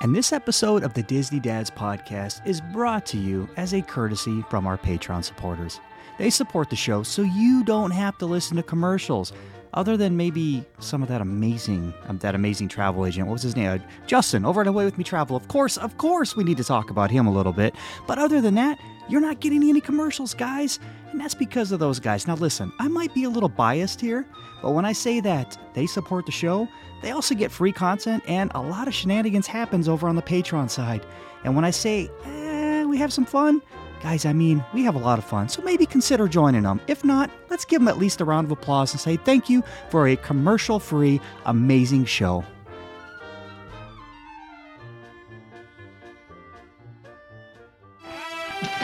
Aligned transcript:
And 0.00 0.14
this 0.14 0.32
episode 0.32 0.84
of 0.84 0.94
the 0.94 1.02
Disney 1.02 1.40
Dads 1.40 1.72
podcast 1.72 2.46
is 2.46 2.60
brought 2.60 3.04
to 3.06 3.18
you 3.18 3.48
as 3.56 3.74
a 3.74 3.82
courtesy 3.82 4.42
from 4.48 4.64
our 4.64 4.78
Patreon 4.78 5.24
supporters. 5.24 5.80
They 6.18 6.30
support 6.30 6.70
the 6.70 6.76
show 6.76 7.02
so 7.02 7.22
you 7.22 7.64
don't 7.64 7.90
have 7.90 8.16
to 8.18 8.26
listen 8.26 8.56
to 8.58 8.62
commercials. 8.62 9.32
Other 9.74 9.96
than 9.96 10.16
maybe 10.16 10.64
some 10.78 11.02
of 11.02 11.08
that 11.08 11.20
amazing, 11.20 11.92
um, 12.06 12.18
that 12.18 12.34
amazing 12.34 12.68
travel 12.68 13.06
agent. 13.06 13.26
What 13.26 13.34
was 13.34 13.42
his 13.42 13.56
name? 13.56 13.70
Uh, 13.70 13.78
Justin 14.06 14.44
over 14.44 14.60
at 14.60 14.66
Away 14.66 14.84
with 14.84 14.96
Me 14.98 15.04
Travel. 15.04 15.36
Of 15.36 15.48
course, 15.48 15.76
of 15.76 15.98
course, 15.98 16.36
we 16.36 16.44
need 16.44 16.56
to 16.56 16.64
talk 16.64 16.90
about 16.90 17.10
him 17.10 17.26
a 17.26 17.32
little 17.32 17.52
bit. 17.52 17.74
But 18.06 18.18
other 18.18 18.40
than 18.40 18.54
that, 18.54 18.78
you're 19.08 19.20
not 19.20 19.40
getting 19.40 19.62
any 19.62 19.80
commercials, 19.80 20.34
guys. 20.34 20.78
And 21.12 21.20
that's 21.20 21.34
because 21.34 21.72
of 21.72 21.80
those 21.80 22.00
guys. 22.00 22.26
Now, 22.26 22.34
listen, 22.34 22.72
I 22.78 22.88
might 22.88 23.14
be 23.14 23.24
a 23.24 23.30
little 23.30 23.48
biased 23.48 24.00
here, 24.00 24.26
but 24.62 24.72
when 24.72 24.84
I 24.84 24.92
say 24.92 25.20
that 25.20 25.56
they 25.74 25.86
support 25.86 26.26
the 26.26 26.32
show, 26.32 26.68
they 27.02 27.12
also 27.12 27.34
get 27.34 27.50
free 27.50 27.72
content 27.72 28.24
and 28.26 28.50
a 28.54 28.60
lot 28.60 28.88
of 28.88 28.94
shenanigans 28.94 29.46
happens 29.46 29.88
over 29.88 30.08
on 30.08 30.16
the 30.16 30.22
Patreon 30.22 30.68
side. 30.68 31.06
And 31.44 31.54
when 31.54 31.64
I 31.64 31.70
say, 31.70 32.10
eh, 32.24 32.84
we 32.84 32.98
have 32.98 33.12
some 33.12 33.24
fun, 33.24 33.62
guys, 34.02 34.24
I 34.24 34.32
mean, 34.32 34.64
we 34.72 34.84
have 34.84 34.94
a 34.94 34.98
lot 34.98 35.18
of 35.18 35.24
fun. 35.24 35.48
So 35.48 35.62
maybe 35.62 35.86
consider 35.86 36.28
joining 36.28 36.62
them. 36.62 36.80
If 36.86 37.04
not, 37.04 37.30
let's 37.50 37.64
give 37.64 37.80
them 37.80 37.88
at 37.88 37.98
least 37.98 38.20
a 38.20 38.24
round 38.24 38.46
of 38.46 38.50
applause 38.50 38.92
and 38.92 39.00
say 39.00 39.16
thank 39.16 39.48
you 39.48 39.62
for 39.90 40.08
a 40.08 40.16
commercial 40.16 40.78
free, 40.78 41.20
amazing 41.44 42.04
show. 42.04 42.44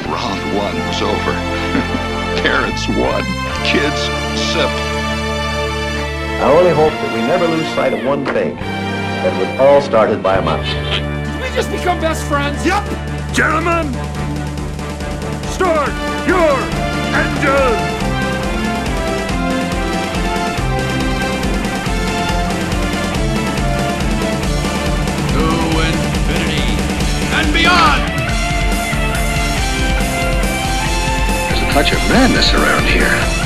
Round 0.07 0.57
one 0.57 0.77
was 0.87 1.03
over. 1.03 1.33
Parents 2.43 2.87
won. 2.89 3.25
Kids 3.65 4.01
sip. 4.53 4.71
I 6.45 6.51
only 6.51 6.73
hope 6.73 6.93
that 6.93 7.15
we 7.15 7.21
never 7.23 7.47
lose 7.47 7.67
sight 7.75 7.95
of 7.95 8.05
one 8.05 8.25
thing. 8.27 8.57
That 8.57 9.33
it 9.33 9.49
was 9.49 9.61
all 9.61 9.81
started 9.81 10.23
by 10.23 10.37
a 10.37 10.43
mouse. 10.43 10.67
Did 10.67 11.41
we 11.41 11.49
just 11.55 11.71
become 11.71 11.99
best 12.01 12.23
friends? 12.25 12.67
Yep! 12.67 12.85
Gentlemen, 13.33 13.87
start 15.55 15.89
your 16.27 16.57
engine! 17.15 17.79
To 25.31 25.45
infinity 25.87 26.67
and 27.39 27.55
beyond! 27.55 28.03
There's 31.49 31.63
a 31.63 31.73
touch 31.73 31.93
of 31.93 31.99
madness 32.11 32.53
around 32.53 32.87
here. 32.87 33.44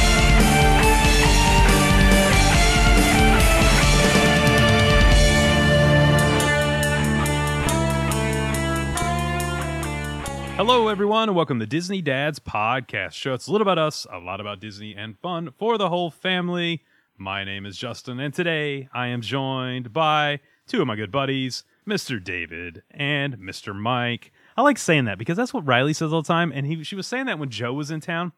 Hello, 10.59 10.89
everyone, 10.89 11.29
and 11.29 11.37
welcome 11.37 11.61
to 11.61 11.67
Disney 11.67 12.03
Dad's 12.03 12.41
podcast 12.41 13.13
show. 13.13 13.33
It's 13.33 13.47
a 13.47 13.53
little 13.53 13.63
about 13.63 13.79
us, 13.79 14.09
a 14.11 14.19
lot 14.19 14.41
about 14.41 14.59
Disney, 14.59 14.93
and 14.93 15.17
fun 15.17 15.51
for 15.57 15.79
the 15.79 15.89
whole 15.89 16.11
family. 16.11 16.83
My 17.17 17.45
name 17.45 17.65
is 17.65 17.79
Justin, 17.79 18.19
and 18.19 18.35
today 18.35 18.89
I 18.93 19.07
am 19.07 19.21
joined 19.21 19.93
by 19.93 20.41
two 20.67 20.81
of 20.81 20.89
my 20.89 20.97
good 20.97 21.13
buddies, 21.13 21.63
Mr. 21.87 22.23
David 22.23 22.83
and 22.91 23.39
Mr. 23.39 23.73
Mike. 23.73 24.33
I 24.57 24.63
like 24.63 24.79
saying 24.79 25.05
that 25.05 25.17
because 25.17 25.37
that's 25.37 25.55
what 25.55 25.65
Riley 25.65 25.93
says 25.93 26.13
all 26.13 26.23
the 26.23 26.27
time, 26.27 26.51
and 26.53 26.67
he 26.67 26.83
she 26.83 26.97
was 26.97 27.07
saying 27.07 27.27
that 27.27 27.39
when 27.39 27.51
Joe 27.51 27.73
was 27.73 27.93
in 27.93 28.01
town. 28.01 28.33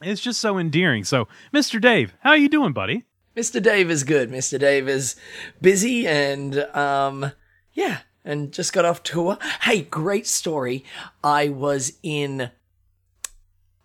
It's 0.00 0.20
just 0.20 0.40
so 0.40 0.58
endearing. 0.58 1.02
So, 1.02 1.26
Mr. 1.52 1.80
Dave, 1.80 2.14
how 2.20 2.30
are 2.30 2.36
you 2.36 2.48
doing, 2.48 2.74
buddy? 2.74 3.06
Mr. 3.36 3.60
Dave 3.60 3.90
is 3.90 4.04
good. 4.04 4.30
Mr. 4.30 4.56
Dave 4.56 4.88
is 4.88 5.16
busy 5.60 6.06
and 6.06 6.60
um 6.76 7.32
yeah, 7.72 8.02
and 8.26 8.52
just 8.52 8.72
got 8.72 8.84
off 8.84 9.02
tour. 9.02 9.38
Hey, 9.62 9.82
great 9.82 10.26
story. 10.26 10.84
I 11.24 11.48
was 11.48 11.94
in 12.02 12.50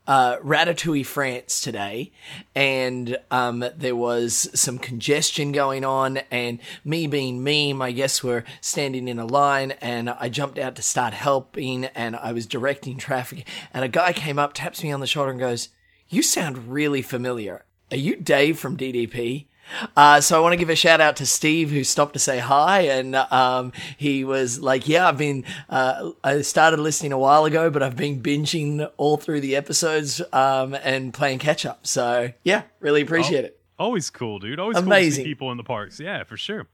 uh, 0.08 0.38
Ratatouille, 0.40 1.06
France 1.06 1.62
today, 1.62 2.12
and 2.56 3.18
um, 3.30 3.64
there 3.78 3.96
was 3.96 4.50
some 4.54 4.78
congestion 4.78 5.52
going 5.52 5.86
on. 5.86 6.18
And 6.32 6.60
me 6.84 7.08
being 7.08 7.44
me, 7.44 7.72
my 7.72 7.92
guests 7.92 8.24
were 8.24 8.44
standing 8.60 9.08
in 9.08 9.20
a 9.20 9.26
line, 9.26 9.72
and 9.80 10.10
I 10.10 10.30
jumped 10.30 10.58
out 10.58 10.76
to 10.76 10.82
start 10.82 11.14
helping, 11.14 11.86
and 11.86 12.16
I 12.16 12.34
was 12.34 12.46
directing 12.46 12.98
traffic. 12.98 13.48
And 13.74 13.86
a 13.86 13.90
guy 13.90 14.12
came 14.12 14.40
up, 14.40 14.54
taps 14.54 14.84
me 14.84 14.92
on 14.92 15.00
the 15.00 15.08
shoulder, 15.08 15.32
and 15.32 15.40
goes, 15.40 15.70
"You 16.10 16.24
sound 16.24 16.70
really 16.70 17.02
familiar. 17.02 17.64
Are 17.92 17.98
you 17.98 18.16
Dave 18.16 18.60
from 18.60 18.78
DDP?" 18.78 19.46
Uh, 19.96 20.22
so 20.22 20.38
I 20.38 20.40
want 20.42 20.54
to 20.54 20.58
give 20.58 20.70
a 20.70 20.76
shout 20.76 21.02
out 21.02 21.16
to 21.18 21.26
Steve 21.26 21.70
who 21.72 21.84
stopped 21.84 22.14
to 22.14 22.20
say 22.20 22.40
hi, 22.40 22.82
and 22.82 23.16
um, 23.16 23.72
he 23.98 24.24
was 24.24 24.60
like, 24.60 24.88
"Yeah, 24.88 25.08
I've 25.08 25.18
been. 25.18 25.44
Uh, 25.70 26.12
I 26.24 26.42
started 26.42 26.80
listening 26.80 27.12
a 27.12 27.18
while 27.20 27.46
ago, 27.46 27.70
but 27.70 27.82
I've 27.84 27.96
been 27.96 28.22
binging 28.22 28.90
all 28.98 29.18
through 29.18 29.42
the 29.42 29.56
episodes 29.56 30.22
um, 30.34 30.74
and 30.76 31.14
playing 31.14 31.40
catch 31.40 31.66
up. 31.66 31.88
So 31.88 32.32
yeah, 32.44 32.64
really 32.80 33.02
appreciate 33.02 33.46
it. 33.46 33.60
Always 33.80 34.10
cool, 34.10 34.40
dude. 34.40 34.60
Always 34.60 34.76
cool 34.76 34.84
to 34.84 34.90
see 34.90 34.96
Amazing. 34.96 35.26
people 35.26 35.52
in 35.52 35.58
the 35.58 35.64
parks. 35.64 36.00
Yeah, 36.00 36.24
for 36.24 36.38
sure. 36.38 36.68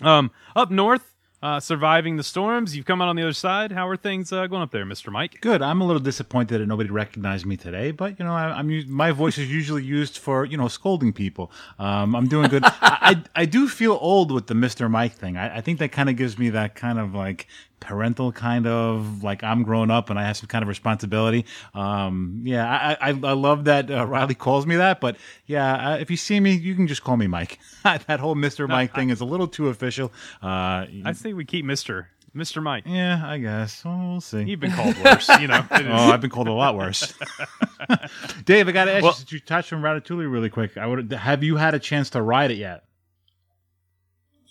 Um, 0.00 0.30
up 0.56 0.70
north, 0.70 1.14
uh, 1.42 1.60
surviving 1.60 2.16
the 2.16 2.22
storms. 2.22 2.76
You've 2.76 2.86
come 2.86 3.00
out 3.00 3.08
on 3.08 3.16
the 3.16 3.22
other 3.22 3.32
side. 3.32 3.72
How 3.72 3.86
are 3.88 3.96
things 3.96 4.32
uh, 4.32 4.46
going 4.46 4.62
up 4.62 4.72
there, 4.72 4.84
Mister 4.84 5.10
Mike? 5.10 5.40
Good. 5.40 5.62
I'm 5.62 5.80
a 5.80 5.86
little 5.86 6.00
disappointed 6.00 6.60
that 6.60 6.66
nobody 6.66 6.90
recognized 6.90 7.46
me 7.46 7.56
today, 7.56 7.90
but 7.90 8.18
you 8.18 8.24
know, 8.24 8.32
I, 8.32 8.58
I'm 8.58 8.68
my 8.90 9.12
voice 9.12 9.38
is 9.38 9.50
usually 9.50 9.84
used 9.84 10.18
for 10.18 10.44
you 10.44 10.56
know 10.56 10.68
scolding 10.68 11.12
people. 11.12 11.52
Um, 11.78 12.16
I'm 12.16 12.26
doing 12.26 12.48
good. 12.48 12.64
I, 12.66 12.72
I 12.82 13.42
I 13.42 13.44
do 13.44 13.68
feel 13.68 13.98
old 14.00 14.32
with 14.32 14.46
the 14.48 14.54
Mr. 14.54 14.90
Mike 14.90 15.12
thing. 15.12 15.36
I, 15.36 15.58
I 15.58 15.60
think 15.60 15.78
that 15.78 15.92
kind 15.92 16.08
of 16.08 16.16
gives 16.16 16.38
me 16.38 16.50
that 16.50 16.74
kind 16.74 16.98
of 16.98 17.14
like 17.14 17.46
parental 17.80 18.32
kind 18.32 18.66
of 18.66 19.22
like 19.22 19.42
I'm 19.44 19.62
grown 19.62 19.90
up 19.90 20.10
and 20.10 20.18
I 20.18 20.24
have 20.26 20.36
some 20.36 20.48
kind 20.48 20.62
of 20.62 20.68
responsibility. 20.68 21.46
Um, 21.74 22.42
yeah, 22.44 22.66
I, 23.00 23.10
I 23.10 23.10
I 23.10 23.32
love 23.32 23.64
that 23.64 23.90
uh, 23.90 24.06
Riley 24.06 24.34
calls 24.34 24.66
me 24.66 24.76
that, 24.76 25.00
but 25.00 25.16
yeah, 25.46 25.92
uh, 25.92 25.96
if 25.96 26.10
you 26.10 26.16
see 26.16 26.40
me, 26.40 26.52
you 26.52 26.74
can 26.74 26.86
just 26.86 27.02
call 27.04 27.16
me 27.16 27.26
Mike. 27.26 27.58
that 27.84 28.20
whole 28.20 28.34
Mr. 28.34 28.68
Mike 28.68 28.94
thing 28.94 29.10
is 29.10 29.20
a 29.20 29.24
little 29.24 29.48
too 29.48 29.68
official. 29.68 30.12
Uh, 30.42 30.86
I 31.04 31.12
say 31.14 31.32
we 31.32 31.44
keep 31.44 31.64
Mister 31.64 32.08
Mister 32.34 32.60
Mike. 32.60 32.84
yeah, 32.86 33.22
I 33.24 33.38
guess. 33.38 33.84
Well, 33.84 33.98
we'll 34.10 34.20
see. 34.20 34.42
You've 34.42 34.60
been 34.60 34.72
called 34.72 34.96
worse, 35.02 35.28
you 35.40 35.46
know. 35.48 35.64
Oh, 35.70 36.10
I've 36.12 36.20
been 36.20 36.30
called 36.30 36.48
a 36.48 36.52
lot 36.52 36.76
worse. 36.76 37.14
Dave, 38.44 38.68
I 38.68 38.72
got 38.72 38.84
to 38.84 38.92
ask 38.94 39.02
Well- 39.02 39.12
you, 39.12 39.16
since 39.18 39.32
you 39.32 39.40
touched 39.40 39.72
on 39.72 39.80
Ratatouille 39.82 40.30
really 40.30 40.50
quick, 40.50 40.76
I 40.76 40.86
would 40.86 41.12
have 41.12 41.42
you 41.42 41.56
had 41.56 41.74
a 41.74 41.78
chance 41.78 42.10
to 42.10 42.22
ride 42.22 42.50
it 42.50 42.58
yet? 42.58 42.84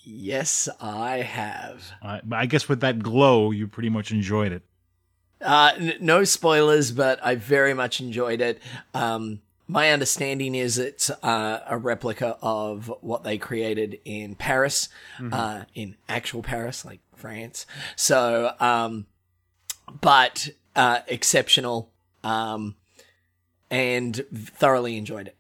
Yes, 0.10 0.70
I 0.80 1.18
have. 1.18 1.84
Uh, 2.02 2.20
I 2.32 2.46
guess 2.46 2.70
with 2.70 2.80
that 2.80 3.00
glow, 3.00 3.52
you 3.52 3.68
pretty 3.68 3.90
much 3.90 4.12
enjoyed 4.12 4.54
it. 4.54 4.64
Uh, 5.42 5.74
n- 5.78 5.98
no 6.00 6.24
spoilers, 6.24 6.92
but 6.94 7.20
I 7.22 7.36
very 7.36 7.74
much 7.74 8.00
enjoyed 8.00 8.40
it. 8.40 8.62
Um, 8.94 9.42
my 9.68 9.92
understanding 9.92 10.56
is 10.56 10.78
it's 10.78 11.10
uh, 11.10 11.60
a 11.68 11.78
replica 11.78 12.38
of 12.42 12.90
what 13.02 13.26
they 13.26 13.38
created 13.38 14.00
in 14.06 14.36
Paris, 14.36 14.88
uh, 15.32 15.64
in 15.76 15.98
actual 16.08 16.42
Paris, 16.42 16.86
like 16.86 17.02
France. 17.14 17.66
So, 17.98 18.54
um, 18.62 19.08
but 20.00 20.50
uh, 20.74 21.00
exceptional, 21.08 21.92
um, 22.24 22.78
and 23.70 24.26
thoroughly 24.34 24.96
enjoyed 24.96 25.28
it. 25.28 25.36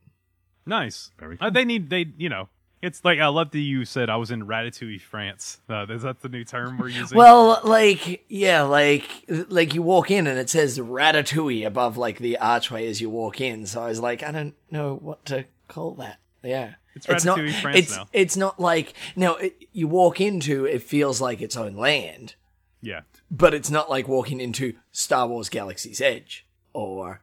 nice. 0.66 1.11
Very 1.17 1.38
Uh, 1.39 1.50
they 1.50 1.63
need 1.63 1.89
they 1.89 2.07
you 2.17 2.27
know. 2.27 2.50
It's 2.81 3.03
like 3.03 3.19
I 3.19 3.27
love 3.27 3.51
that 3.51 3.59
you 3.59 3.85
said 3.85 4.09
I 4.09 4.17
was 4.17 4.29
in 4.29 4.45
Ratatouille, 4.45 5.01
France. 5.01 5.59
Uh, 5.67 5.88
is 5.89 6.03
that 6.03 6.21
the 6.21 6.29
new 6.29 6.43
term 6.43 6.77
we're 6.77 6.89
using? 6.89 7.17
Well, 7.17 7.59
like 7.63 8.23
yeah, 8.29 8.61
like 8.63 9.25
like 9.27 9.73
you 9.73 9.81
walk 9.81 10.11
in 10.11 10.27
and 10.27 10.38
it 10.38 10.49
says 10.49 10.77
Ratatouille 10.77 11.65
above 11.65 11.97
like 11.97 12.19
the 12.19 12.38
archway 12.38 12.88
as 12.88 13.01
you 13.01 13.09
walk 13.09 13.41
in. 13.41 13.65
So 13.65 13.81
I 13.81 13.89
was 13.89 13.99
like, 13.99 14.21
I 14.21 14.31
don't 14.31 14.53
know 14.69 14.95
what 14.95 15.25
to 15.25 15.45
call 15.67 15.95
that. 15.95 16.19
Yeah, 16.43 16.75
It's 16.95 17.25
not. 17.25 17.39
Ratatouille 17.39 17.61
France 17.61 17.77
it's 17.77 17.95
now. 17.95 18.07
it's 18.13 18.38
not 18.38 18.59
like 18.59 18.94
now 19.15 19.35
it, 19.35 19.65
you 19.73 19.88
walk 19.88 20.21
into 20.21 20.65
it 20.65 20.83
feels 20.83 21.19
like 21.19 21.41
its 21.41 21.57
own 21.57 21.75
land, 21.75 22.35
yeah. 22.81 23.01
but 23.31 23.53
it's 23.53 23.71
not 23.71 23.89
like 23.89 24.07
walking 24.07 24.39
into 24.39 24.75
Star 24.91 25.27
Wars 25.27 25.50
Galaxy's 25.50 26.00
Edge 26.00 26.45
or 26.74 27.21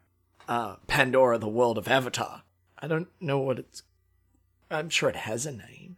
uh, 0.48 0.76
Pandora: 0.88 1.38
The 1.38 1.48
World 1.48 1.78
of 1.78 1.88
Avatar. 1.88 2.42
I 2.78 2.88
don't 2.88 3.08
know 3.20 3.38
what 3.38 3.60
it's. 3.60 3.82
I'm 4.74 4.88
sure 4.90 5.08
it 5.08 5.16
has 5.16 5.46
a 5.46 5.52
name. 5.52 5.96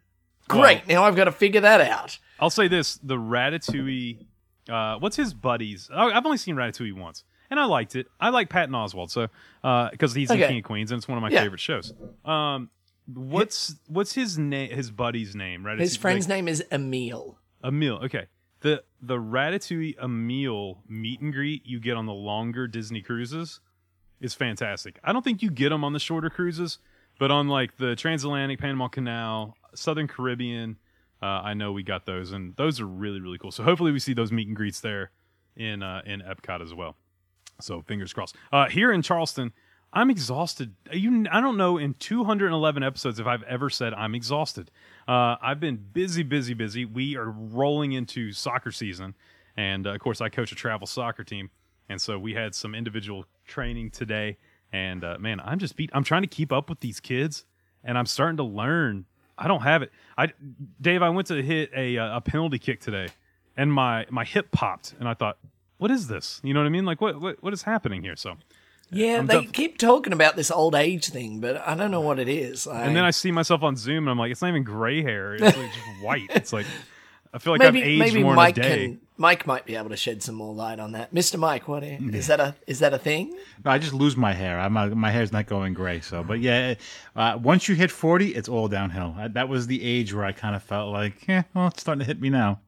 Great. 0.49 0.87
now 0.87 1.03
I've 1.05 1.17
got 1.17 1.25
to 1.25 1.33
figure 1.33 1.61
that 1.63 1.81
out. 1.81 2.19
I'll 2.39 2.51
say 2.51 2.69
this: 2.69 2.99
the 3.03 3.17
Ratatouille. 3.17 4.27
Uh, 4.69 4.99
what's 4.99 5.17
his 5.17 5.33
buddies? 5.35 5.89
I've 5.93 6.25
only 6.25 6.39
seen 6.39 6.57
Ratatouille 6.57 6.93
once, 6.93 7.25
and 7.51 7.59
I 7.59 7.65
liked 7.65 7.97
it. 7.97 8.07
I 8.21 8.29
like 8.31 8.49
Patton 8.49 8.75
Oswalt, 8.75 9.11
so 9.11 9.29
because 9.91 10.15
he's 10.15 10.31
in 10.31 10.39
King 10.39 10.59
of 10.59 10.65
Queens, 10.65 10.91
and 10.93 10.99
it's 10.99 11.09
one 11.09 11.19
of 11.19 11.23
my 11.23 11.31
Yeah. 11.31 11.43
favorite 11.43 11.61
shows. 11.61 11.93
Um, 12.25 12.71
what's 13.13 13.77
what's 13.89 14.13
his 14.15 14.39
name? 14.39 14.71
His 14.71 14.91
buddy's 14.91 15.35
name? 15.35 15.63
Ratatouille. 15.65 15.81
His 15.81 15.97
friend's 15.97 16.29
like, 16.29 16.37
name 16.37 16.49
is 16.49 16.65
Emile. 16.73 17.39
Emile. 17.65 18.05
Okay. 18.05 18.27
The 18.61 18.83
the 19.01 19.17
Ratatouille 19.17 20.03
Emile 20.03 20.83
meet 20.89 21.21
and 21.21 21.33
greet 21.33 21.65
you 21.67 21.79
get 21.79 21.97
on 21.97 22.07
the 22.07 22.13
longer 22.15 22.67
Disney 22.67 23.03
cruises 23.03 23.61
is 24.21 24.35
fantastic. 24.35 24.99
I 25.05 25.13
don't 25.13 25.23
think 25.23 25.43
you 25.43 25.51
get 25.51 25.69
them 25.69 25.85
on 25.85 25.93
the 25.93 25.99
shorter 26.01 26.31
cruises, 26.31 26.79
but 27.19 27.31
on 27.31 27.49
like 27.49 27.77
the 27.77 27.97
transatlantic 27.97 28.59
Panama 28.61 28.89
Canal, 28.89 29.57
Southern 29.75 30.09
Caribbean, 30.09 30.77
Uh, 31.23 31.27
I 31.27 31.55
know 31.55 31.73
we 31.73 31.83
got 31.83 32.05
those, 32.05 32.33
and 32.33 32.55
those 32.57 32.79
are 32.81 32.87
really 32.87 33.21
really 33.21 33.39
cool. 33.39 33.51
So 33.51 33.63
hopefully 33.63 33.91
we 33.93 33.99
see 33.99 34.13
those 34.15 34.31
meet 34.33 34.47
and 34.49 34.57
greets 34.57 34.81
there 34.81 35.11
in 35.57 35.83
uh, 35.83 36.03
in 36.05 36.21
Epcot 36.21 36.61
as 36.63 36.75
well. 36.75 36.97
So 37.61 37.81
fingers 37.83 38.13
crossed. 38.13 38.37
Uh, 38.53 38.67
here 38.69 38.93
in 38.93 39.01
Charleston, 39.01 39.53
I'm 39.95 40.11
exhausted. 40.11 40.75
You, 40.93 41.25
I 41.33 41.41
don't 41.41 41.57
know 41.57 41.79
in 41.79 41.95
211 41.95 42.83
episodes 42.83 43.19
if 43.19 43.27
I've 43.27 43.43
ever 43.45 43.71
said 43.71 43.95
I'm 43.95 44.15
exhausted. 44.15 44.71
Uh, 45.09 45.37
I've 45.41 45.59
been 45.59 45.77
busy, 45.77 46.23
busy, 46.23 46.53
busy. 46.53 46.85
We 46.85 47.17
are 47.17 47.31
rolling 47.31 47.93
into 47.93 48.33
soccer 48.33 48.71
season, 48.73 49.15
and 49.57 49.87
uh, 49.87 49.95
of 49.95 50.01
course, 50.01 50.21
I 50.21 50.29
coach 50.29 50.53
a 50.53 50.55
travel 50.55 50.87
soccer 50.87 51.25
team, 51.25 51.49
and 51.89 51.99
so 51.99 52.19
we 52.19 52.35
had 52.35 52.55
some 52.55 52.75
individual 52.75 53.25
training 53.47 53.91
today. 53.91 54.37
And 54.77 55.05
uh, 55.05 55.17
man, 55.19 55.41
I'm 55.41 55.59
just 55.59 55.75
beat. 55.75 55.89
I'm 55.95 56.05
trying 56.05 56.21
to 56.23 56.29
keep 56.29 56.53
up 56.53 56.69
with 56.69 56.81
these 56.81 57.01
kids, 57.01 57.47
and 57.83 57.97
I'm 57.97 58.05
starting 58.05 58.37
to 58.37 58.43
learn. 58.43 59.07
I 59.39 59.49
don't 59.49 59.63
have 59.63 59.81
it. 59.81 59.91
I, 60.19 60.33
Dave, 60.81 61.01
I 61.03 61.09
went 61.09 61.29
to 61.29 61.43
hit 61.43 61.71
a 61.75 61.97
uh, 61.97 62.19
a 62.19 62.21
penalty 62.21 62.59
kick 62.59 62.81
today, 62.81 63.09
and 63.57 63.73
my 63.73 64.05
my 64.11 64.25
hip 64.25 64.51
popped, 64.53 64.95
and 65.01 65.09
I 65.09 65.15
thought, 65.15 65.39
what 65.79 65.91
is 65.91 66.09
this? 66.09 66.43
You 66.45 66.53
know 66.53 66.61
what 66.61 66.67
I 66.67 66.71
mean? 66.71 66.85
Like 66.85 67.01
what 67.01 67.19
what, 67.19 67.43
what 67.43 67.53
is 67.55 67.63
happening 67.63 68.03
here? 68.03 68.17
So. 68.17 68.37
Yeah, 68.89 69.19
I'm 69.19 69.27
they 69.27 69.41
def- 69.41 69.53
keep 69.53 69.79
talking 69.79 70.13
about 70.13 70.37
this 70.37 70.49
old 70.49 70.77
age 70.77 71.09
thing, 71.09 71.41
but 71.41 71.57
I 71.67 71.75
don't 71.75 71.91
know 71.91 72.03
what 72.03 72.21
it 72.21 72.29
is. 72.29 72.69
I, 72.69 72.83
And 72.85 72.95
then 72.95 73.03
I 73.03 73.11
see 73.11 73.33
myself 73.33 73.65
on 73.65 73.75
Zoom, 73.75 74.05
and 74.05 74.11
I'm 74.11 74.19
like, 74.19 74.31
it's 74.31 74.41
not 74.41 74.49
even 74.49 74.63
gray 74.63 75.03
hair; 75.03 75.35
it's 75.35 75.43
like 75.43 75.55
just 75.55 76.03
white. 76.03 76.31
It's 76.31 76.53
like 76.53 76.67
I 77.35 77.39
feel 77.39 77.53
like 77.53 77.61
maybe 77.63 77.81
I've 77.81 77.89
aged 77.89 77.99
maybe 77.99 78.23
more 78.23 78.35
Mike 78.35 78.59
in 78.59 78.65
a 78.65 78.69
day. 78.69 78.87
can 78.87 79.01
Mike 79.19 79.47
might 79.47 79.65
be 79.65 79.77
able 79.77 79.89
to 79.89 79.97
shed 79.97 80.23
some 80.23 80.35
more 80.35 80.55
light 80.55 80.79
on 80.79 80.93
that. 80.93 81.13
Mister 81.13 81.39
Mike, 81.39 81.69
what 81.69 81.83
is, 81.83 82.15
is 82.15 82.27
that 82.27 82.41
a 82.41 82.55
is 82.67 82.81
that 82.81 82.93
a 82.93 82.99
thing? 82.99 83.37
No, 83.65 83.71
I 83.71 83.79
just 83.79 83.95
lose 83.95 84.17
my 84.17 84.33
hair. 84.33 84.59
I'm 84.59 84.77
uh, 84.77 84.89
my 84.89 85.11
hair's 85.11 85.33
not 85.33 85.47
going 85.47 85.75
gray. 85.75 86.01
So, 86.01 86.23
but 86.23 86.41
yeah, 86.41 86.75
uh, 87.15 87.39
once 87.43 87.69
you 87.69 87.75
hit 87.75 87.91
40, 87.91 88.35
it's 88.35 88.49
all 88.49 88.69
downhill. 88.69 89.15
Uh, 89.19 89.29
that 89.29 89.49
was 89.49 89.67
the 89.67 89.83
age 89.83 90.13
where 90.13 90.25
I 90.25 90.33
kind 90.33 90.55
of 90.55 90.63
felt 90.63 90.93
like, 90.93 91.27
yeah, 91.27 91.45
well, 91.55 91.69
it's 91.69 91.81
starting 91.81 92.01
to 92.01 92.05
hit 92.05 92.21
me 92.21 92.29
now. 92.31 92.61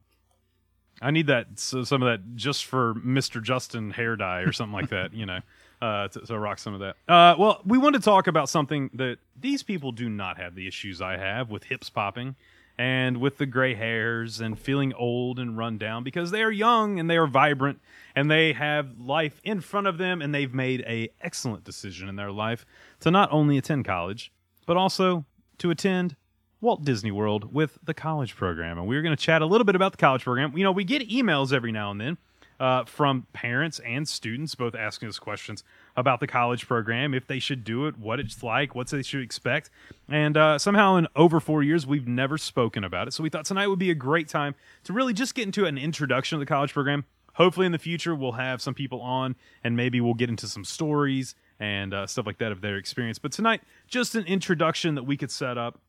I 1.01 1.11
need 1.11 1.29
that 1.29 1.59
so 1.59 1.85
some 1.85 2.03
of 2.03 2.09
that 2.09 2.35
just 2.35 2.65
for 2.65 2.95
Mr. 2.95 3.43
Justin 3.43 3.91
hair 3.91 4.17
dye 4.17 4.41
or 4.41 4.53
something 4.53 4.73
like 4.73 4.89
that, 4.89 5.13
you 5.15 5.27
know, 5.27 5.41
uh, 5.83 6.09
to, 6.09 6.21
to 6.21 6.39
rock 6.39 6.59
some 6.59 6.75
of 6.75 6.81
that. 6.81 6.97
Uh, 7.07 7.37
well, 7.39 7.61
we 7.65 7.79
want 7.79 7.95
to 7.95 8.01
talk 8.01 8.27
about 8.27 8.49
something 8.49 8.91
that 8.95 9.19
these 9.39 9.63
people 9.63 9.93
do 9.93 10.09
not 10.09 10.39
have 10.39 10.55
the 10.55 10.67
issues 10.67 11.01
I 11.01 11.19
have 11.19 11.51
with 11.51 11.65
hips 11.65 11.91
popping 11.91 12.37
and 12.79 13.17
with 13.17 13.39
the 13.39 13.47
gray 13.47 13.75
hairs 13.75 14.41
and 14.41 14.59
feeling 14.59 14.95
old 14.95 15.39
and 15.39 15.59
run 15.59 15.77
down 15.77 16.05
because 16.05 16.31
they 16.31 16.43
are 16.43 16.51
young 16.51 17.01
and 17.01 17.11
they 17.11 17.17
are 17.17 17.27
vibrant 17.27 17.81
and 18.15 18.31
they 18.31 18.53
have 18.53 18.99
life 19.01 19.41
in 19.43 19.61
front 19.61 19.87
of 19.87 19.99
them 19.99 20.23
and 20.23 20.33
they've 20.33 20.55
made 20.55 20.83
a 20.87 21.11
excellent 21.21 21.65
decision 21.65 22.09
in 22.09 22.17
their 22.17 22.31
life 22.31 22.65
to 23.01 23.11
not 23.11 23.29
only 23.33 23.59
attend 23.59 23.85
college 23.85 24.33
but 24.65 24.77
also 24.77 25.25
to 25.59 25.71
attend 25.71 26.15
Walt 26.61 26.85
Disney 26.85 27.11
World 27.11 27.53
with 27.55 27.79
the 27.83 27.95
college 27.95 28.35
program. 28.35 28.79
And 28.79 28.89
we're 28.89 29.03
going 29.03 29.17
to 29.17 29.23
chat 29.23 29.43
a 29.43 29.47
little 29.47 29.65
bit 29.65 29.77
about 29.77 29.93
the 29.93 29.99
college 29.99 30.25
program. 30.25 30.57
You 30.57 30.65
know, 30.65 30.73
we 30.73 30.85
get 30.85 31.09
emails 31.09 31.53
every 31.53 31.73
now 31.73 31.91
and 31.91 32.01
then 32.01 32.19
uh, 32.59 32.85
from 32.85 33.27
parents 33.33 33.79
and 33.81 34.09
students, 34.09 34.55
both 34.55 34.75
asking 34.75 35.09
us 35.09 35.19
questions 35.19 35.63
about 35.99 36.21
the 36.21 36.29
college 36.29 36.69
program, 36.69 37.13
if 37.13 37.27
they 37.27 37.41
should 37.41 37.65
do 37.65 37.87
it, 37.89 37.99
what 37.99 38.21
it's 38.21 38.41
like, 38.43 38.73
what 38.73 38.89
they 38.89 39.03
should 39.03 39.21
expect. 39.21 39.69
And 40.09 40.37
uh, 40.37 40.57
somehow, 40.57 40.95
in 40.95 41.09
over 41.17 41.41
four 41.41 41.65
years, 41.65 41.87
we've 41.89 42.07
never 42.07 42.39
spoken 42.39 42.85
about 42.85 43.09
it. 43.09 43.15
So 43.15 43.25
we 43.25 43.31
thought 43.31 43.45
tonight 43.45 43.67
would 43.67 43.81
be 43.81 43.91
a 43.91 43.97
great 43.97 44.29
time 44.29 44.55
to 44.85 44.93
really 44.93 45.13
just 45.13 45.35
get 45.35 45.45
into 45.45 45.67
an 45.67 45.77
introduction 45.77 46.37
of 46.37 46.41
the 46.41 46.47
college 46.47 46.73
program. 46.73 47.05
Hopefully, 47.35 47.67
in 47.67 47.73
the 47.73 47.79
future, 47.79 48.15
we'll 48.15 48.33
have 48.33 48.63
some 48.63 48.75
people 48.75 49.01
on 49.01 49.35
and 49.65 49.77
maybe 49.77 50.01
we'll 50.01 50.15
get 50.15 50.31
into 50.31 50.47
some 50.47 50.65
stories 50.65 51.35
and 51.59 51.93
uh, 51.93 52.07
stuff 52.07 52.27
like 52.27 52.39
that 52.39 52.53
of 52.53 52.61
their 52.61 52.77
experience. 52.77 53.19
But 53.19 53.33
tonight, 53.33 53.61
just 53.89 54.15
an 54.15 54.25
introduction 54.27 54.95
that 54.95 55.03
we 55.03 55.17
could 55.17 55.33
set 55.33 55.59
up. 55.59 55.81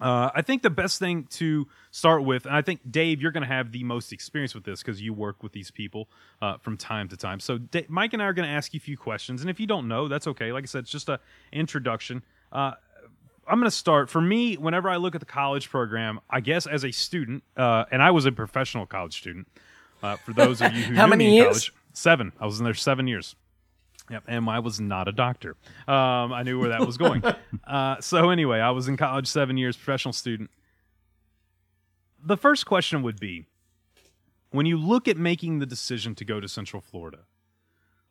Uh, 0.00 0.30
I 0.34 0.42
think 0.42 0.62
the 0.62 0.70
best 0.70 0.98
thing 0.98 1.24
to 1.30 1.66
start 1.90 2.22
with, 2.24 2.46
and 2.46 2.54
I 2.54 2.62
think 2.62 2.80
Dave, 2.90 3.22
you're 3.22 3.30
going 3.32 3.42
to 3.42 3.48
have 3.48 3.72
the 3.72 3.82
most 3.84 4.12
experience 4.12 4.54
with 4.54 4.64
this 4.64 4.82
because 4.82 5.00
you 5.00 5.14
work 5.14 5.42
with 5.42 5.52
these 5.52 5.70
people 5.70 6.08
uh, 6.42 6.58
from 6.58 6.76
time 6.76 7.08
to 7.08 7.16
time. 7.16 7.40
So 7.40 7.58
Mike 7.88 8.12
and 8.12 8.22
I 8.22 8.26
are 8.26 8.32
going 8.32 8.48
to 8.48 8.54
ask 8.54 8.74
you 8.74 8.78
a 8.78 8.80
few 8.80 8.96
questions, 8.96 9.40
and 9.40 9.48
if 9.48 9.58
you 9.58 9.66
don't 9.66 9.88
know, 9.88 10.08
that's 10.08 10.26
okay. 10.26 10.52
Like 10.52 10.64
I 10.64 10.66
said, 10.66 10.80
it's 10.80 10.90
just 10.90 11.08
a 11.08 11.18
introduction. 11.52 12.22
Uh, 12.52 12.72
I'm 13.48 13.58
going 13.58 13.70
to 13.70 13.76
start. 13.76 14.10
For 14.10 14.20
me, 14.20 14.56
whenever 14.56 14.88
I 14.88 14.96
look 14.96 15.14
at 15.14 15.20
the 15.20 15.26
college 15.26 15.70
program, 15.70 16.20
I 16.28 16.40
guess 16.40 16.66
as 16.66 16.84
a 16.84 16.90
student, 16.90 17.42
uh, 17.56 17.84
and 17.90 18.02
I 18.02 18.10
was 18.10 18.26
a 18.26 18.32
professional 18.32 18.86
college 18.86 19.16
student. 19.18 19.48
Uh, 20.02 20.16
for 20.16 20.32
those 20.32 20.60
of 20.60 20.74
you 20.74 20.82
who 20.82 20.94
How 20.96 21.06
many 21.06 21.36
years? 21.36 21.46
college, 21.46 21.72
seven. 21.92 22.32
I 22.38 22.46
was 22.46 22.58
in 22.58 22.64
there 22.64 22.74
seven 22.74 23.06
years. 23.06 23.34
Yep, 24.10 24.24
and 24.28 24.48
I 24.48 24.60
was 24.60 24.80
not 24.80 25.08
a 25.08 25.12
doctor. 25.12 25.56
Um, 25.88 26.32
I 26.32 26.42
knew 26.44 26.60
where 26.60 26.68
that 26.68 26.86
was 26.86 26.96
going. 26.96 27.24
uh, 27.66 28.00
so 28.00 28.30
anyway, 28.30 28.60
I 28.60 28.70
was 28.70 28.86
in 28.88 28.96
college 28.96 29.26
seven 29.26 29.56
years, 29.56 29.76
professional 29.76 30.12
student. 30.12 30.50
The 32.22 32.36
first 32.36 32.66
question 32.66 33.02
would 33.02 33.18
be, 33.18 33.46
when 34.50 34.66
you 34.66 34.76
look 34.76 35.08
at 35.08 35.16
making 35.16 35.58
the 35.58 35.66
decision 35.66 36.14
to 36.16 36.24
go 36.24 36.40
to 36.40 36.48
Central 36.48 36.80
Florida, 36.80 37.20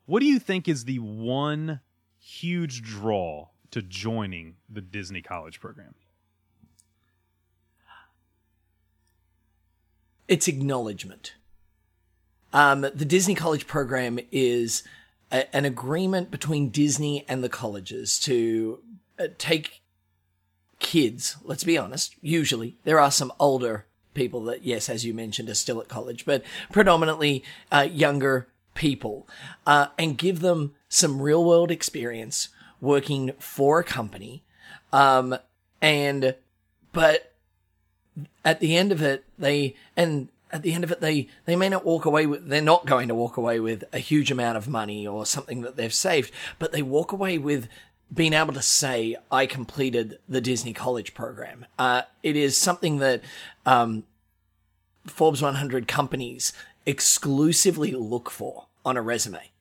what 0.06 0.20
do 0.20 0.26
you 0.26 0.38
think 0.38 0.68
is 0.68 0.86
the 0.86 1.00
one 1.00 1.80
huge 2.20 2.82
draw 2.82 3.48
to 3.72 3.82
joining 3.82 4.56
the 4.70 4.82
Disney 4.82 5.22
College 5.22 5.60
program? 5.60 5.96
It's 10.28 10.48
acknowledgement. 10.48 11.36
Um, 12.52 12.82
the 12.82 13.06
Disney 13.06 13.36
College 13.36 13.68
program 13.68 14.20
is 14.32 14.84
a, 15.36 15.56
an 15.56 15.66
agreement 15.66 16.32
between 16.32 16.70
Disney 16.70 17.26
and 17.28 17.44
the 17.44 17.50
colleges 17.50 18.20
to 18.22 18.80
uh, 19.20 19.28
take 19.38 19.82
kids. 20.80 21.38
Let's 21.44 21.64
be 21.64 21.78
honest. 21.78 22.16
Usually, 22.22 22.78
there 22.84 23.00
are 23.00 23.12
some 23.12 23.34
older 23.40 23.86
people 24.14 24.44
that, 24.46 24.64
yes, 24.64 24.90
as 24.90 25.06
you 25.06 25.14
mentioned, 25.14 25.50
are 25.50 25.56
still 25.56 25.82
at 25.82 25.88
college, 25.90 26.26
but 26.26 26.44
predominantly 26.72 27.44
uh, 27.72 27.88
younger 27.92 28.48
people, 28.74 29.28
uh, 29.66 29.88
and 29.98 30.18
give 30.18 30.40
them 30.40 30.74
some 30.90 31.22
real 31.22 31.44
world 31.44 31.72
experience 31.72 32.50
working 32.82 33.32
for 33.40 33.80
a 33.80 33.84
company. 33.84 34.44
Um, 34.92 35.38
and, 35.82 36.36
but 36.92 37.34
at 38.44 38.60
the 38.60 38.76
end 38.76 38.92
of 38.92 39.02
it, 39.02 39.26
they, 39.38 39.76
and 39.96 40.30
at 40.52 40.62
the 40.62 40.74
end 40.74 40.84
of 40.84 40.92
it, 40.92 41.02
they, 41.02 41.28
they 41.46 41.56
may 41.56 41.70
not 41.70 41.86
walk 41.86 42.06
away 42.06 42.26
with, 42.26 42.48
they're 42.48 42.62
not 42.62 42.86
going 42.86 43.08
to 43.08 43.16
walk 43.16 43.38
away 43.38 43.60
with 43.60 43.84
a 43.92 44.00
huge 44.00 44.32
amount 44.32 44.58
of 44.58 44.68
money 44.68 45.06
or 45.06 45.26
something 45.26 45.62
that 45.62 45.76
they've 45.76 45.94
saved, 45.94 46.32
but 46.60 46.72
they 46.72 46.82
walk 46.82 47.12
away 47.12 47.38
with 47.38 47.68
being 48.14 48.34
able 48.34 48.54
to 48.54 48.62
say, 48.62 49.16
I 49.32 49.46
completed 49.46 50.20
the 50.30 50.42
Disney 50.42 50.74
College 50.74 51.14
program. 51.14 51.66
Uh, 51.78 52.04
it 52.24 52.36
is 52.36 52.58
something 52.58 52.98
that, 53.00 53.22
um, 53.66 54.04
Forbes 55.08 55.42
100 55.42 55.88
companies 55.88 56.54
exclusively 56.86 57.92
look 57.92 58.30
for 58.30 58.68
on 58.84 58.98
a 58.98 59.02
resume. 59.02 59.52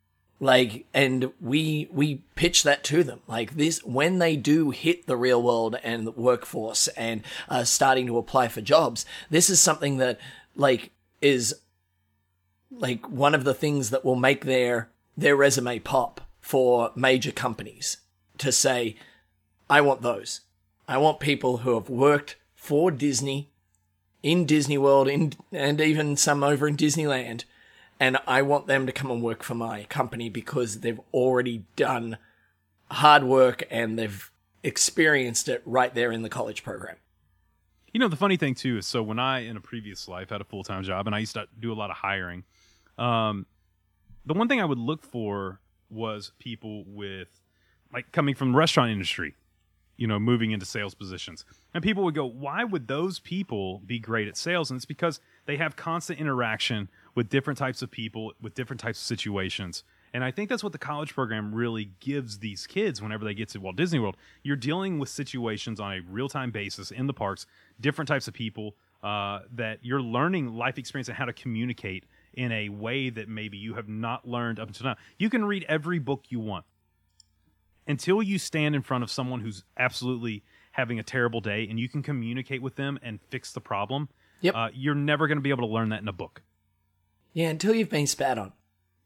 Like, 0.41 0.87
and 0.93 1.33
we, 1.41 1.89
we 1.91 2.23
pitch 2.35 2.65
that 2.65 2.85
to 2.85 3.03
them. 3.03 3.21
Like 3.27 3.57
this, 3.57 3.83
when 3.85 4.19
they 4.19 4.37
do 4.37 4.71
hit 4.71 5.07
the 5.07 5.17
real 5.17 5.43
world 5.43 5.77
and 5.83 6.07
the 6.07 6.11
workforce 6.11 6.89
and, 6.89 7.23
uh, 7.49 7.65
starting 7.65 8.07
to 8.07 8.19
apply 8.19 8.49
for 8.49 8.61
jobs, 8.61 9.07
this 9.31 9.49
is 9.49 9.61
something 9.61 9.99
that, 9.99 10.19
like, 10.57 10.91
is, 11.21 11.55
like, 12.71 13.09
one 13.09 13.35
of 13.35 13.45
the 13.45 13.55
things 13.55 13.91
that 13.91 14.05
will 14.05 14.17
make 14.17 14.45
their, 14.45 14.91
their 15.17 15.37
resume 15.37 15.79
pop 15.79 16.21
for 16.41 16.91
major 16.95 17.33
companies 17.33 17.99
to 18.39 18.53
say, 18.53 18.97
I 19.69 19.81
want 19.81 20.03
those. 20.03 20.41
I 20.87 20.99
want 20.99 21.21
people 21.21 21.59
who 21.59 21.75
have 21.75 21.89
worked 21.89 22.37
for 22.55 22.91
Disney 22.91 23.51
in 24.23 24.47
Disney 24.47 24.79
World 24.79 25.07
in, 25.07 25.35
and 25.53 25.81
even 25.81 26.17
some 26.17 26.43
over 26.43 26.67
in 26.67 26.77
Disneyland. 26.77 27.45
And 28.01 28.19
I 28.27 28.43
want 28.43 28.67
them 28.67 28.87
to 28.87 28.93
come 28.93 29.11
and 29.11 29.23
work 29.23 29.43
for 29.43 29.55
my 29.55 29.85
company 29.85 30.29
because 30.29 30.81
they've 30.81 31.01
already 31.13 31.65
done 31.77 32.19
hard 32.91 33.25
work 33.25 33.65
and 33.71 33.99
they've 33.99 34.31
experienced 34.63 35.49
it 35.49 35.63
right 35.65 35.95
there 35.95 36.11
in 36.11 36.23
the 36.23 36.29
college 36.29 36.65
program. 36.65 36.97
You 37.95 38.01
know, 38.01 38.09
the 38.09 38.17
funny 38.17 38.37
thing 38.37 38.57
too 38.57 38.77
is 38.77 38.87
so 38.87 39.05
when 39.05 39.21
I 39.21 39.47
in 39.47 39.57
a 39.57 39.61
previous 39.61 40.09
life 40.09 40.31
had 40.31 40.41
a 40.41 40.45
full 40.45 40.65
time 40.65 40.83
job 40.83 41.07
and 41.07 41.15
I 41.15 41.21
used 41.21 41.35
to 41.35 41.47
do 41.59 41.73
a 41.73 41.75
lot 41.75 41.91
of 41.91 41.97
hiring, 41.97 42.43
um, 42.99 43.47
the 44.27 44.35
one 44.35 44.49
thing 44.49 44.61
I 44.61 44.65
would 44.65 44.79
look 44.79 45.05
for 45.05 45.61
was 45.91 46.33
people 46.41 46.85
with 46.89 47.29
like 47.93 48.11
coming 48.11 48.35
from 48.35 48.51
the 48.51 48.59
restaurant 48.59 48.91
industry, 48.91 49.37
you 49.97 50.09
know, 50.09 50.19
moving 50.19 50.51
into 50.51 50.67
sales 50.67 50.93
positions. 50.93 51.45
And 51.73 51.85
people 51.85 52.03
would 52.03 52.17
go, 52.17 52.27
why 52.27 52.65
would 52.65 52.89
those 52.89 53.21
people 53.21 53.81
be 53.87 54.01
great 54.01 54.27
at 54.27 54.37
sales? 54.37 54.73
And 54.73 54.77
it's 54.77 54.85
because 54.85 55.21
they 55.47 55.57
have 55.59 55.77
constant 55.77 56.19
interaction 56.19 56.89
with 57.15 57.29
different 57.29 57.59
types 57.61 57.81
of 57.81 57.93
people, 57.93 58.33
with 58.41 58.55
different 58.55 58.81
types 58.81 58.99
of 58.99 59.05
situations. 59.05 59.85
And 60.15 60.25
I 60.25 60.31
think 60.31 60.49
that's 60.49 60.63
what 60.63 60.73
the 60.73 60.79
college 60.79 61.13
program 61.13 61.55
really 61.55 61.91
gives 62.01 62.39
these 62.39 62.67
kids 62.67 63.03
whenever 63.03 63.25
they 63.25 63.35
get 63.35 63.51
to 63.51 63.59
Walt 63.59 63.77
Disney 63.77 63.99
World. 63.99 64.17
You're 64.43 64.57
dealing 64.57 64.99
with 64.99 65.09
situations 65.09 65.81
on 65.81 65.93
a 65.93 66.01
real 66.09 66.29
time 66.29 66.53
basis 66.53 66.91
in 66.91 67.07
the 67.07 67.13
parks, 67.13 67.47
different 67.81 68.09
types 68.09 68.29
of 68.29 68.35
people 68.35 68.77
uh, 69.03 69.41
that 69.53 69.81
you're 69.83 70.01
learning 70.01 70.55
life 70.55 70.79
experience 70.79 71.09
and 71.09 71.17
how 71.19 71.27
to 71.27 71.33
communicate 71.33 72.05
in 72.33 72.51
a 72.53 72.69
way 72.69 73.11
that 73.11 73.29
maybe 73.29 73.59
you 73.59 73.75
have 73.75 73.89
not 73.89 74.27
learned 74.27 74.59
up 74.59 74.69
until 74.69 74.87
now. 74.87 74.97
You 75.19 75.29
can 75.29 75.45
read 75.45 75.67
every 75.69 75.99
book 75.99 76.25
you 76.29 76.41
want 76.41 76.65
until 77.87 78.23
you 78.23 78.39
stand 78.39 78.75
in 78.75 78.81
front 78.81 79.05
of 79.05 79.11
someone 79.11 79.41
who's 79.41 79.65
absolutely 79.77 80.43
having 80.73 80.99
a 80.99 81.03
terrible 81.03 81.41
day 81.41 81.67
and 81.69 81.79
you 81.79 81.89
can 81.89 82.03
communicate 82.03 82.63
with 82.63 82.77
them 82.77 82.99
and 83.03 83.21
fix 83.31 83.53
the 83.53 83.61
problem 83.61 84.09
Yep. 84.45 84.55
Uh, 84.55 84.69
you're 84.75 84.95
never 84.95 85.27
going 85.27 85.39
to 85.39 85.43
be 85.43 85.49
able 85.49 85.67
to 85.67 85.73
learn 85.73 85.89
that 85.89 86.03
in 86.03 86.09
a 86.09 86.13
book. 86.13 86.43
Yeah, 87.33 87.49
until 87.49 87.75
you've 87.75 87.89
been 87.89 88.07
spat 88.07 88.37
on. 88.37 88.53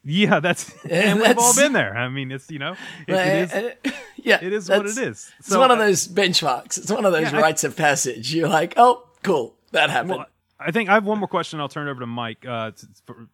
Yeah, 0.04 0.40
that's 0.40 0.72
and 0.90 1.20
we've 1.20 1.38
all 1.38 1.54
been 1.54 1.72
there. 1.72 1.96
I 1.96 2.08
mean, 2.08 2.30
it's 2.30 2.50
you 2.50 2.58
know, 2.58 2.74
it, 3.06 3.14
it 3.14 3.84
is 3.86 3.92
yeah, 4.16 4.38
it 4.42 4.52
is 4.52 4.68
what 4.68 4.78
that's- 4.78 4.96
it 4.96 5.08
is. 5.08 5.32
It's 5.40 5.50
one 5.54 5.70
of 5.70 5.78
uh, 5.78 5.84
those 5.84 6.08
benchmarks. 6.08 6.78
It's 6.78 6.90
one 6.90 7.04
of 7.04 7.12
those 7.12 7.32
Yeah, 7.32 7.38
I- 7.38 7.42
rites 7.42 7.64
of 7.64 7.76
passage. 7.76 8.34
You're 8.34 8.48
like, 8.48 8.74
oh, 8.76 9.06
cool, 9.22 9.54
that 9.72 9.90
happened. 9.90 10.10
Well, 10.18 10.26
I 10.60 10.70
think 10.70 10.88
I 10.88 10.94
have 10.94 11.04
one 11.04 11.18
more 11.18 11.28
question. 11.28 11.60
I'll 11.60 11.68
turn 11.68 11.86
it 11.88 11.90
over 11.90 12.00
to 12.00 12.06
Mike. 12.06 12.44
Uh, 12.46 12.72
t- 12.72 12.86
for, 13.06 13.28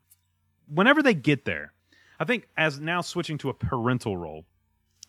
whenever 0.68 1.02
they 1.02 1.14
get 1.14 1.44
there, 1.44 1.72
I 2.18 2.24
think 2.24 2.48
as 2.56 2.80
now 2.80 3.00
switching 3.00 3.38
to 3.38 3.48
a 3.50 3.54
parental 3.54 4.16
role, 4.16 4.44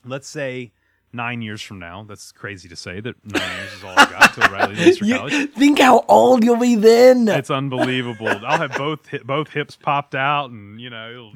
let's 0.05 0.27
say 0.29 0.71
nine 1.15 1.41
years 1.41 1.61
from 1.61 1.79
now. 1.79 2.03
That's 2.03 2.31
crazy 2.31 2.67
to 2.69 2.75
say 2.75 2.99
that 2.99 3.15
nine 3.25 3.57
years 3.57 3.73
is 3.73 3.83
all 3.83 3.93
I 3.97 4.05
got 4.05 4.33
till 4.33 4.49
Riley 4.51 4.75
leaves 4.75 4.97
for 4.99 5.05
You- 5.05 5.15
college. 5.17 5.51
think 5.53 5.79
how 5.79 6.03
old 6.07 6.43
you'll 6.43 6.59
be 6.59 6.75
then. 6.75 7.27
It's 7.27 7.49
unbelievable. 7.49 8.27
I'll 8.27 8.57
have 8.57 8.73
both 8.77 9.07
hi- 9.09 9.19
both 9.23 9.49
hips 9.49 9.75
popped 9.75 10.15
out, 10.15 10.51
and 10.51 10.79
you 10.79 10.89
know, 10.89 11.09
it'll, 11.11 11.33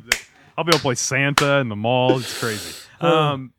I'll 0.58 0.64
be 0.64 0.70
able 0.70 0.78
to 0.80 0.82
play 0.84 0.96
Santa 0.96 1.58
in 1.60 1.70
the 1.70 1.76
mall. 1.76 2.20
It's 2.20 2.38
crazy. 2.40 2.76
Um, 3.02 3.54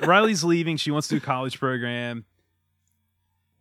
Riley's 0.00 0.42
leaving. 0.42 0.78
She 0.78 0.90
wants 0.90 1.08
to 1.08 1.16
do 1.16 1.18
a 1.18 1.20
college 1.20 1.58
program. 1.60 2.24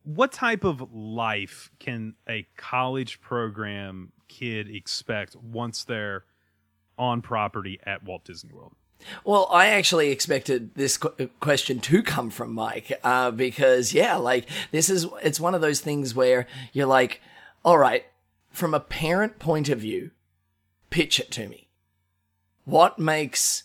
What 0.04 0.32
type 0.32 0.64
of 0.64 0.94
life 0.94 1.70
can 1.80 2.16
a 2.28 2.48
college 2.58 3.20
program 3.22 4.14
kid 4.30 4.70
expect 4.74 5.36
once 5.36 5.84
they're 5.84 6.24
on 6.98 7.22
property 7.22 7.80
at 7.86 8.04
Walt 8.04 8.24
Disney 8.24 8.54
World? 8.54 8.74
Well, 9.24 9.48
I 9.52 9.68
actually 9.68 10.10
expected 10.10 10.76
this 10.76 10.98
qu- 10.98 11.30
question 11.40 11.80
to 11.82 12.04
come 12.04 12.30
from 12.30 12.54
Mike, 12.54 12.92
uh, 13.04 13.32
because 13.32 13.94
yeah, 13.94 14.16
like 14.16 14.48
this 14.72 14.90
is, 14.90 15.08
it's 15.24 15.40
one 15.40 15.56
of 15.56 15.62
those 15.62 15.80
things 15.80 16.16
where 16.16 16.48
you're 16.74 16.86
like, 16.86 17.22
all 17.64 17.78
right, 17.78 18.06
from 18.52 18.74
a 18.74 18.80
parent 18.80 19.40
point 19.40 19.70
of 19.70 19.80
view, 19.80 20.12
pitch 20.90 21.20
it 21.20 21.32
to 21.32 21.48
me. 21.48 21.68
What 22.66 23.00
makes, 23.00 23.64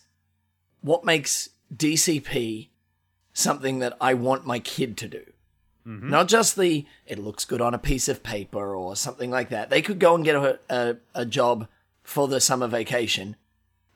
what 0.80 1.04
makes 1.04 1.50
DCP 1.74 2.68
something 3.32 3.80
that 3.80 3.96
I 4.00 4.14
want 4.14 4.46
my 4.46 4.58
kid 4.58 4.96
to 4.98 5.08
do? 5.08 5.22
Not 6.10 6.26
just 6.26 6.56
the, 6.56 6.84
it 7.06 7.18
looks 7.18 7.44
good 7.44 7.60
on 7.60 7.72
a 7.72 7.78
piece 7.78 8.08
of 8.08 8.24
paper 8.24 8.74
or 8.74 8.96
something 8.96 9.30
like 9.30 9.50
that. 9.50 9.70
They 9.70 9.82
could 9.82 10.00
go 10.00 10.16
and 10.16 10.24
get 10.24 10.34
a, 10.34 10.58
a, 10.68 10.96
a 11.14 11.24
job 11.24 11.68
for 12.02 12.26
the 12.26 12.40
summer 12.40 12.66
vacation 12.66 13.36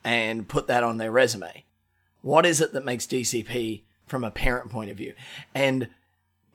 and 0.04 0.48
put 0.48 0.66
that 0.66 0.84
on 0.84 0.98
their 0.98 1.10
resume. 1.10 1.64
What 2.22 2.46
is 2.46 2.60
it 2.60 2.72
that 2.72 2.84
makes 2.84 3.06
DCP 3.06 3.82
from 4.06 4.24
a 4.24 4.30
parent 4.30 4.70
point 4.70 4.90
of 4.90 4.96
view? 4.96 5.14
And 5.54 5.88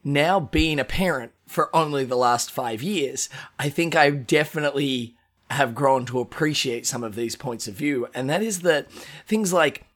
now 0.04 0.38
being 0.38 0.78
a 0.78 0.84
parent 0.84 1.32
for 1.46 1.74
only 1.74 2.04
the 2.04 2.16
last 2.16 2.50
five 2.50 2.82
years, 2.82 3.28
I 3.58 3.68
think 3.68 3.96
I 3.96 4.10
definitely 4.10 5.16
have 5.50 5.74
grown 5.74 6.06
to 6.06 6.20
appreciate 6.20 6.86
some 6.86 7.04
of 7.04 7.14
these 7.14 7.36
points 7.36 7.68
of 7.68 7.74
view. 7.74 8.08
And 8.14 8.28
that 8.30 8.42
is 8.42 8.60
that 8.60 8.90
things 9.26 9.52
like 9.52 9.86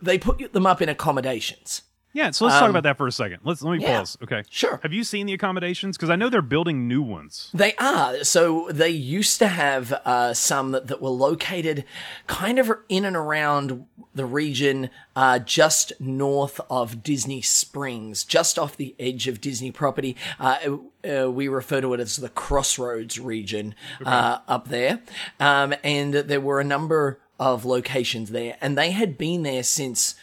they 0.00 0.18
put 0.18 0.52
them 0.52 0.66
up 0.66 0.82
in 0.82 0.88
accommodations. 0.88 1.82
Yeah, 2.14 2.30
so 2.30 2.44
let's 2.44 2.56
talk 2.56 2.64
Um, 2.64 2.70
about 2.70 2.82
that 2.82 2.98
for 2.98 3.06
a 3.06 3.12
second. 3.12 3.40
Let's 3.42 3.62
let 3.62 3.78
me 3.78 3.82
yeah, 3.82 3.98
pause. 3.98 4.18
Okay, 4.22 4.42
sure. 4.50 4.80
Have 4.82 4.92
you 4.92 5.02
seen 5.02 5.26
the 5.26 5.32
accommodations? 5.32 5.96
Because 5.96 6.10
I 6.10 6.16
know 6.16 6.28
they're 6.28 6.42
building 6.42 6.86
new 6.86 7.00
ones. 7.00 7.50
They 7.54 7.74
are. 7.76 8.22
So 8.24 8.68
they 8.70 8.90
used 8.90 9.38
to 9.38 9.48
have 9.48 9.92
uh, 10.04 10.34
some 10.34 10.72
that, 10.72 10.88
that 10.88 11.00
were 11.00 11.08
located 11.08 11.84
kind 12.26 12.58
of 12.58 12.70
in 12.90 13.04
and 13.06 13.16
around 13.16 13.86
the 14.14 14.26
region 14.26 14.90
uh, 15.16 15.38
just 15.38 15.92
north 15.98 16.60
of 16.68 17.02
Disney 17.02 17.40
Springs, 17.40 18.24
just 18.24 18.58
off 18.58 18.76
the 18.76 18.94
edge 18.98 19.26
of 19.26 19.40
Disney 19.40 19.70
property. 19.70 20.14
Uh, 20.38 20.76
uh, 21.08 21.30
we 21.30 21.48
refer 21.48 21.80
to 21.80 21.94
it 21.94 22.00
as 22.00 22.16
the 22.16 22.28
Crossroads 22.28 23.18
region 23.18 23.74
uh, 24.04 24.38
up 24.46 24.68
there. 24.68 25.00
Um, 25.40 25.74
and 25.82 26.12
there 26.12 26.40
were 26.42 26.60
a 26.60 26.64
number 26.64 27.20
of 27.40 27.64
locations 27.64 28.30
there, 28.30 28.56
and 28.60 28.76
they 28.78 28.90
had 28.92 29.16
been 29.18 29.42
there 29.42 29.62
since 29.64 30.14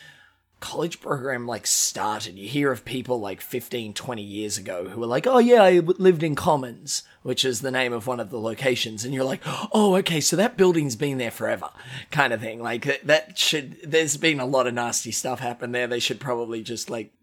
college 0.59 0.99
program 0.99 1.47
like 1.47 1.65
started 1.65 2.37
you 2.37 2.47
hear 2.47 2.71
of 2.71 2.83
people 2.83 3.19
like 3.19 3.39
15 3.39 3.93
20 3.93 4.21
years 4.21 4.57
ago 4.57 4.89
who 4.89 4.99
were 4.99 5.07
like 5.07 5.25
oh 5.25 5.37
yeah 5.37 5.63
i 5.63 5.79
lived 5.79 6.21
in 6.21 6.35
commons 6.35 7.03
which 7.23 7.45
is 7.45 7.61
the 7.61 7.71
name 7.71 7.93
of 7.93 8.07
one 8.07 8.19
of 8.19 8.29
the 8.29 8.39
locations 8.39 9.05
and 9.05 9.13
you're 9.13 9.23
like 9.23 9.41
oh 9.71 9.95
okay 9.95 10.19
so 10.19 10.35
that 10.35 10.57
building's 10.57 10.95
been 10.95 11.17
there 11.17 11.31
forever 11.31 11.69
kind 12.11 12.33
of 12.33 12.41
thing 12.41 12.61
like 12.61 12.83
that- 13.03 13.37
should 13.37 13.77
there's 13.83 14.17
been 14.17 14.39
a 14.39 14.45
lot 14.45 14.67
of 14.67 14.73
nasty 14.73 15.11
stuff 15.11 15.39
happen 15.39 15.71
there 15.71 15.87
they 15.87 15.99
should 15.99 16.19
probably 16.19 16.61
just 16.61 16.89
like 16.89 17.13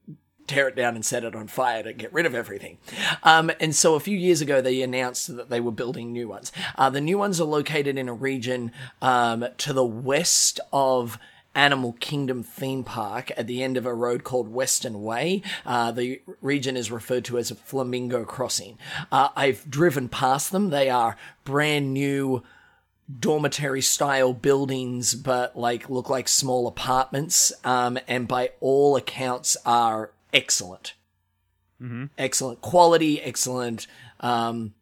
tear 0.46 0.68
it 0.68 0.76
down 0.76 0.94
and 0.94 1.04
set 1.04 1.24
it 1.24 1.34
on 1.34 1.48
fire 1.48 1.82
to 1.82 1.92
get 1.92 2.12
rid 2.12 2.26
of 2.26 2.34
everything. 2.34 2.78
Um, 3.22 3.50
and 3.60 3.74
so 3.74 3.94
a 3.94 4.00
few 4.00 4.16
years 4.16 4.40
ago, 4.40 4.60
they 4.60 4.80
announced 4.82 5.34
that 5.36 5.50
they 5.50 5.60
were 5.60 5.72
building 5.72 6.12
new 6.12 6.28
ones. 6.28 6.52
Uh, 6.76 6.88
the 6.90 7.00
new 7.00 7.18
ones 7.18 7.40
are 7.40 7.44
located 7.44 7.98
in 7.98 8.08
a 8.08 8.14
region 8.14 8.72
um, 9.02 9.46
to 9.58 9.72
the 9.72 9.84
west 9.84 10.60
of 10.72 11.18
Animal 11.56 11.96
Kingdom 11.98 12.44
theme 12.44 12.84
park 12.84 13.32
at 13.36 13.46
the 13.48 13.62
end 13.62 13.76
of 13.76 13.86
a 13.86 13.94
road 13.94 14.22
called 14.22 14.48
Western 14.48 15.02
Way. 15.02 15.42
Uh, 15.64 15.90
the 15.90 16.20
region 16.40 16.76
is 16.76 16.92
referred 16.92 17.24
to 17.24 17.38
as 17.38 17.50
a 17.50 17.56
Flamingo 17.56 18.24
Crossing. 18.24 18.78
Uh, 19.10 19.30
I've 19.34 19.68
driven 19.68 20.08
past 20.08 20.52
them. 20.52 20.70
They 20.70 20.90
are 20.90 21.16
brand 21.44 21.92
new 21.94 22.42
dormitory 23.18 23.82
style 23.82 24.32
buildings, 24.32 25.14
but 25.14 25.56
like 25.56 25.88
look 25.88 26.10
like 26.10 26.28
small 26.28 26.66
apartments. 26.66 27.52
Um, 27.64 27.98
and 28.06 28.28
by 28.28 28.50
all 28.60 28.94
accounts 28.96 29.56
are 29.64 30.10
excellent. 30.32 30.94
Excellent 32.18 32.60
quality, 32.60 33.20
excellent, 33.20 33.86
um, 34.20 34.74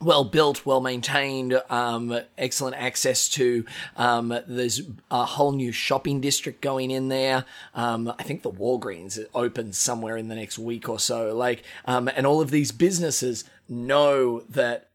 well 0.00 0.24
built, 0.24 0.64
well 0.64 0.80
maintained, 0.80 1.60
um, 1.68 2.20
excellent 2.36 2.76
access 2.76 3.28
to, 3.30 3.64
um, 3.96 4.38
there's 4.46 4.82
a 5.10 5.24
whole 5.24 5.52
new 5.52 5.72
shopping 5.72 6.20
district 6.20 6.60
going 6.60 6.90
in 6.90 7.08
there. 7.08 7.44
Um, 7.74 8.12
I 8.18 8.22
think 8.22 8.42
the 8.42 8.50
Walgreens 8.50 9.18
opens 9.34 9.76
somewhere 9.76 10.16
in 10.16 10.28
the 10.28 10.34
next 10.34 10.58
week 10.58 10.88
or 10.88 10.98
so. 10.98 11.34
Like, 11.34 11.62
um, 11.84 12.08
and 12.08 12.26
all 12.26 12.40
of 12.40 12.50
these 12.50 12.72
businesses 12.72 13.44
know 13.68 14.40
that 14.48 14.88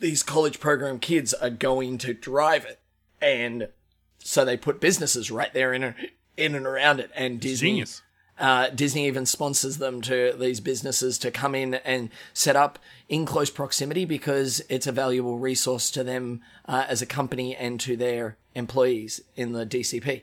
these 0.00 0.22
college 0.22 0.60
program 0.60 0.98
kids 0.98 1.34
are 1.34 1.50
going 1.50 1.98
to 1.98 2.14
drive 2.14 2.64
it. 2.64 2.80
And 3.20 3.68
so 4.18 4.44
they 4.44 4.56
put 4.56 4.80
businesses 4.80 5.30
right 5.30 5.52
there 5.52 5.74
in, 5.74 5.94
in 6.36 6.54
and 6.54 6.66
around 6.66 7.00
it. 7.00 7.10
And 7.14 7.40
Disney, 7.40 7.70
Genius. 7.70 8.02
Uh, 8.38 8.68
Disney 8.70 9.06
even 9.06 9.26
sponsors 9.26 9.78
them 9.78 10.00
to 10.02 10.34
these 10.38 10.60
businesses 10.60 11.18
to 11.18 11.30
come 11.30 11.54
in 11.54 11.74
and 11.74 12.10
set 12.32 12.54
up 12.56 12.78
in 13.08 13.26
close 13.26 13.50
proximity 13.50 14.04
because 14.04 14.62
it's 14.68 14.86
a 14.86 14.92
valuable 14.92 15.38
resource 15.38 15.90
to 15.90 16.04
them 16.04 16.40
uh, 16.66 16.84
as 16.88 17.02
a 17.02 17.06
company 17.06 17.56
and 17.56 17.80
to 17.80 17.96
their 17.96 18.36
employees 18.54 19.20
in 19.36 19.52
the 19.52 19.66
DCP. 19.66 20.22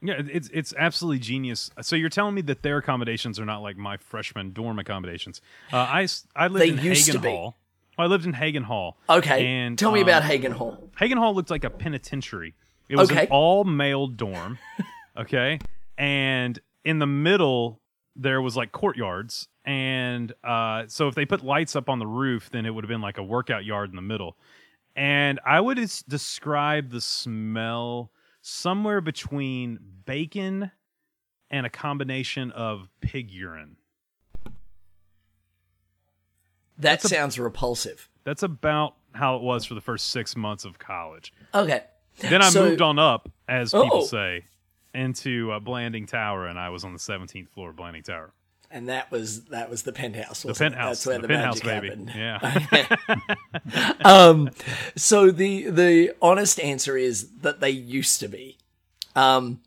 Yeah, 0.00 0.22
it's 0.30 0.48
it's 0.52 0.72
absolutely 0.78 1.18
genius. 1.18 1.70
So 1.82 1.96
you're 1.96 2.08
telling 2.08 2.34
me 2.36 2.42
that 2.42 2.62
their 2.62 2.76
accommodations 2.78 3.40
are 3.40 3.44
not 3.44 3.62
like 3.62 3.76
my 3.76 3.96
freshman 3.96 4.52
dorm 4.52 4.78
accommodations? 4.78 5.40
Uh, 5.72 5.78
I 5.78 6.08
I 6.36 6.46
lived 6.46 6.62
They 6.64 6.68
in 6.78 6.84
used 6.84 7.06
to 7.10 7.18
Haggin. 7.18 7.30
Hall. 7.30 7.56
Well, 7.98 8.06
I 8.06 8.10
lived 8.10 8.24
in 8.24 8.32
Haggin 8.32 8.62
Hall. 8.62 8.96
Okay, 9.10 9.44
and 9.44 9.76
tell 9.76 9.90
me 9.90 10.00
um, 10.02 10.08
about 10.08 10.22
Haggin 10.22 10.52
Hall. 10.52 10.88
Haggin 10.96 11.18
Hall 11.18 11.34
looked 11.34 11.50
like 11.50 11.64
a 11.64 11.70
penitentiary. 11.70 12.54
It 12.88 12.94
was 12.94 13.10
Okay. 13.10 13.22
an 13.22 13.28
all 13.32 13.64
male 13.64 14.06
dorm. 14.06 14.58
okay. 15.16 15.58
And 15.96 16.60
in 16.88 16.98
the 17.00 17.06
middle, 17.06 17.82
there 18.16 18.40
was 18.40 18.56
like 18.56 18.72
courtyards. 18.72 19.48
And 19.66 20.32
uh, 20.42 20.84
so 20.88 21.06
if 21.08 21.14
they 21.14 21.26
put 21.26 21.44
lights 21.44 21.76
up 21.76 21.90
on 21.90 21.98
the 21.98 22.06
roof, 22.06 22.48
then 22.50 22.64
it 22.64 22.70
would 22.70 22.82
have 22.82 22.88
been 22.88 23.02
like 23.02 23.18
a 23.18 23.22
workout 23.22 23.66
yard 23.66 23.90
in 23.90 23.96
the 23.96 24.00
middle. 24.02 24.38
And 24.96 25.38
I 25.44 25.60
would 25.60 25.76
describe 26.08 26.90
the 26.90 27.02
smell 27.02 28.10
somewhere 28.40 29.02
between 29.02 29.78
bacon 30.06 30.70
and 31.50 31.66
a 31.66 31.70
combination 31.70 32.50
of 32.52 32.88
pig 33.02 33.30
urine. 33.30 33.76
That 36.78 37.02
sounds 37.02 37.38
repulsive. 37.38 38.08
That's 38.24 38.42
about 38.42 38.94
how 39.12 39.36
it 39.36 39.42
was 39.42 39.64
for 39.66 39.74
the 39.74 39.80
first 39.82 40.08
six 40.08 40.36
months 40.36 40.64
of 40.64 40.78
college. 40.78 41.32
Okay. 41.54 41.82
Then 42.20 42.40
I 42.42 42.48
So- 42.48 42.64
moved 42.70 42.80
on 42.80 42.98
up, 42.98 43.28
as 43.46 43.72
people 43.72 43.88
Oh. 43.98 44.04
say, 44.04 44.46
into 44.98 45.52
uh, 45.52 45.60
Blanding 45.60 46.06
Tower, 46.06 46.46
and 46.46 46.58
I 46.58 46.68
was 46.68 46.84
on 46.84 46.92
the 46.92 46.98
17th 46.98 47.48
floor 47.48 47.70
of 47.70 47.76
Blanding 47.76 48.02
Tower. 48.02 48.32
And 48.70 48.90
that 48.90 49.10
was 49.10 49.44
that 49.44 49.70
was 49.70 49.84
the 49.84 49.94
penthouse. 49.94 50.42
The 50.42 50.48
Wasn't 50.48 50.74
it? 50.74 50.76
penthouse, 50.76 51.04
That's 51.04 51.06
where 51.06 51.16
the, 51.18 51.22
the, 51.22 51.28
penthouse, 51.28 51.64
magic 51.64 51.82
baby. 51.82 52.10
happened. 52.12 53.32
Yeah. 53.64 53.94
um, 54.04 54.50
so 54.94 55.30
the 55.30 55.70
the 55.70 56.12
honest 56.20 56.60
answer 56.60 56.94
is 56.94 57.30
that 57.38 57.60
they 57.60 57.70
used 57.70 58.20
to 58.20 58.28
be. 58.28 58.58
Um, 59.16 59.60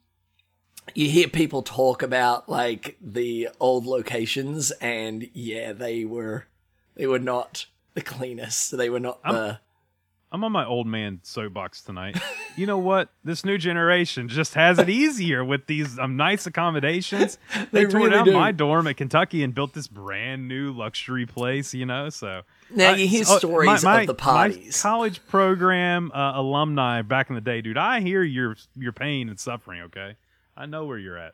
you 0.94 1.10
hear 1.10 1.28
people 1.28 1.64
talk 1.64 2.04
about 2.04 2.48
like 2.48 2.98
the 3.02 3.50
old 3.60 3.88
locations, 3.88 4.70
and 4.82 5.30
yeah, 5.34 5.74
they 5.74 6.06
were 6.06 6.46
they 6.96 7.08
were 7.08 7.20
not 7.20 7.66
the 7.96 8.02
cleanest. 8.02 8.78
They 8.78 8.90
were 8.90 9.00
not 9.00 9.24
the. 9.24 9.60
I'm 10.34 10.44
on 10.46 10.52
my 10.54 10.66
old 10.66 10.88
man 10.88 11.20
soapbox 11.24 11.82
tonight. 11.82 12.18
you 12.56 12.66
know 12.66 12.78
what? 12.78 13.10
This 13.24 13.44
new 13.44 13.58
generation 13.58 14.30
just 14.30 14.54
has 14.54 14.80
it 14.80 14.90
easier 14.90 15.44
with 15.44 15.66
these 15.68 16.00
um, 16.00 16.16
nice 16.16 16.46
accommodations. 16.48 17.38
They, 17.72 17.84
They 17.86 17.92
tore 17.92 18.00
really 18.02 18.12
down 18.12 18.26
do. 18.26 18.32
my 18.34 18.52
dorm 18.54 18.88
at 18.88 18.96
Kentucky 18.98 19.44
and 19.44 19.54
built 19.54 19.74
this 19.74 19.88
brand 19.88 20.48
new 20.48 20.72
luxury 20.72 21.26
place. 21.26 21.74
You 21.74 21.86
know, 21.86 22.10
so 22.10 22.44
Now, 22.74 22.92
I- 22.92 22.96
you 22.96 23.08
hear 23.08 23.24
so, 23.26 23.38
stories 23.40 23.70
of 23.70 23.82
the 24.08 24.16
my 24.24 24.70
college 24.72 25.26
program 25.28 26.12
uh, 26.14 26.34
alumni 26.40 27.02
back 27.02 27.30
in 27.30 27.36
the 27.36 27.42
day, 27.42 27.62
dude. 27.62 27.78
I 27.78 28.00
hear 28.00 28.24
your 28.24 28.56
your 28.78 28.94
pain 28.94 29.28
and 29.30 29.40
suffering. 29.40 29.82
Okay, 29.84 30.16
I 30.56 30.66
know 30.66 30.86
where 30.86 30.98
you're 30.98 31.18
at. 31.18 31.34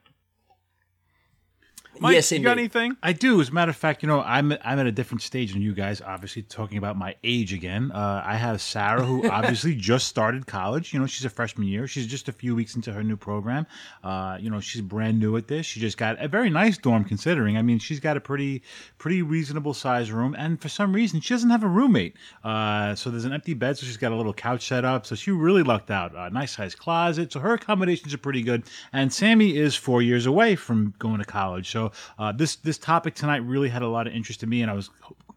Mike, 1.99 2.13
yes, 2.13 2.31
you 2.31 2.39
got 2.39 2.57
anything? 2.57 2.95
I 3.01 3.13
do. 3.13 3.41
As 3.41 3.49
a 3.49 3.51
matter 3.51 3.69
of 3.69 3.75
fact, 3.75 4.03
you 4.03 4.07
know, 4.07 4.21
I'm 4.21 4.51
I'm 4.63 4.79
at 4.79 4.87
a 4.87 4.91
different 4.91 5.21
stage 5.21 5.53
than 5.53 5.61
you 5.61 5.73
guys. 5.73 6.01
Obviously, 6.01 6.43
talking 6.43 6.77
about 6.77 6.97
my 6.97 7.15
age 7.23 7.53
again. 7.53 7.91
Uh, 7.91 8.21
I 8.25 8.35
have 8.35 8.61
Sarah, 8.61 9.03
who 9.03 9.29
obviously 9.29 9.75
just 9.75 10.07
started 10.07 10.47
college. 10.47 10.93
You 10.93 10.99
know, 10.99 11.05
she's 11.05 11.25
a 11.25 11.29
freshman 11.29 11.67
year. 11.67 11.87
She's 11.87 12.07
just 12.07 12.27
a 12.27 12.31
few 12.31 12.55
weeks 12.55 12.75
into 12.75 12.93
her 12.93 13.03
new 13.03 13.17
program. 13.17 13.65
Uh, 14.03 14.37
you 14.39 14.49
know, 14.49 14.59
she's 14.59 14.81
brand 14.81 15.19
new 15.19 15.37
at 15.37 15.47
this. 15.47 15.65
She 15.65 15.79
just 15.79 15.97
got 15.97 16.21
a 16.23 16.27
very 16.27 16.49
nice 16.49 16.77
dorm, 16.77 17.03
considering. 17.03 17.57
I 17.57 17.61
mean, 17.61 17.79
she's 17.79 17.99
got 17.99 18.17
a 18.17 18.21
pretty 18.21 18.63
pretty 18.97 19.21
reasonable 19.21 19.73
size 19.73 20.11
room, 20.11 20.35
and 20.37 20.61
for 20.61 20.69
some 20.69 20.93
reason, 20.93 21.21
she 21.21 21.33
doesn't 21.33 21.49
have 21.49 21.63
a 21.63 21.67
roommate. 21.67 22.15
Uh, 22.43 22.95
so 22.95 23.09
there's 23.09 23.25
an 23.25 23.33
empty 23.33 23.53
bed, 23.53 23.77
so 23.77 23.85
she's 23.85 23.97
got 23.97 24.11
a 24.11 24.15
little 24.15 24.33
couch 24.33 24.67
set 24.67 24.85
up. 24.85 25.05
So 25.05 25.15
she 25.15 25.31
really 25.31 25.63
lucked 25.63 25.91
out. 25.91 26.13
A 26.15 26.29
nice 26.29 26.55
size 26.55 26.75
closet. 26.75 27.31
So 27.31 27.39
her 27.39 27.53
accommodations 27.53 28.13
are 28.13 28.17
pretty 28.17 28.41
good. 28.41 28.63
And 28.93 29.11
Sammy 29.11 29.57
is 29.57 29.75
four 29.75 30.01
years 30.01 30.25
away 30.25 30.55
from 30.55 30.93
going 30.99 31.19
to 31.19 31.25
college. 31.25 31.69
So 31.69 31.86
uh, 32.19 32.31
this 32.31 32.57
this 32.57 32.77
topic 32.77 33.15
tonight 33.15 33.37
really 33.37 33.69
had 33.69 33.81
a 33.81 33.87
lot 33.87 34.07
of 34.07 34.13
interest 34.13 34.43
in 34.43 34.49
me, 34.49 34.61
and 34.61 34.71
I 34.71 34.73
was, 34.73 34.89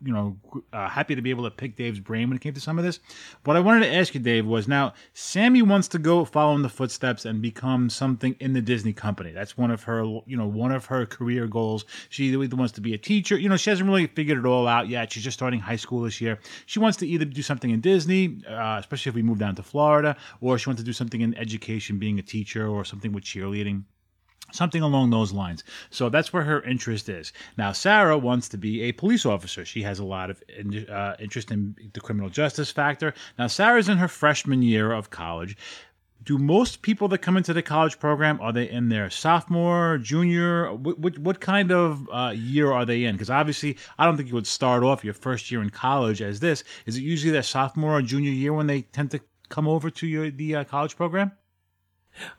you 0.03 0.13
know, 0.13 0.37
uh, 0.73 0.89
happy 0.89 1.15
to 1.15 1.23
be 1.23 1.31
able 1.31 1.45
to 1.45 1.51
pick 1.51 1.77
Dave's 1.77 2.01
brain 2.01 2.29
when 2.29 2.37
it 2.37 2.41
came 2.41 2.55
to 2.55 2.61
some 2.61 2.79
of 2.79 2.85
this. 2.85 3.01
What 3.45 3.57
I 3.57 3.61
wanted 3.61 3.87
to 3.87 3.95
ask 3.95 4.15
you, 4.15 4.21
Dave, 4.21 4.47
was 4.47 4.69
now 4.69 4.95
Sammy 5.15 5.63
wants 5.63 5.89
to 5.89 5.99
go 5.99 6.25
follow 6.25 6.55
in 6.55 6.63
the 6.63 6.69
footsteps 6.69 7.25
and 7.25 7.43
become 7.43 7.91
something 7.91 8.37
in 8.41 8.53
the 8.53 8.63
Disney 8.63 8.93
company. 8.93 9.33
That's 9.33 9.57
one 9.57 9.71
of 9.71 9.83
her, 9.85 10.03
you 10.27 10.37
know, 10.37 10.47
one 10.47 10.73
of 10.73 10.87
her 10.87 11.07
career 11.07 11.47
goals. 11.47 11.85
She 12.09 12.25
either 12.25 12.57
wants 12.57 12.73
to 12.73 12.81
be 12.81 12.95
a 12.95 12.99
teacher. 12.99 13.39
You 13.39 13.49
know, 13.49 13.57
she 13.57 13.71
hasn't 13.71 13.89
really 13.89 14.07
figured 14.07 14.39
it 14.39 14.47
all 14.47 14.67
out 14.67 14.89
yet. 14.89 15.13
She's 15.13 15.25
just 15.25 15.39
starting 15.39 15.61
high 15.61 15.77
school 15.77 16.03
this 16.03 16.21
year. 16.21 16.39
She 16.67 16.79
wants 16.79 16.97
to 16.99 17.07
either 17.07 17.25
do 17.25 17.43
something 17.43 17.71
in 17.71 17.81
Disney, 17.81 18.39
uh, 18.49 18.77
especially 18.79 19.11
if 19.11 19.17
we 19.17 19.23
move 19.23 19.39
down 19.39 19.55
to 19.57 19.63
Florida, 19.63 20.17
or 20.41 20.59
she 20.59 20.69
wants 20.69 20.81
to 20.81 20.87
do 20.87 20.93
something 20.93 21.21
in 21.21 21.35
education, 21.37 21.99
being 21.99 22.19
a 22.19 22.23
teacher, 22.23 22.67
or 22.67 22.85
something 22.85 23.13
with 23.13 23.25
cheerleading 23.25 23.85
something 24.53 24.83
along 24.83 25.11
those 25.11 25.33
lines. 25.33 25.65
So 25.91 26.09
that's 26.09 26.33
where 26.33 26.43
her 26.45 26.63
interest 26.63 27.09
is. 27.09 27.33
Now, 27.57 27.73
Sarah 27.73 28.19
wants 28.19 28.49
to 28.51 28.59
be 28.59 28.83
a 28.83 28.93
police 28.93 29.27
officer. 29.27 29.65
She 29.65 29.83
has 29.83 29.99
a 29.99 30.05
lot 30.05 30.31
of 30.31 30.43
uh, 30.89 31.15
interest 31.19 31.51
in 31.51 31.75
the 31.93 32.01
criminal 32.01 32.31
justice 32.31 32.71
factor. 32.71 33.15
Now, 33.39 33.47
Sarah's 33.47 33.89
in 33.89 33.99
her 33.99 34.09
freshman 34.09 34.63
year 34.63 34.93
of 34.93 35.11
college. 35.11 35.57
Do 36.23 36.37
most 36.37 36.83
people 36.83 37.09
that 37.09 37.19
come 37.19 37.39
into 37.39 37.55
the 37.55 37.63
college 37.63 37.99
program 37.99 38.39
are 38.43 38.53
they 38.53 38.69
in 38.69 38.91
their 38.91 39.09
sophomore, 39.09 39.97
junior? 39.97 40.71
What 40.75 40.99
what, 40.99 41.19
what 41.19 41.41
kind 41.41 41.73
of 41.73 42.07
uh, 42.13 42.35
year 42.37 42.71
are 42.71 42.85
they 42.85 43.05
in? 43.05 43.15
Because 43.15 43.31
obviously, 43.31 43.79
I 43.99 44.05
don't 44.05 44.19
think 44.19 44.29
you 44.29 44.35
would 44.35 44.47
start 44.47 44.83
off 44.83 45.03
your 45.03 45.15
first 45.15 45.51
year 45.51 45.63
in 45.63 45.71
college 45.71 46.21
as 46.21 46.41
this. 46.41 46.63
Is 46.85 46.99
it 46.99 47.01
usually 47.01 47.33
their 47.33 47.43
sophomore 47.43 47.97
or 47.97 48.03
junior 48.03 48.33
year 48.33 48.53
when 48.53 48.67
they 48.67 48.83
tend 48.83 49.11
to 49.13 49.21
come 49.49 49.67
over 49.67 49.89
to 49.91 50.07
your 50.07 50.31
the 50.31 50.57
uh, 50.57 50.65
college 50.65 50.95
program? 50.95 51.33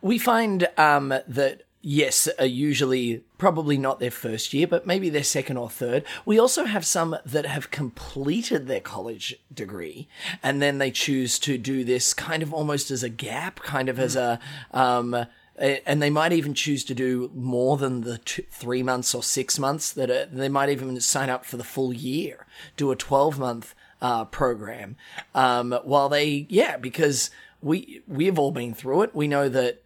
We 0.02 0.18
find 0.18 0.68
um, 0.78 1.10
that 1.10 1.64
yes, 1.82 2.28
are 2.40 2.46
usually 2.46 3.24
probably 3.38 3.78
not 3.78 4.00
their 4.00 4.12
first 4.12 4.54
year, 4.54 4.68
but 4.68 4.86
maybe 4.86 5.10
their 5.10 5.24
second 5.24 5.58
or 5.58 5.70
third. 5.70 6.04
We 6.26 6.40
also 6.40 6.66
have 6.66 6.86
some 6.86 7.18
that 7.26 7.46
have 7.46 7.72
completed 7.72 8.68
their 8.68 8.80
college 8.80 9.40
degree 9.54 10.08
and 10.44 10.62
then 10.62 10.78
they 10.78 10.92
choose 10.92 11.40
to 11.40 11.58
do 11.58 11.84
this 11.84 12.14
kind 12.14 12.44
of 12.44 12.54
almost 12.54 12.92
as 12.92 13.04
a 13.04 13.10
gap, 13.10 13.60
kind 13.62 13.90
of 13.90 14.00
as 14.00 14.16
a. 14.16 14.40
Um, 14.72 15.26
and 15.58 16.02
they 16.02 16.10
might 16.10 16.32
even 16.32 16.56
choose 16.56 16.84
to 16.86 16.96
do 16.96 17.30
more 17.36 17.78
than 17.78 18.02
the 18.02 18.18
two, 18.20 18.44
three 18.50 18.82
months 18.82 19.14
or 19.14 19.22
six 19.22 19.60
months. 19.60 19.92
That 19.92 20.10
are, 20.10 20.26
they 20.26 20.50
might 20.50 20.70
even 20.70 21.00
sign 21.02 21.30
up 21.30 21.46
for 21.46 21.58
the 21.58 21.64
full 21.64 21.94
year, 21.94 22.48
do 22.78 22.90
a 22.90 22.96
twelve 22.96 23.38
month 23.38 23.76
uh, 24.02 24.26
program. 24.26 24.96
Um, 25.36 25.78
while 25.84 26.10
they, 26.10 26.48
yeah, 26.50 26.78
because 26.78 27.30
we 27.62 28.02
we've 28.08 28.40
all 28.40 28.52
been 28.52 28.74
through 28.74 29.04
it. 29.04 29.16
We 29.16 29.28
know 29.28 29.50
that 29.50 29.84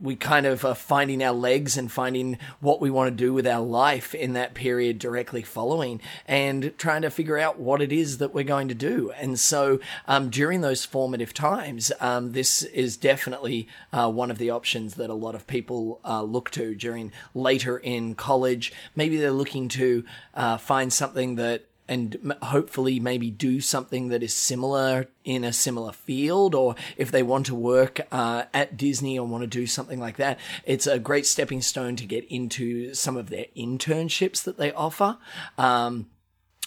we 0.00 0.16
kind 0.16 0.46
of 0.46 0.64
are 0.64 0.74
finding 0.74 1.22
our 1.22 1.32
legs 1.32 1.76
and 1.76 1.92
finding 1.92 2.38
what 2.60 2.80
we 2.80 2.90
want 2.90 3.10
to 3.10 3.24
do 3.24 3.32
with 3.32 3.46
our 3.46 3.64
life 3.64 4.14
in 4.14 4.32
that 4.32 4.54
period 4.54 4.98
directly 4.98 5.42
following 5.42 6.00
and 6.26 6.72
trying 6.78 7.02
to 7.02 7.10
figure 7.10 7.38
out 7.38 7.58
what 7.58 7.82
it 7.82 7.92
is 7.92 8.18
that 8.18 8.32
we're 8.32 8.44
going 8.44 8.68
to 8.68 8.74
do. 8.74 9.10
And 9.12 9.38
so 9.38 9.78
um, 10.08 10.30
during 10.30 10.62
those 10.62 10.84
formative 10.84 11.34
times, 11.34 11.92
um, 12.00 12.32
this 12.32 12.62
is 12.62 12.96
definitely 12.96 13.68
uh, 13.92 14.10
one 14.10 14.30
of 14.30 14.38
the 14.38 14.50
options 14.50 14.94
that 14.94 15.10
a 15.10 15.14
lot 15.14 15.34
of 15.34 15.46
people 15.46 16.00
uh, 16.04 16.22
look 16.22 16.50
to 16.52 16.74
during 16.74 17.12
later 17.34 17.76
in 17.76 18.14
college. 18.14 18.72
Maybe 18.96 19.16
they're 19.18 19.30
looking 19.30 19.68
to 19.68 20.04
uh, 20.34 20.56
find 20.56 20.92
something 20.92 21.34
that 21.36 21.64
and 21.90 22.16
m- 22.24 22.38
hopefully 22.40 22.98
maybe 22.98 23.30
do 23.30 23.60
something 23.60 24.08
that 24.08 24.22
is 24.22 24.32
similar 24.32 25.08
in 25.24 25.44
a 25.44 25.52
similar 25.52 25.92
field 25.92 26.54
or 26.54 26.74
if 26.96 27.10
they 27.10 27.22
want 27.22 27.44
to 27.44 27.54
work 27.54 28.00
uh, 28.10 28.44
at 28.54 28.76
disney 28.76 29.18
or 29.18 29.26
want 29.26 29.42
to 29.42 29.48
do 29.48 29.66
something 29.66 30.00
like 30.00 30.16
that 30.16 30.38
it's 30.64 30.86
a 30.86 30.98
great 30.98 31.26
stepping 31.26 31.60
stone 31.60 31.96
to 31.96 32.06
get 32.06 32.24
into 32.30 32.94
some 32.94 33.16
of 33.16 33.28
their 33.28 33.46
internships 33.54 34.42
that 34.42 34.56
they 34.56 34.72
offer 34.72 35.18
um, 35.58 36.06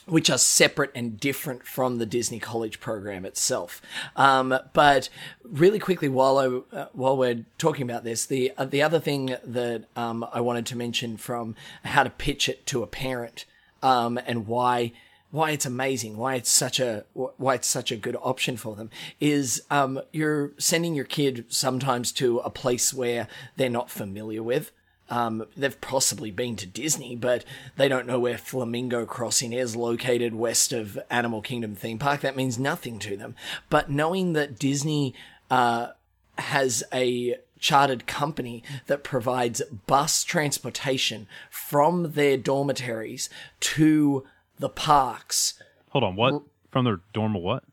which 0.05 0.29
are 0.29 0.37
separate 0.37 0.91
and 0.93 1.17
different 1.17 1.65
from 1.65 1.97
the 1.97 2.05
Disney 2.05 2.37
College 2.37 2.81
program 2.81 3.25
itself. 3.25 3.81
Um, 4.17 4.57
but 4.73 5.07
really 5.43 5.79
quickly, 5.79 6.09
while 6.09 6.37
I, 6.37 6.75
uh, 6.75 6.87
while 6.91 7.15
we're 7.15 7.45
talking 7.57 7.89
about 7.89 8.03
this, 8.03 8.25
the 8.25 8.51
uh, 8.57 8.65
the 8.65 8.81
other 8.81 8.99
thing 8.99 9.37
that 9.45 9.85
um, 9.95 10.25
I 10.33 10.41
wanted 10.41 10.65
to 10.67 10.77
mention 10.77 11.15
from 11.15 11.55
how 11.85 12.03
to 12.03 12.09
pitch 12.09 12.49
it 12.49 12.65
to 12.67 12.83
a 12.83 12.87
parent 12.87 13.45
um, 13.81 14.19
and 14.25 14.47
why 14.47 14.91
why 15.33 15.49
it's 15.49 15.65
amazing, 15.65 16.15
why 16.15 16.35
it's 16.35 16.51
such 16.51 16.79
a 16.79 17.05
why 17.15 17.55
it's 17.55 17.67
such 17.67 17.91
a 17.91 17.95
good 17.95 18.15
option 18.21 18.55
for 18.55 18.75
them 18.75 18.91
is 19.19 19.63
um, 19.71 19.99
you're 20.11 20.51
sending 20.59 20.93
your 20.93 21.05
kid 21.05 21.43
sometimes 21.47 22.11
to 22.11 22.37
a 22.37 22.51
place 22.51 22.93
where 22.93 23.27
they're 23.55 23.67
not 23.67 23.89
familiar 23.89 24.43
with. 24.43 24.71
Um, 25.09 25.47
they've 25.57 25.81
possibly 25.81 26.29
been 26.29 26.55
to 26.57 26.67
Disney, 26.67 27.15
but 27.15 27.43
they 27.77 27.87
don't 27.87 28.05
know 28.05 28.19
where 28.19 28.37
Flamingo 28.37 29.07
Crossing 29.07 29.53
is 29.53 29.75
located 29.75 30.35
west 30.35 30.71
of 30.71 30.99
Animal 31.09 31.41
Kingdom 31.41 31.73
theme 31.73 31.97
park. 31.97 32.21
That 32.21 32.35
means 32.35 32.59
nothing 32.59 32.99
to 32.99 33.17
them. 33.17 33.33
But 33.71 33.89
knowing 33.89 34.33
that 34.33 34.59
Disney 34.59 35.15
uh, 35.49 35.93
has 36.37 36.83
a 36.93 37.37
chartered 37.57 38.05
company 38.05 38.61
that 38.85 39.03
provides 39.03 39.63
bus 39.87 40.23
transportation 40.23 41.25
from 41.49 42.11
their 42.11 42.37
dormitories 42.37 43.31
to 43.61 44.25
the 44.59 44.69
parks 44.69 45.55
Hold 45.89 46.03
on, 46.03 46.15
what 46.15 46.41
from 46.71 46.85
their 46.85 47.01
dorm? 47.13 47.35
or 47.35 47.41
What? 47.43 47.63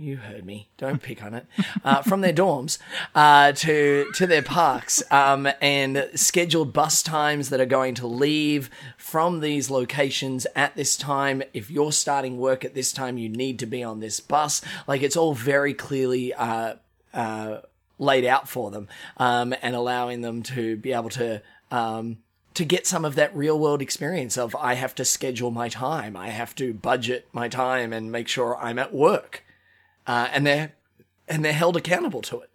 you 0.00 0.16
heard 0.16 0.46
me. 0.46 0.68
Don't 0.78 1.02
pick 1.02 1.22
on 1.24 1.34
it. 1.34 1.44
Uh, 1.84 2.02
from 2.02 2.20
their 2.20 2.32
dorms 2.32 2.78
uh, 3.16 3.50
to 3.52 4.06
to 4.14 4.26
their 4.26 4.42
parks, 4.42 5.02
um, 5.10 5.48
and 5.60 6.08
scheduled 6.14 6.72
bus 6.72 7.02
times 7.02 7.50
that 7.50 7.60
are 7.60 7.66
going 7.66 7.94
to 7.96 8.06
leave 8.06 8.70
from 8.96 9.40
these 9.40 9.70
locations 9.70 10.46
at 10.54 10.76
this 10.76 10.96
time. 10.96 11.42
If 11.52 11.70
you're 11.70 11.92
starting 11.92 12.38
work 12.38 12.64
at 12.64 12.74
this 12.74 12.92
time, 12.92 13.18
you 13.18 13.28
need 13.28 13.58
to 13.58 13.66
be 13.66 13.82
on 13.82 13.98
this 14.00 14.20
bus. 14.20 14.62
Like 14.86 15.02
it's 15.02 15.16
all 15.16 15.34
very 15.34 15.74
clearly. 15.74 16.32
Uh, 16.32 16.74
uh, 17.12 17.60
laid 17.98 18.24
out 18.24 18.48
for 18.48 18.70
them, 18.70 18.86
um, 19.16 19.52
and 19.60 19.74
allowing 19.74 20.20
them 20.20 20.40
to 20.44 20.76
be 20.76 20.92
able 20.92 21.10
to 21.10 21.42
um, 21.72 22.18
to 22.58 22.64
get 22.64 22.88
some 22.88 23.04
of 23.04 23.14
that 23.14 23.34
real 23.36 23.56
world 23.56 23.80
experience 23.80 24.36
of 24.36 24.56
I 24.56 24.74
have 24.74 24.92
to 24.96 25.04
schedule 25.04 25.52
my 25.52 25.68
time, 25.68 26.16
I 26.16 26.30
have 26.30 26.56
to 26.56 26.74
budget 26.74 27.28
my 27.32 27.46
time, 27.46 27.92
and 27.92 28.10
make 28.10 28.26
sure 28.26 28.56
I'm 28.56 28.80
at 28.80 28.92
work, 28.92 29.44
uh, 30.08 30.28
and 30.32 30.44
they're 30.44 30.72
and 31.28 31.44
they're 31.44 31.52
held 31.52 31.76
accountable 31.76 32.20
to 32.22 32.40
it. 32.40 32.50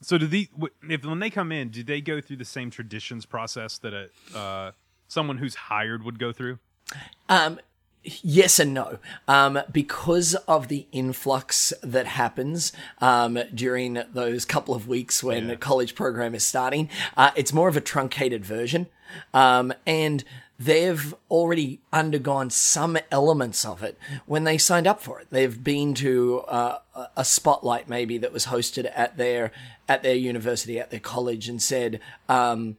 So 0.00 0.16
do 0.16 0.26
the 0.26 0.48
if 0.88 1.04
when 1.04 1.18
they 1.18 1.28
come 1.28 1.52
in, 1.52 1.68
do 1.68 1.82
they 1.82 2.00
go 2.00 2.22
through 2.22 2.38
the 2.38 2.46
same 2.46 2.70
traditions 2.70 3.26
process 3.26 3.76
that 3.80 3.92
a 3.92 4.08
uh, 4.34 4.72
someone 5.08 5.36
who's 5.36 5.56
hired 5.56 6.04
would 6.04 6.18
go 6.18 6.32
through? 6.32 6.58
Um, 7.28 7.60
yes 8.02 8.58
and 8.58 8.72
no. 8.72 8.98
Um, 9.26 9.60
because 9.70 10.36
of 10.46 10.68
the 10.68 10.86
influx 10.90 11.74
that 11.82 12.06
happens 12.06 12.72
um, 13.02 13.38
during 13.54 14.02
those 14.14 14.46
couple 14.46 14.74
of 14.74 14.88
weeks 14.88 15.22
when 15.22 15.48
the 15.48 15.56
college 15.56 15.94
program 15.94 16.34
is 16.34 16.46
starting, 16.46 16.88
uh, 17.14 17.32
it's 17.36 17.52
more 17.52 17.68
of 17.68 17.76
a 17.76 17.82
truncated 17.82 18.42
version. 18.42 18.86
Um, 19.32 19.72
and 19.86 20.24
they've 20.58 21.14
already 21.30 21.80
undergone 21.92 22.50
some 22.50 22.98
elements 23.10 23.64
of 23.64 23.82
it 23.82 23.96
when 24.26 24.44
they 24.44 24.58
signed 24.58 24.86
up 24.86 25.00
for 25.00 25.20
it. 25.20 25.28
They've 25.30 25.62
been 25.62 25.94
to 25.94 26.40
uh, 26.40 26.78
a- 27.16 27.24
spotlight 27.24 27.88
maybe 27.88 28.18
that 28.18 28.32
was 28.32 28.46
hosted 28.46 28.90
at 28.94 29.16
their 29.16 29.52
at 29.88 30.02
their 30.02 30.16
university 30.16 30.78
at 30.78 30.90
their 30.90 31.00
college 31.00 31.48
and 31.48 31.62
said. 31.62 32.00
Um, 32.28 32.76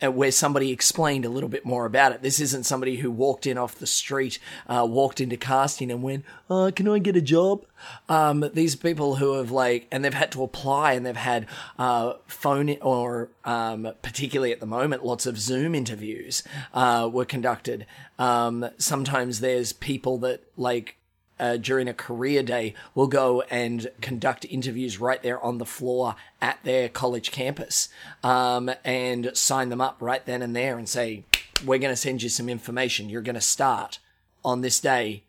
where 0.00 0.30
somebody 0.30 0.70
explained 0.70 1.24
a 1.24 1.30
little 1.30 1.48
bit 1.48 1.64
more 1.64 1.86
about 1.86 2.12
it. 2.12 2.22
This 2.22 2.40
isn't 2.40 2.66
somebody 2.66 2.96
who 2.96 3.10
walked 3.10 3.46
in 3.46 3.56
off 3.56 3.76
the 3.76 3.86
street, 3.86 4.38
uh, 4.66 4.86
walked 4.88 5.20
into 5.20 5.36
casting 5.36 5.90
and 5.90 6.02
went, 6.02 6.24
uh, 6.50 6.70
can 6.74 6.86
I 6.88 6.98
get 6.98 7.16
a 7.16 7.22
job? 7.22 7.64
Um, 8.08 8.50
these 8.52 8.76
people 8.76 9.16
who 9.16 9.34
have 9.34 9.50
like, 9.50 9.86
and 9.90 10.04
they've 10.04 10.12
had 10.12 10.32
to 10.32 10.42
apply 10.42 10.92
and 10.92 11.06
they've 11.06 11.16
had, 11.16 11.46
uh, 11.78 12.14
phone 12.26 12.76
or, 12.82 13.30
um, 13.44 13.92
particularly 14.02 14.52
at 14.52 14.60
the 14.60 14.66
moment, 14.66 15.04
lots 15.04 15.26
of 15.26 15.38
Zoom 15.38 15.74
interviews, 15.74 16.42
uh, 16.74 17.08
were 17.10 17.24
conducted. 17.24 17.86
Um, 18.18 18.68
sometimes 18.78 19.40
there's 19.40 19.72
people 19.72 20.18
that 20.18 20.42
like, 20.56 20.96
uh, 21.38 21.56
during 21.56 21.88
a 21.88 21.94
career 21.94 22.42
day 22.42 22.74
will 22.94 23.06
go 23.06 23.42
and 23.42 23.90
conduct 24.00 24.44
interviews 24.46 25.00
right 25.00 25.22
there 25.22 25.42
on 25.42 25.58
the 25.58 25.66
floor 25.66 26.16
at 26.40 26.58
their 26.64 26.88
college 26.88 27.30
campus 27.30 27.88
um, 28.22 28.70
and 28.84 29.30
sign 29.34 29.68
them 29.68 29.80
up 29.80 29.96
right 30.00 30.24
then 30.26 30.42
and 30.42 30.54
there 30.56 30.78
and 30.78 30.88
say, 30.88 31.24
We're 31.64 31.78
going 31.78 31.92
to 31.92 31.96
send 31.96 32.22
you 32.22 32.28
some 32.28 32.48
information. 32.48 33.08
You're 33.08 33.22
going 33.22 33.34
to 33.34 33.40
start 33.40 33.98
on 34.44 34.60
this 34.60 34.80
day. 34.80 35.24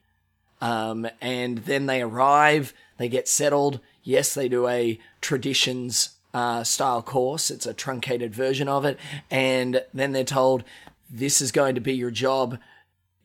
Um, 0.62 1.08
and 1.22 1.60
then 1.60 1.86
they 1.86 2.02
arrive, 2.02 2.74
they 2.98 3.10
get 3.10 3.28
settled. 3.28 3.80
Yes, 4.04 4.34
they 4.34 4.48
do 4.48 4.68
a 4.68 5.00
traditions 5.22 6.12
uh, 6.34 6.64
style 6.64 7.02
course, 7.02 7.50
it's 7.50 7.66
a 7.66 7.74
truncated 7.74 8.34
version 8.34 8.68
of 8.68 8.86
it. 8.86 8.98
And 9.30 9.84
then 9.94 10.12
they're 10.12 10.24
told, 10.24 10.64
This 11.10 11.42
is 11.42 11.52
going 11.52 11.76
to 11.76 11.82
be 11.82 11.94
your 11.94 12.12
job 12.12 12.60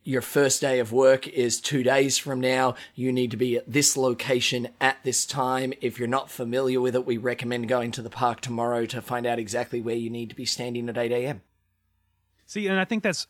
your 0.04 0.22
first 0.22 0.60
day 0.60 0.78
of 0.78 0.92
work 0.92 1.28
is 1.28 1.60
two 1.60 1.82
days 1.82 2.18
from 2.18 2.40
now. 2.40 2.74
You 2.94 3.12
need 3.12 3.30
to 3.30 3.36
be 3.36 3.56
at 3.56 3.70
this 3.70 3.96
location 3.96 4.68
at 4.80 5.02
this 5.04 5.24
time. 5.24 5.72
If 5.80 5.98
you're 5.98 6.08
not 6.08 6.30
familiar 6.30 6.80
with 6.80 6.94
it, 6.94 7.06
we 7.06 7.16
recommend 7.16 7.68
going 7.68 7.92
to 7.92 8.02
the 8.02 8.10
park 8.10 8.40
tomorrow 8.40 8.84
to 8.86 9.00
find 9.00 9.26
out 9.26 9.38
exactly 9.38 9.80
where 9.80 9.94
you 9.94 10.10
need 10.10 10.30
to 10.30 10.36
be 10.36 10.44
standing 10.44 10.88
at 10.88 10.98
8 10.98 11.12
a.m. 11.12 11.42
See, 12.46 12.66
and 12.66 12.80
I 12.80 12.84
think 12.84 13.02
that's 13.02 13.26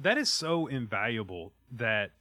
that 0.00 0.16
is 0.16 0.32
so 0.32 0.66
invaluable 0.66 1.52
that 1.72 2.12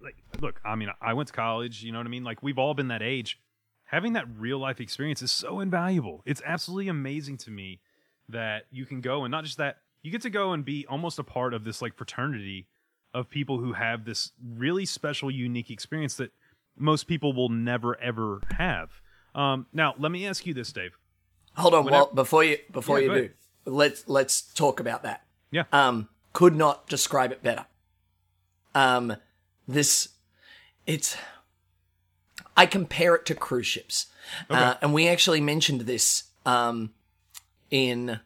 like 0.00 0.16
look, 0.40 0.60
I 0.64 0.74
mean, 0.74 0.90
I 1.00 1.14
went 1.14 1.28
to 1.28 1.32
college, 1.32 1.82
you 1.84 1.92
know 1.92 1.98
what 1.98 2.06
I 2.06 2.10
mean? 2.10 2.24
Like 2.24 2.42
we've 2.42 2.58
all 2.58 2.74
been 2.74 2.88
that 2.88 3.02
age. 3.02 3.40
Having 3.84 4.14
that 4.14 4.26
real 4.36 4.58
life 4.58 4.80
experience 4.80 5.22
is 5.22 5.30
so 5.30 5.60
invaluable. 5.60 6.22
It's 6.26 6.42
absolutely 6.44 6.88
amazing 6.88 7.36
to 7.38 7.50
me 7.50 7.80
that 8.28 8.64
you 8.70 8.86
can 8.86 9.00
go 9.00 9.24
and 9.24 9.30
not 9.30 9.44
just 9.44 9.58
that 9.58 9.78
you 10.04 10.12
get 10.12 10.22
to 10.22 10.30
go 10.30 10.52
and 10.52 10.64
be 10.64 10.86
almost 10.88 11.18
a 11.18 11.24
part 11.24 11.52
of 11.54 11.64
this 11.64 11.82
like 11.82 11.96
fraternity 11.96 12.68
of 13.12 13.28
people 13.30 13.58
who 13.58 13.72
have 13.72 14.04
this 14.04 14.30
really 14.56 14.84
special 14.86 15.30
unique 15.30 15.70
experience 15.70 16.14
that 16.16 16.30
most 16.76 17.04
people 17.08 17.32
will 17.32 17.48
never 17.48 17.98
ever 18.00 18.40
have. 18.56 18.90
Um, 19.34 19.66
now, 19.72 19.94
let 19.98 20.12
me 20.12 20.26
ask 20.26 20.46
you 20.46 20.54
this, 20.54 20.70
Dave. 20.72 20.96
Hold 21.56 21.74
on, 21.74 21.84
Whenever- 21.84 22.02
Walt, 22.04 22.14
before 22.14 22.44
you 22.44 22.58
before 22.70 23.00
Yeah, 23.00 23.04
you 23.06 23.10
do, 23.12 23.18
ahead. 23.18 23.34
let's 23.64 24.08
let's 24.08 24.42
talk 24.42 24.78
about 24.78 25.02
that. 25.04 25.24
Yeah. 25.50 25.64
Um, 25.72 26.08
could 26.32 26.54
not 26.54 26.86
describe 26.88 27.32
it 27.32 27.42
better. 27.42 27.66
Um, 28.74 29.16
this, 29.68 30.08
it's. 30.86 31.16
I 32.56 32.66
compare 32.66 33.14
it 33.14 33.24
to 33.26 33.34
cruise 33.34 33.66
ships, 33.66 34.06
uh, 34.50 34.74
and 34.82 34.92
we 34.92 35.08
actually 35.08 35.40
mentioned 35.40 35.82
this 35.82 36.24
um, 36.46 36.90
in, 37.70 38.20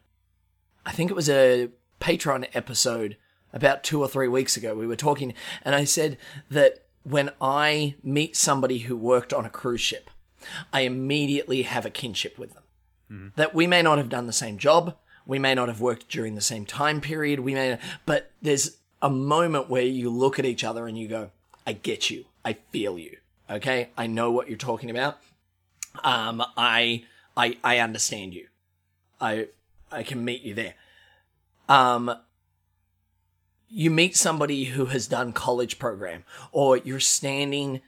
I 0.89 0.91
think 0.91 1.11
it 1.11 1.15
was 1.15 1.29
a 1.29 1.69
Patreon 2.01 2.47
episode 2.55 3.15
about 3.53 3.83
two 3.83 4.01
or 4.01 4.07
three 4.07 4.27
weeks 4.27 4.57
ago. 4.57 4.73
We 4.73 4.87
were 4.87 4.95
talking, 4.95 5.35
and 5.63 5.75
I 5.75 5.83
said 5.83 6.17
that 6.49 6.83
when 7.03 7.29
I 7.39 7.93
meet 8.01 8.35
somebody 8.35 8.79
who 8.79 8.97
worked 8.97 9.31
on 9.31 9.45
a 9.45 9.51
cruise 9.51 9.81
ship, 9.81 10.09
I 10.73 10.81
immediately 10.81 11.61
have 11.61 11.85
a 11.85 11.91
kinship 11.91 12.39
with 12.39 12.55
them. 12.55 12.63
That 13.35 13.53
we 13.53 13.67
may 13.67 13.83
not 13.83 13.99
have 13.99 14.09
done 14.09 14.25
the 14.25 14.33
same 14.33 14.57
job, 14.57 14.95
we 15.27 15.37
may 15.37 15.53
not 15.53 15.67
have 15.67 15.79
worked 15.79 16.09
during 16.09 16.33
the 16.33 16.41
same 16.41 16.65
time 16.65 17.01
period, 17.01 17.41
we 17.41 17.53
may, 17.53 17.77
but 18.07 18.31
there's 18.41 18.77
a 18.99 19.11
moment 19.11 19.69
where 19.69 19.83
you 19.83 20.09
look 20.09 20.39
at 20.39 20.45
each 20.45 20.63
other 20.63 20.87
and 20.87 20.97
you 20.97 21.07
go, 21.07 21.29
"I 21.67 21.73
get 21.73 22.09
you, 22.09 22.25
I 22.43 22.53
feel 22.71 22.97
you, 22.97 23.17
okay, 23.47 23.89
I 23.95 24.07
know 24.07 24.31
what 24.31 24.47
you're 24.47 24.57
talking 24.57 24.89
about, 24.89 25.19
um, 26.03 26.43
I, 26.57 27.03
I, 27.37 27.57
I 27.63 27.77
understand 27.77 28.33
you, 28.33 28.47
I, 29.21 29.49
I 29.91 30.01
can 30.01 30.25
meet 30.25 30.41
you 30.41 30.55
there." 30.55 30.73
Um, 31.69 32.13
you 33.69 33.89
meet 33.91 34.17
somebody 34.17 34.65
who 34.65 34.87
has 34.87 35.07
done 35.07 35.31
college 35.31 35.79
program, 35.79 36.23
or 36.51 36.77
you're 36.77 36.99
standing 36.99 37.81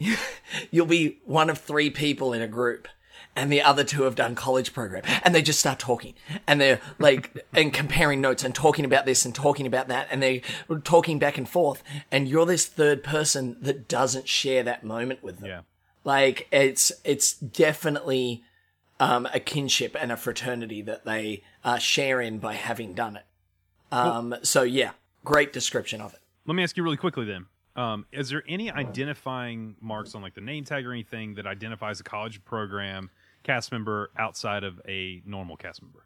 you'll 0.70 0.86
be 0.86 1.18
one 1.24 1.50
of 1.50 1.58
three 1.58 1.90
people 1.90 2.32
in 2.32 2.40
a 2.40 2.46
group 2.48 2.86
and 3.34 3.50
the 3.52 3.60
other 3.60 3.82
two 3.84 4.02
have 4.04 4.14
done 4.14 4.34
college 4.36 4.72
program 4.72 5.02
and 5.24 5.34
they 5.34 5.42
just 5.42 5.58
start 5.58 5.78
talking 5.78 6.14
and 6.46 6.60
they're 6.60 6.80
like 7.00 7.44
and 7.52 7.72
comparing 7.72 8.20
notes 8.20 8.44
and 8.44 8.54
talking 8.54 8.84
about 8.84 9.06
this 9.06 9.24
and 9.24 9.34
talking 9.34 9.66
about 9.66 9.88
that 9.88 10.06
and 10.12 10.22
they're 10.22 10.40
talking 10.84 11.18
back 11.18 11.36
and 11.36 11.48
forth 11.48 11.82
and 12.12 12.28
you're 12.28 12.46
this 12.46 12.64
third 12.66 13.02
person 13.02 13.56
that 13.60 13.88
doesn't 13.88 14.28
share 14.28 14.62
that 14.62 14.84
moment 14.84 15.20
with 15.22 15.38
them 15.40 15.48
Yeah. 15.48 15.60
like 16.04 16.46
it's 16.52 16.92
it's 17.04 17.32
definitely 17.32 18.44
um, 19.00 19.26
a 19.34 19.40
kinship 19.40 19.96
and 19.98 20.12
a 20.12 20.16
fraternity 20.16 20.80
that 20.82 21.04
they 21.04 21.42
uh, 21.68 21.78
share 21.78 22.20
in 22.20 22.38
by 22.38 22.54
having 22.54 22.94
done 22.94 23.16
it 23.16 23.24
um, 23.92 24.34
so 24.42 24.62
yeah 24.62 24.90
great 25.24 25.52
description 25.52 26.00
of 26.00 26.12
it 26.14 26.20
Let 26.46 26.54
me 26.54 26.62
ask 26.62 26.76
you 26.76 26.82
really 26.82 26.96
quickly 26.96 27.26
then. 27.26 27.46
Um, 27.76 28.06
is 28.10 28.28
there 28.30 28.42
any 28.48 28.70
identifying 28.72 29.76
marks 29.80 30.14
on 30.14 30.22
like 30.22 30.34
the 30.34 30.40
name 30.40 30.64
tag 30.64 30.84
or 30.84 30.92
anything 30.92 31.34
that 31.34 31.46
identifies 31.46 32.00
a 32.00 32.02
college 32.02 32.44
program 32.44 33.10
cast 33.44 33.70
member 33.70 34.10
outside 34.16 34.64
of 34.64 34.80
a 34.88 35.22
normal 35.24 35.56
cast 35.56 35.82
member? 35.82 36.04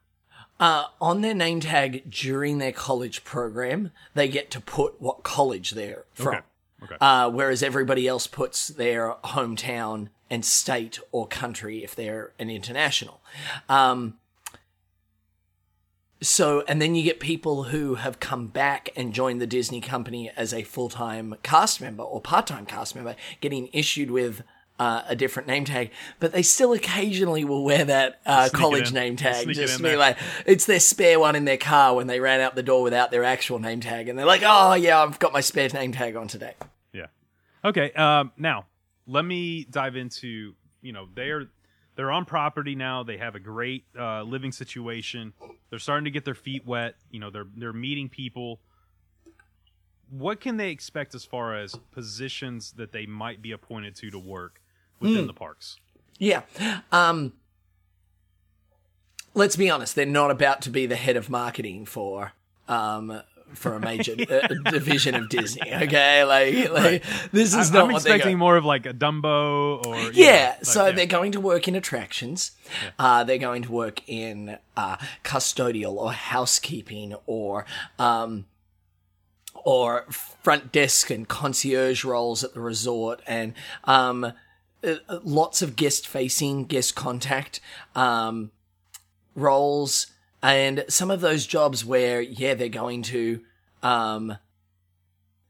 Uh, 0.61 0.85
on 1.01 1.23
their 1.23 1.35
name 1.35 1.61
tag 1.61 2.11
during 2.11 2.59
their 2.59 2.73
college 2.73 3.25
program, 3.25 3.91
they 4.15 4.29
get 4.29 4.51
to 4.51 4.61
put 4.61 5.01
what 5.01 5.23
college 5.23 5.71
they're 5.71 6.05
from. 6.13 6.35
Okay. 6.35 6.47
Okay. 6.85 6.97
Uh, 7.01 7.31
whereas 7.31 7.63
everybody 7.63 8.07
else 8.09 8.27
puts 8.27 8.69
their 8.69 9.15
hometown 9.25 10.09
and 10.29 10.45
state 10.45 10.99
or 11.13 11.27
country 11.27 11.85
if 11.85 11.95
they're 11.95 12.33
an 12.39 12.51
international. 12.51 13.21
Um, 13.69 14.19
so, 16.23 16.63
and 16.67 16.81
then 16.81 16.95
you 16.95 17.03
get 17.03 17.21
people 17.21 17.65
who 17.65 17.97
have 17.97 18.21
come 18.21 18.47
back 18.47 18.91
and 18.97 19.13
joined 19.13 19.41
the 19.41 19.47
Disney 19.47 19.81
company 19.81 20.31
as 20.37 20.55
a 20.55 20.63
full 20.63 20.89
time 20.89 21.35
cast 21.43 21.81
member 21.81 22.03
or 22.03 22.21
part 22.21 22.47
time 22.47 22.65
cast 22.65 22.95
member, 22.95 23.17
getting 23.41 23.69
issued 23.73 24.11
with 24.11 24.43
uh, 24.79 25.03
a 25.07 25.15
different 25.15 25.47
name 25.47 25.65
tag, 25.65 25.91
but 26.19 26.33
they 26.33 26.43
still 26.43 26.73
occasionally 26.73 27.45
will 27.45 27.65
wear 27.65 27.85
that 27.85 28.21
uh, 28.25 28.49
college 28.53 28.93
name 28.93 29.17
tag. 29.17 29.45
Sneak 29.45 29.57
just 29.57 29.79
be 29.79 29.85
there. 29.85 29.99
like, 29.99 30.17
it's 30.47 30.67
their 30.67 30.81
spare 30.81 31.21
one 31.21 31.37
in 31.37 31.45
their 31.45 31.57
car 31.59 31.95
when 31.95 32.07
they 32.07 32.21
ran 32.21 32.41
out 32.41 32.55
the 32.55 32.63
door 32.63 32.83
without 32.83 33.11
their 33.11 33.25
actual 33.25 33.59
name 33.59 33.81
tag, 33.81 34.09
and 34.09 34.19
they're 34.19 34.27
like, 34.27 34.43
oh 34.45 34.75
yeah, 34.75 35.03
I've 35.03 35.19
got 35.19 35.33
my 35.33 35.41
spare 35.41 35.69
name 35.69 35.93
tag 35.93 36.17
on 36.17 36.27
today. 36.27 36.55
Yeah. 36.93 37.07
Okay. 37.65 37.93
Um, 37.93 38.33
now 38.37 38.67
let 39.07 39.25
me 39.25 39.65
dive 39.65 39.97
into 39.97 40.55
you 40.81 40.93
know 40.93 41.09
they're 41.15 41.47
they're 41.95 42.11
on 42.11 42.25
property 42.25 42.75
now. 42.75 43.03
They 43.03 43.19
have 43.19 43.35
a 43.35 43.41
great 43.41 43.85
uh, 43.99 44.23
living 44.23 44.53
situation. 44.53 45.33
They're 45.71 45.79
starting 45.79 46.05
to 46.05 46.11
get 46.11 46.25
their 46.25 46.35
feet 46.35 46.67
wet. 46.67 46.97
You 47.11 47.21
know 47.21 47.31
they're 47.31 47.47
they're 47.57 47.73
meeting 47.73 48.09
people. 48.09 48.61
What 50.11 50.41
can 50.41 50.57
they 50.59 50.71
expect 50.71 51.15
as 51.15 51.25
far 51.25 51.57
as 51.57 51.75
positions 51.91 52.73
that 52.73 52.93
they 52.93 53.07
might 53.07 53.41
be 53.41 53.53
appointed 53.53 53.97
to 53.97 54.11
to 54.11 54.19
work 54.19 54.61
within 55.01 55.27
the 55.27 55.33
parks? 55.33 55.77
Yeah. 56.19 56.43
Um 56.91 57.33
let's 59.35 59.57
be 59.57 59.71
honest, 59.71 59.95
they're 59.95 60.05
not 60.07 60.31
about 60.31 60.61
to 60.63 60.71
be 60.71 60.87
the 60.87 60.97
head 60.97 61.17
of 61.17 61.31
marketing 61.31 61.87
for 61.87 62.33
um 62.69 63.23
for 63.55 63.75
a 63.75 63.81
major 63.81 64.13
uh, 64.31 64.71
division 64.71 65.15
of 65.15 65.29
Disney. 65.29 65.73
Okay, 65.73 66.25
like 66.25 66.71
like 66.71 67.05
this 67.33 67.55
is 67.55 67.71
I- 67.71 67.75
not 67.75 67.89
I'm 67.91 67.95
expecting 67.97 68.39
more 68.39 68.57
of 68.57 68.65
like 68.65 68.87
a 68.87 68.93
Dumbo 68.95 69.85
or 69.87 70.13
Yeah, 70.13 70.55
like, 70.57 70.65
so 70.65 70.87
yeah. 70.87 70.93
they're 70.93 71.07
going 71.07 71.33
to 71.33 71.41
work 71.41 71.69
in 71.69 71.75
attractions. 71.75 72.53
Uh, 72.99 73.25
they're 73.25 73.39
going 73.39 73.63
to 73.63 73.73
work 73.73 74.01
in 74.09 74.59
uh, 74.77 74.97
custodial 75.25 75.95
or 75.95 76.13
housekeeping 76.13 77.15
or 77.27 77.65
um, 77.99 78.47
or 79.55 80.05
front 80.11 80.73
desk 80.73 81.11
and 81.11 81.29
concierge 81.29 82.05
roles 82.05 82.43
at 82.43 82.55
the 82.55 82.61
resort 82.61 83.21
and 83.27 83.55
um, 83.85 84.25
uh, 84.83 84.95
lots 85.23 85.63
of 85.63 85.77
guest 85.77 86.07
facing, 86.09 86.65
guest 86.65 86.95
contact 86.97 87.61
um, 87.95 88.51
roles. 89.37 90.07
And 90.43 90.85
some 90.89 91.11
of 91.11 91.21
those 91.21 91.47
jobs 91.47 91.85
where, 91.85 92.21
yeah, 92.21 92.55
they're 92.55 92.69
going 92.69 93.03
to, 93.05 93.41
um, 93.83 94.37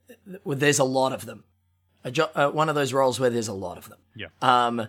th- 0.09 0.41
there's 0.45 0.79
a 0.79 0.85
lot 0.85 1.13
of 1.13 1.25
them. 1.27 1.45
A 2.05 2.11
jo- 2.11 2.31
uh, 2.35 2.51
one 2.51 2.69
of 2.69 2.75
those 2.75 2.93
roles 2.93 3.21
where 3.21 3.31
there's 3.31 3.49
a 3.49 3.53
lot 3.53 3.79
of 3.79 3.89
them 3.89 3.99
yeah. 4.15 4.29
um, 4.41 4.89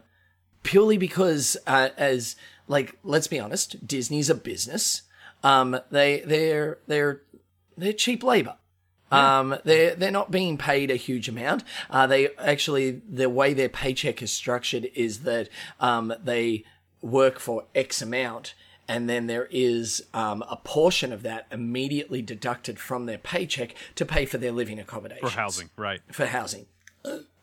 purely 0.63 0.97
because 0.97 1.57
uh, 1.67 1.89
as 1.97 2.35
like 2.67 2.97
let's 3.03 3.27
be 3.27 3.39
honest, 3.39 3.85
Disney's 3.85 4.29
a 4.29 4.35
business. 4.35 5.03
Um, 5.43 5.79
they 5.91 6.21
they're 6.21 6.79
they're 6.87 7.21
they're 7.77 7.93
cheap 7.93 8.23
labor. 8.23 8.55
Um, 9.11 9.57
they're 9.63 9.93
they're 9.93 10.09
not 10.09 10.31
being 10.31 10.57
paid 10.57 10.89
a 10.89 10.95
huge 10.95 11.29
amount. 11.29 11.63
Uh, 11.89 12.07
they 12.07 12.29
actually 12.37 13.01
the 13.07 13.29
way 13.29 13.53
their 13.53 13.69
paycheck 13.69 14.23
is 14.23 14.31
structured 14.31 14.89
is 14.95 15.19
that 15.19 15.49
um, 15.79 16.13
they 16.23 16.63
work 17.01 17.37
for 17.37 17.65
X 17.75 18.01
amount 18.01 18.55
and 18.87 19.09
then 19.09 19.27
there 19.27 19.47
is 19.51 20.03
um, 20.13 20.43
a 20.49 20.57
portion 20.57 21.11
of 21.13 21.23
that 21.23 21.47
immediately 21.51 22.21
deducted 22.21 22.79
from 22.79 23.05
their 23.05 23.17
paycheck 23.17 23.75
to 23.95 24.05
pay 24.05 24.25
for 24.25 24.37
their 24.37 24.51
living 24.51 24.79
accommodation 24.79 25.27
For 25.27 25.35
housing, 25.35 25.69
right? 25.77 26.01
for 26.11 26.25
housing. 26.25 26.65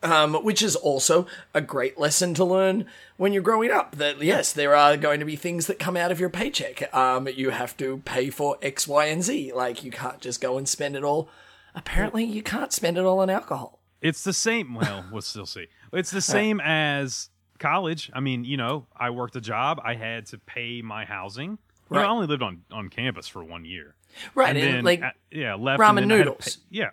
Um, 0.03 0.33
which 0.43 0.63
is 0.63 0.75
also 0.75 1.27
a 1.53 1.61
great 1.61 1.99
lesson 1.99 2.33
to 2.33 2.43
learn 2.43 2.87
when 3.17 3.31
you're 3.33 3.43
growing 3.43 3.69
up. 3.69 3.97
That 3.97 4.19
yes, 4.19 4.51
there 4.51 4.75
are 4.75 4.97
going 4.97 5.19
to 5.19 5.25
be 5.25 5.35
things 5.35 5.67
that 5.67 5.77
come 5.77 5.95
out 5.95 6.11
of 6.11 6.19
your 6.19 6.31
paycheck. 6.31 6.91
Um, 6.95 7.27
you 7.27 7.51
have 7.51 7.77
to 7.77 8.01
pay 8.03 8.31
for 8.31 8.57
X, 8.63 8.87
Y, 8.87 9.05
and 9.05 9.21
Z. 9.21 9.53
Like 9.53 9.83
you 9.83 9.91
can't 9.91 10.19
just 10.19 10.41
go 10.41 10.57
and 10.57 10.67
spend 10.67 10.95
it 10.95 11.03
all. 11.03 11.29
Apparently, 11.75 12.23
you 12.23 12.41
can't 12.41 12.73
spend 12.73 12.97
it 12.97 13.05
all 13.05 13.19
on 13.19 13.29
alcohol. 13.29 13.79
It's 14.01 14.23
the 14.23 14.33
same. 14.33 14.73
Well, 14.73 15.05
we'll 15.11 15.21
still 15.21 15.45
see. 15.45 15.67
It's 15.93 16.09
the 16.09 16.21
same 16.37 16.59
as 16.59 17.29
college. 17.61 18.11
I 18.13 18.19
mean, 18.19 18.43
you 18.43 18.57
know, 18.57 18.87
I 18.95 19.09
worked 19.11 19.35
a 19.37 19.41
job. 19.41 19.79
I 19.83 19.93
had 19.95 20.25
to 20.27 20.37
pay 20.37 20.81
my 20.81 21.05
housing. 21.05 21.51
You 21.51 21.95
know, 21.95 22.01
Right. 22.01 22.05
I 22.05 22.09
only 22.09 22.27
lived 22.27 22.41
on 22.43 22.61
on 22.71 22.89
campus 22.89 23.27
for 23.27 23.43
one 23.43 23.63
year. 23.65 23.95
Right, 24.35 24.49
and 24.49 24.57
and, 24.57 24.75
then 24.77 24.83
like 24.83 25.01
yeah, 25.31 25.55
left 25.55 25.79
ramen 25.81 25.89
and 25.89 26.11
then 26.11 26.11
I 26.11 26.17
had 26.17 26.23
to 26.25 26.29
noodles. 26.31 26.55
pay- 26.57 26.77
yeah, 26.77 26.89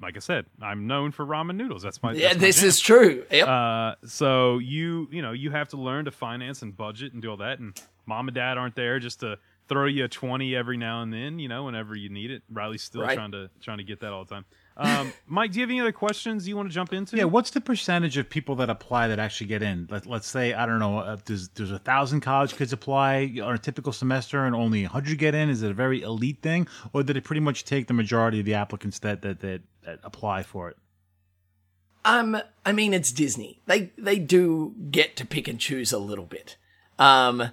like 0.00 0.16
I 0.16 0.20
said, 0.20 0.46
I'm 0.60 0.86
known 0.86 1.10
for 1.12 1.24
ramen 1.26 1.56
noodles. 1.56 1.82
That's 1.82 2.00
my 2.02 2.12
yeah, 2.12 2.34
this 2.34 2.60
jam. 2.60 2.68
is 2.68 2.78
true. 2.80 3.24
Yep. 3.30 3.48
Uh, 3.48 3.94
so 4.04 4.58
you 4.58 5.08
you 5.10 5.22
know 5.22 5.32
you 5.32 5.50
have 5.50 5.68
to 5.70 5.76
learn 5.76 6.04
to 6.04 6.10
finance 6.12 6.62
and 6.62 6.76
budget 6.76 7.12
and 7.12 7.22
do 7.22 7.30
all 7.30 7.36
that. 7.38 7.58
And 7.60 7.80
mom 8.06 8.28
and 8.28 8.34
dad 8.34 8.58
aren't 8.58 8.74
there 8.76 8.98
just 9.00 9.20
to 9.20 9.38
throw 9.68 9.86
you 9.86 10.04
a 10.04 10.08
twenty 10.08 10.54
every 10.56 10.76
now 10.76 11.02
and 11.02 11.12
then. 11.12 11.38
You 11.38 11.48
know, 11.48 11.64
whenever 11.64 11.94
you 11.96 12.08
need 12.10 12.30
it. 12.32 12.42
Riley's 12.50 12.82
still 12.82 13.02
Right. 13.02 13.14
trying 13.16 13.32
to 13.32 13.48
trying 13.60 13.78
to 13.78 13.84
get 13.84 14.00
that 14.00 14.12
all 14.12 14.24
the 14.24 14.34
time. 14.34 14.44
Um, 14.76 15.12
Mike, 15.26 15.52
do 15.52 15.58
you 15.58 15.62
have 15.62 15.70
any 15.70 15.80
other 15.80 15.92
questions 15.92 16.48
you 16.48 16.56
want 16.56 16.68
to 16.68 16.74
jump 16.74 16.92
into? 16.92 17.16
Yeah, 17.16 17.24
what's 17.24 17.50
the 17.50 17.60
percentage 17.60 18.16
of 18.16 18.28
people 18.30 18.54
that 18.56 18.70
apply 18.70 19.08
that 19.08 19.18
actually 19.18 19.48
get 19.48 19.62
in? 19.62 19.86
Let, 19.90 20.06
let's 20.06 20.26
say 20.26 20.54
I 20.54 20.66
don't 20.66 20.78
know. 20.78 20.98
Uh, 20.98 21.16
there's 21.24 21.48
there's 21.50 21.70
a 21.70 21.78
thousand 21.78 22.20
college 22.20 22.56
kids 22.56 22.72
apply 22.72 23.34
on 23.42 23.54
a 23.54 23.58
typical 23.58 23.92
semester, 23.92 24.44
and 24.44 24.54
only 24.54 24.84
hundred 24.84 25.18
get 25.18 25.34
in. 25.34 25.50
Is 25.50 25.62
it 25.62 25.70
a 25.70 25.74
very 25.74 26.02
elite 26.02 26.40
thing, 26.42 26.66
or 26.92 27.02
did 27.02 27.16
it 27.16 27.24
pretty 27.24 27.40
much 27.40 27.64
take 27.64 27.86
the 27.86 27.94
majority 27.94 28.40
of 28.40 28.46
the 28.46 28.54
applicants 28.54 28.98
that 29.00 29.22
that 29.22 29.40
that, 29.40 29.62
that 29.84 29.98
apply 30.02 30.42
for 30.42 30.70
it? 30.70 30.76
Um, 32.04 32.40
I 32.64 32.72
mean, 32.72 32.94
it's 32.94 33.12
Disney. 33.12 33.60
They 33.66 33.92
they 33.98 34.18
do 34.18 34.74
get 34.90 35.16
to 35.16 35.26
pick 35.26 35.48
and 35.48 35.58
choose 35.58 35.92
a 35.92 35.98
little 35.98 36.26
bit. 36.26 36.56
Um, 36.98 37.50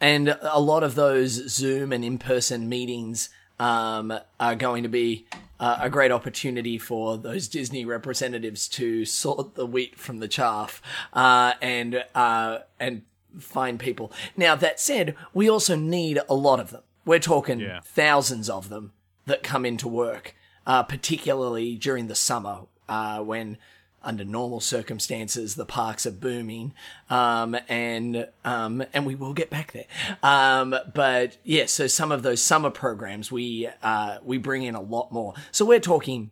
and 0.00 0.38
a 0.42 0.60
lot 0.60 0.82
of 0.82 0.94
those 0.94 1.48
Zoom 1.50 1.92
and 1.92 2.04
in 2.04 2.18
person 2.18 2.68
meetings 2.68 3.30
um, 3.58 4.12
are 4.38 4.54
going 4.54 4.82
to 4.82 4.88
be 4.88 5.26
uh, 5.60 5.78
a 5.80 5.90
great 5.90 6.12
opportunity 6.12 6.78
for 6.78 7.16
those 7.18 7.48
Disney 7.48 7.84
representatives 7.84 8.68
to 8.68 9.04
sort 9.04 9.54
the 9.54 9.66
wheat 9.66 9.98
from 9.98 10.20
the 10.20 10.28
chaff 10.28 10.80
uh, 11.12 11.54
and 11.60 12.04
uh, 12.14 12.58
and 12.78 13.02
find 13.38 13.78
people. 13.78 14.12
Now 14.36 14.54
that 14.54 14.80
said, 14.80 15.16
we 15.34 15.50
also 15.50 15.76
need 15.76 16.20
a 16.28 16.34
lot 16.34 16.60
of 16.60 16.70
them. 16.70 16.82
We're 17.04 17.18
talking 17.18 17.60
Yeah. 17.60 17.80
thousands 17.84 18.48
of 18.50 18.68
them 18.68 18.92
that 19.26 19.42
come 19.42 19.66
into 19.66 19.88
work, 19.88 20.34
uh, 20.66 20.82
particularly 20.82 21.74
during 21.76 22.06
the 22.08 22.14
summer 22.14 22.60
uh, 22.88 23.20
when, 23.20 23.58
under 24.02 24.24
normal 24.24 24.60
circumstances, 24.60 25.54
the 25.54 25.64
parks 25.64 26.06
are 26.06 26.12
booming, 26.12 26.72
um, 27.10 27.56
and 27.68 28.28
um, 28.44 28.84
and 28.92 29.06
we 29.06 29.14
will 29.14 29.34
get 29.34 29.50
back 29.50 29.72
there. 29.72 29.86
Um, 30.22 30.74
but 30.94 31.36
yeah, 31.44 31.66
so 31.66 31.86
some 31.86 32.12
of 32.12 32.22
those 32.22 32.42
summer 32.42 32.70
programs 32.70 33.32
we 33.32 33.68
uh, 33.82 34.18
we 34.22 34.38
bring 34.38 34.62
in 34.62 34.74
a 34.74 34.80
lot 34.80 35.12
more. 35.12 35.34
So 35.50 35.64
we're 35.64 35.80
talking. 35.80 36.30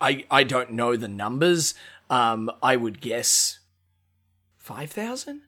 I 0.00 0.24
I 0.30 0.44
don't 0.44 0.72
know 0.72 0.96
the 0.96 1.08
numbers. 1.08 1.74
Um, 2.10 2.50
I 2.62 2.76
would 2.76 3.00
guess 3.00 3.58
five 4.58 4.90
thousand. 4.90 5.42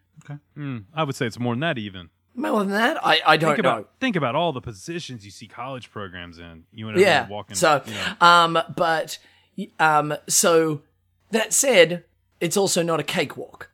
Mm, 0.57 0.85
I 0.95 1.05
would 1.05 1.15
say 1.15 1.27
it's 1.27 1.39
more 1.39 1.55
than 1.55 1.61
that 1.61 1.79
even. 1.79 2.11
More 2.37 2.61
than 2.61 2.71
that, 2.71 3.05
I, 3.05 3.21
I 3.25 3.37
don't 3.37 3.55
think 3.55 3.63
know. 3.63 3.71
about 3.71 3.91
think 4.01 4.17
about 4.17 4.35
all 4.35 4.53
the 4.53 4.61
positions 4.61 5.25
you 5.25 5.31
see 5.31 5.47
college 5.47 5.91
programs 5.91 6.39
in. 6.39 6.65
You 6.73 6.87
whenever 6.87 7.03
yeah. 7.03 7.21
you're 7.23 7.31
walking. 7.31 7.55
so, 7.55 7.83
you 7.87 7.95
know, 7.95 8.27
um, 8.27 8.59
but, 8.75 9.19
um, 9.79 10.15
so 10.27 10.83
that 11.35 11.53
said, 11.53 12.05
it's 12.41 12.57
also 12.57 12.83
not 12.83 13.01
a 13.01 13.05
cakewalk. 13.05 13.71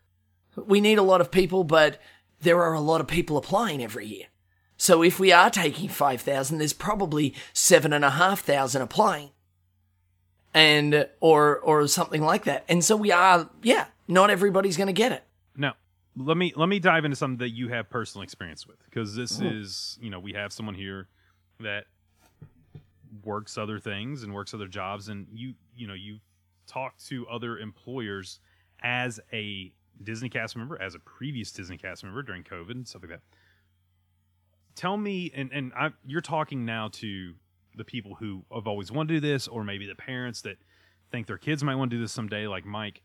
We 0.57 0.81
need 0.81 0.99
a 0.99 1.03
lot 1.03 1.21
of 1.21 1.31
people, 1.31 1.65
but 1.65 2.01
there 2.41 2.63
are 2.63 2.73
a 2.73 2.81
lot 2.81 3.01
of 3.01 3.07
people 3.07 3.37
applying 3.37 3.83
every 3.83 4.07
year. 4.07 4.27
So 4.77 5.03
if 5.03 5.21
we 5.21 5.31
are 5.31 5.51
taking 5.51 5.89
5,000, 5.89 6.59
there's 6.59 6.73
probably 6.73 7.35
seven 7.53 7.93
and 7.93 8.05
a 8.05 8.11
half 8.11 8.41
thousand 8.41 8.83
applying. 8.83 9.31
And, 10.53 11.07
or, 11.21 11.59
or 11.59 11.87
something 11.87 12.23
like 12.23 12.45
that. 12.45 12.65
And 12.69 12.85
so 12.85 12.97
we 12.97 13.13
are, 13.13 13.49
yeah, 13.63 13.87
not 14.09 14.31
everybody's 14.31 14.77
going 14.77 14.89
to 14.89 14.93
get 14.93 15.13
it. 15.13 15.23
Now, 15.57 15.75
let 16.17 16.37
me 16.37 16.53
let 16.57 16.69
me 16.69 16.81
dive 16.81 17.05
into 17.05 17.17
something 17.17 17.39
that 17.39 17.51
you 17.51 17.69
have 17.69 17.89
personal 17.89 18.25
experience 18.25 18.67
with 18.67 18.83
because 18.85 19.15
this 19.15 19.39
hmm. 19.39 19.47
is 19.47 19.97
you 20.03 20.11
know 20.11 20.19
we 20.19 20.33
have 20.33 20.53
someone 20.53 20.75
here 20.75 21.07
that 21.61 21.85
works 23.23 23.57
other 23.57 23.79
things 23.79 24.25
and 24.25 24.35
works 24.35 24.53
other 24.53 24.67
jobs 24.67 25.09
and 25.09 25.29
you 25.33 25.55
you 25.77 25.87
know 25.87 25.95
you 25.95 26.19
talk 26.71 26.97
to 27.07 27.27
other 27.29 27.59
employers 27.59 28.41
as 28.83 29.21
a 29.33 29.73
Disney 30.03 30.29
cast 30.29 30.57
member 30.57 30.81
as 30.81 30.95
a 30.95 30.99
previous 30.99 31.53
Disney 31.53 31.77
cast 31.77 32.05
member 32.05 32.23
during 32.23 32.43
COVID 32.43 32.71
and 32.71 32.89
stuff 32.89 33.03
like 33.03 33.11
that. 33.11 33.21
Tell 34.75 34.97
me 34.97 35.31
and 35.35 35.51
and 35.53 35.73
I, 35.75 35.91
you're 36.07 36.21
talking 36.21 36.65
now 36.65 36.89
to 36.93 37.35
the 37.77 37.85
people 37.85 38.15
who 38.15 38.45
have 38.53 38.67
always 38.67 38.91
wanted 38.91 39.15
to 39.15 39.21
do 39.21 39.33
this 39.33 39.47
or 39.47 39.65
maybe 39.65 39.87
the 39.87 39.95
parents 39.95 40.43
that 40.43 40.57
think 41.11 41.27
their 41.27 41.39
kids 41.39 41.63
might 41.63 41.75
want 41.75 41.91
to 41.91 41.97
do 41.97 42.03
this 42.03 42.13
someday 42.13 42.47
like 42.47 42.65
Mike 42.65 43.03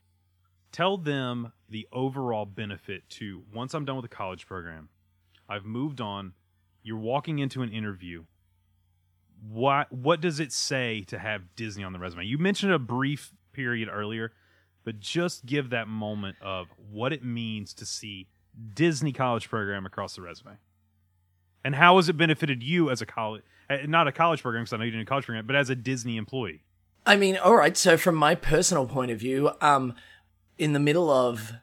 tell 0.75 0.97
them 0.97 1.53
the 1.69 1.87
overall 1.93 2.45
benefit 2.45 3.09
to 3.09 3.43
once 3.53 3.73
I'm 3.73 3.85
done 3.85 3.95
with 3.95 4.03
the 4.03 4.13
college 4.13 4.45
program, 4.45 4.89
I've 5.47 5.63
moved 5.63 6.01
on, 6.01 6.33
you're 6.83 6.97
walking 6.97 7.39
into 7.39 7.61
an 7.61 7.71
interview. 7.71 8.25
What 9.49 9.89
what 9.89 10.19
does 10.19 10.41
it 10.41 10.51
say 10.51 11.03
to 11.07 11.17
have 11.17 11.55
Disney 11.55 11.85
on 11.85 11.93
the 11.93 11.99
resume? 11.99 12.25
You 12.25 12.37
mentioned 12.37 12.73
a 12.73 12.79
brief 12.79 13.31
period 13.55 13.89
earlier, 13.91 14.31
but 14.83 14.99
just 14.99 15.45
give 15.45 15.69
that 15.71 15.87
moment 15.87 16.37
of 16.41 16.67
what 16.91 17.13
it 17.13 17.23
means 17.23 17.73
to 17.75 17.85
see 17.85 18.27
Disney 18.73 19.11
college 19.11 19.49
program 19.49 19.85
across 19.85 20.15
the 20.15 20.21
resume. 20.21 20.57
And 21.63 21.75
how 21.75 21.95
has 21.97 22.09
it 22.09 22.17
benefited 22.17 22.61
you 22.61 22.91
as 22.91 23.01
a 23.01 23.05
college 23.05 23.41
uh, 23.69 23.77
not 23.87 24.07
a 24.07 24.11
college 24.11 24.41
program 24.41 24.63
because 24.63 24.73
I 24.73 24.77
know 24.77 24.83
you 24.83 24.91
didn't 24.91 25.07
a 25.07 25.09
college 25.09 25.25
program, 25.25 25.47
but 25.47 25.55
as 25.55 25.69
a 25.69 25.75
Disney 25.75 26.17
employee? 26.17 26.61
I 27.05 27.15
mean, 27.15 27.37
all 27.37 27.55
right. 27.55 27.75
So 27.75 27.97
from 27.97 28.15
my 28.15 28.35
personal 28.35 28.85
point 28.87 29.11
of 29.11 29.19
view, 29.19 29.51
um, 29.61 29.95
in 30.57 30.73
the 30.73 30.79
middle 30.79 31.09
of 31.09 31.53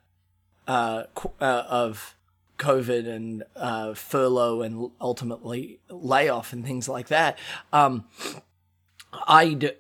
uh, 0.68 1.04
uh 1.40 1.44
of 1.68 2.16
COVID 2.58 3.08
and 3.08 3.44
uh, 3.56 3.94
furlough 3.94 4.62
and 4.62 4.90
ultimately 5.00 5.80
layoff 5.88 6.52
and 6.52 6.64
things 6.64 6.88
like 6.88 7.08
that, 7.08 7.38
um, 7.72 8.04
I'd 9.26 9.76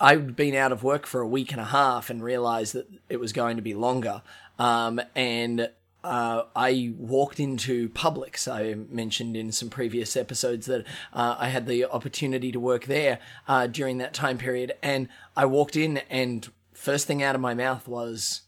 I'd 0.00 0.36
been 0.36 0.54
out 0.54 0.72
of 0.72 0.82
work 0.82 1.06
for 1.06 1.20
a 1.20 1.26
week 1.26 1.52
and 1.52 1.60
a 1.60 1.64
half 1.64 2.10
and 2.10 2.22
realized 2.22 2.74
that 2.74 2.86
it 3.08 3.18
was 3.18 3.32
going 3.32 3.56
to 3.56 3.62
be 3.62 3.74
longer. 3.74 4.22
Um, 4.58 5.00
and 5.14 5.70
uh, 6.04 6.42
I 6.54 6.94
walked 6.98 7.40
into 7.40 7.88
Publix. 7.88 8.46
I 8.46 8.74
mentioned 8.74 9.36
in 9.36 9.52
some 9.52 9.70
previous 9.70 10.16
episodes 10.16 10.66
that 10.66 10.84
uh, 11.12 11.36
I 11.38 11.48
had 11.48 11.66
the 11.66 11.86
opportunity 11.86 12.52
to 12.52 12.60
work 12.60 12.84
there 12.84 13.18
uh, 13.48 13.66
during 13.66 13.98
that 13.98 14.12
time 14.12 14.38
period. 14.38 14.74
And 14.82 15.08
I 15.34 15.46
walked 15.46 15.76
in, 15.76 15.98
and 16.10 16.48
first 16.74 17.06
thing 17.06 17.22
out 17.22 17.34
of 17.34 17.40
my 17.40 17.54
mouth 17.54 17.88
was, 17.88 18.42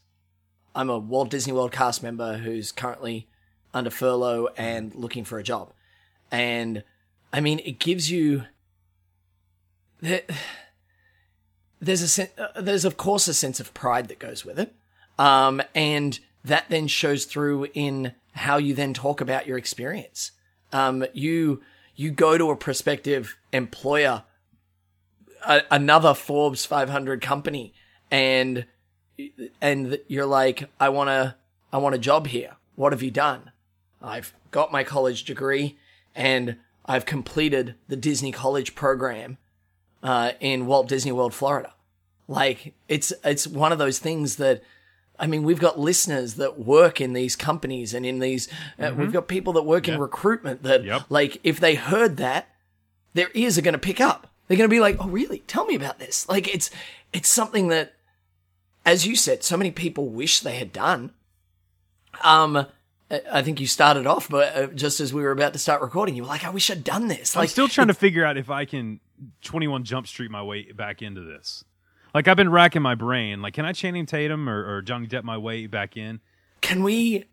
I'm 0.75 0.89
a 0.89 0.99
Walt 0.99 1.31
Disney 1.31 1.51
World 1.51 1.71
cast 1.71 2.03
member 2.03 2.37
who's 2.37 2.71
currently 2.71 3.27
under 3.73 3.89
furlough 3.89 4.49
and 4.55 4.93
looking 4.93 5.25
for 5.25 5.39
a 5.39 5.43
job. 5.43 5.73
And 6.31 6.83
I 7.33 7.41
mean, 7.41 7.59
it 7.59 7.79
gives 7.79 8.11
you. 8.11 8.43
There, 11.79 11.87
there's 11.87 12.01
a 12.01 12.07
sen- 12.07 12.29
uh, 12.37 12.61
there's 12.61 12.85
of 12.85 12.97
course 12.97 13.27
a 13.27 13.33
sense 13.33 13.59
of 13.59 13.73
pride 13.73 14.07
that 14.07 14.19
goes 14.19 14.45
with 14.45 14.59
it, 14.59 14.73
um, 15.17 15.61
and 15.73 16.19
that 16.43 16.65
then 16.69 16.87
shows 16.87 17.25
through 17.25 17.67
in 17.73 18.13
how 18.33 18.57
you 18.57 18.73
then 18.73 18.93
talk 18.93 19.21
about 19.21 19.47
your 19.47 19.57
experience. 19.57 20.31
Um, 20.71 21.05
you 21.13 21.61
you 21.95 22.11
go 22.11 22.37
to 22.37 22.49
a 22.49 22.55
prospective 22.55 23.37
employer, 23.51 24.23
a, 25.45 25.63
another 25.69 26.13
Forbes 26.13 26.65
500 26.65 27.21
company, 27.21 27.73
and 28.09 28.65
and 29.61 29.99
you're 30.07 30.25
like, 30.25 30.69
I 30.79 30.89
want 30.89 31.09
to 31.09 31.35
I 31.73 31.77
want 31.77 31.95
a 31.95 31.99
job 31.99 32.27
here. 32.27 32.55
What 32.75 32.93
have 32.93 33.03
you 33.03 33.11
done? 33.11 33.51
I've 34.01 34.33
got 34.51 34.71
my 34.71 34.83
college 34.83 35.25
degree, 35.25 35.77
and 36.15 36.57
I've 36.85 37.05
completed 37.05 37.75
the 37.87 37.97
Disney 37.97 38.31
College 38.31 38.75
program 38.75 39.37
uh, 40.03 40.31
in 40.39 40.65
Walt 40.65 40.87
Disney 40.87 41.11
World, 41.11 41.33
Florida. 41.33 41.73
Like 42.27 42.73
it's 42.87 43.11
it's 43.23 43.47
one 43.47 43.71
of 43.71 43.79
those 43.79 43.97
things 43.99 44.35
that 44.35 44.61
I 45.17 45.25
mean 45.27 45.43
we've 45.43 45.59
got 45.59 45.79
listeners 45.79 46.35
that 46.35 46.59
work 46.59 47.01
in 47.01 47.13
these 47.13 47.35
companies 47.35 47.93
and 47.93 48.05
in 48.05 48.19
these 48.19 48.47
uh, 48.77 48.93
we've 48.95 49.11
got 49.11 49.27
people 49.27 49.53
that 49.53 49.63
work 49.63 49.87
in 49.87 49.99
recruitment 49.99 50.61
that 50.63 50.83
Yep. 50.83 51.01
like 51.09 51.39
if 51.43 51.59
they 51.59 51.73
heard 51.75 52.17
that 52.17 52.47
their 53.15 53.29
ears 53.33 53.57
are 53.57 53.63
going 53.63 53.73
to 53.73 53.79
pick 53.79 53.99
up. 53.99 54.27
They're 54.47 54.57
going 54.57 54.69
to 54.69 54.73
be 54.73 54.79
like, 54.79 54.97
"Oh, 54.99 55.07
really? 55.09 55.39
Tell 55.47 55.65
me 55.65 55.75
about 55.75 55.97
this." 55.99 56.27
Like 56.29 56.47
it's 56.53 56.69
it's 57.13 57.29
something 57.29 57.67
that 57.69 57.93
as 58.85 59.05
you 59.07 59.15
said 59.15 59.43
so 59.43 59.57
many 59.57 59.71
people 59.71 60.07
wish 60.09 60.39
they 60.39 60.55
had 60.57 60.71
done. 60.71 61.11
Um 62.23 62.67
I- 63.11 63.21
I 63.31 63.41
think 63.41 63.59
you 63.59 63.67
started 63.67 64.05
off, 64.05 64.29
but 64.29 64.55
uh, 64.55 64.67
just 64.67 64.99
as 64.99 65.13
we 65.13 65.21
were 65.23 65.31
about 65.31 65.53
to 65.53 65.59
start 65.59 65.81
recording, 65.81 66.15
you 66.15 66.21
were 66.23 66.27
like, 66.27 66.43
"I 66.45 66.49
wish 66.49 66.69
I'd 66.69 66.83
done 66.83 67.07
this." 67.07 67.35
I'm 67.35 67.41
Like, 67.41 67.49
still 67.49 67.67
trying 67.67 67.87
to 67.87 67.93
figure 67.93 68.23
out 68.25 68.37
if 68.37 68.49
I 68.49 68.65
can 68.65 68.99
21 69.43 69.83
Jump 69.83 70.07
Street 70.07 70.29
my 70.31 70.43
way 70.43 70.71
back 70.71 71.01
into 71.01 71.21
this. 71.21 71.63
Like 72.13 72.27
I've 72.27 72.37
been 72.37 72.49
racking 72.49 72.81
my 72.81 72.95
brain. 72.95 73.41
Like, 73.41 73.53
can 73.53 73.65
I 73.65 73.71
Channing 73.73 74.05
Tatum 74.05 74.49
or, 74.49 74.77
or 74.77 74.81
Johnny 74.81 75.07
Depp 75.07 75.23
my 75.23 75.37
way 75.37 75.67
back 75.67 75.95
in? 75.97 76.19
can 76.61 76.83
we? 76.83 77.25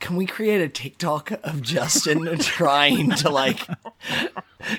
Can 0.00 0.16
we 0.16 0.26
create 0.26 0.60
a 0.62 0.68
TikTok 0.68 1.30
of 1.44 1.62
Justin 1.62 2.38
trying 2.40 3.10
to 3.10 3.30
like 3.30 3.60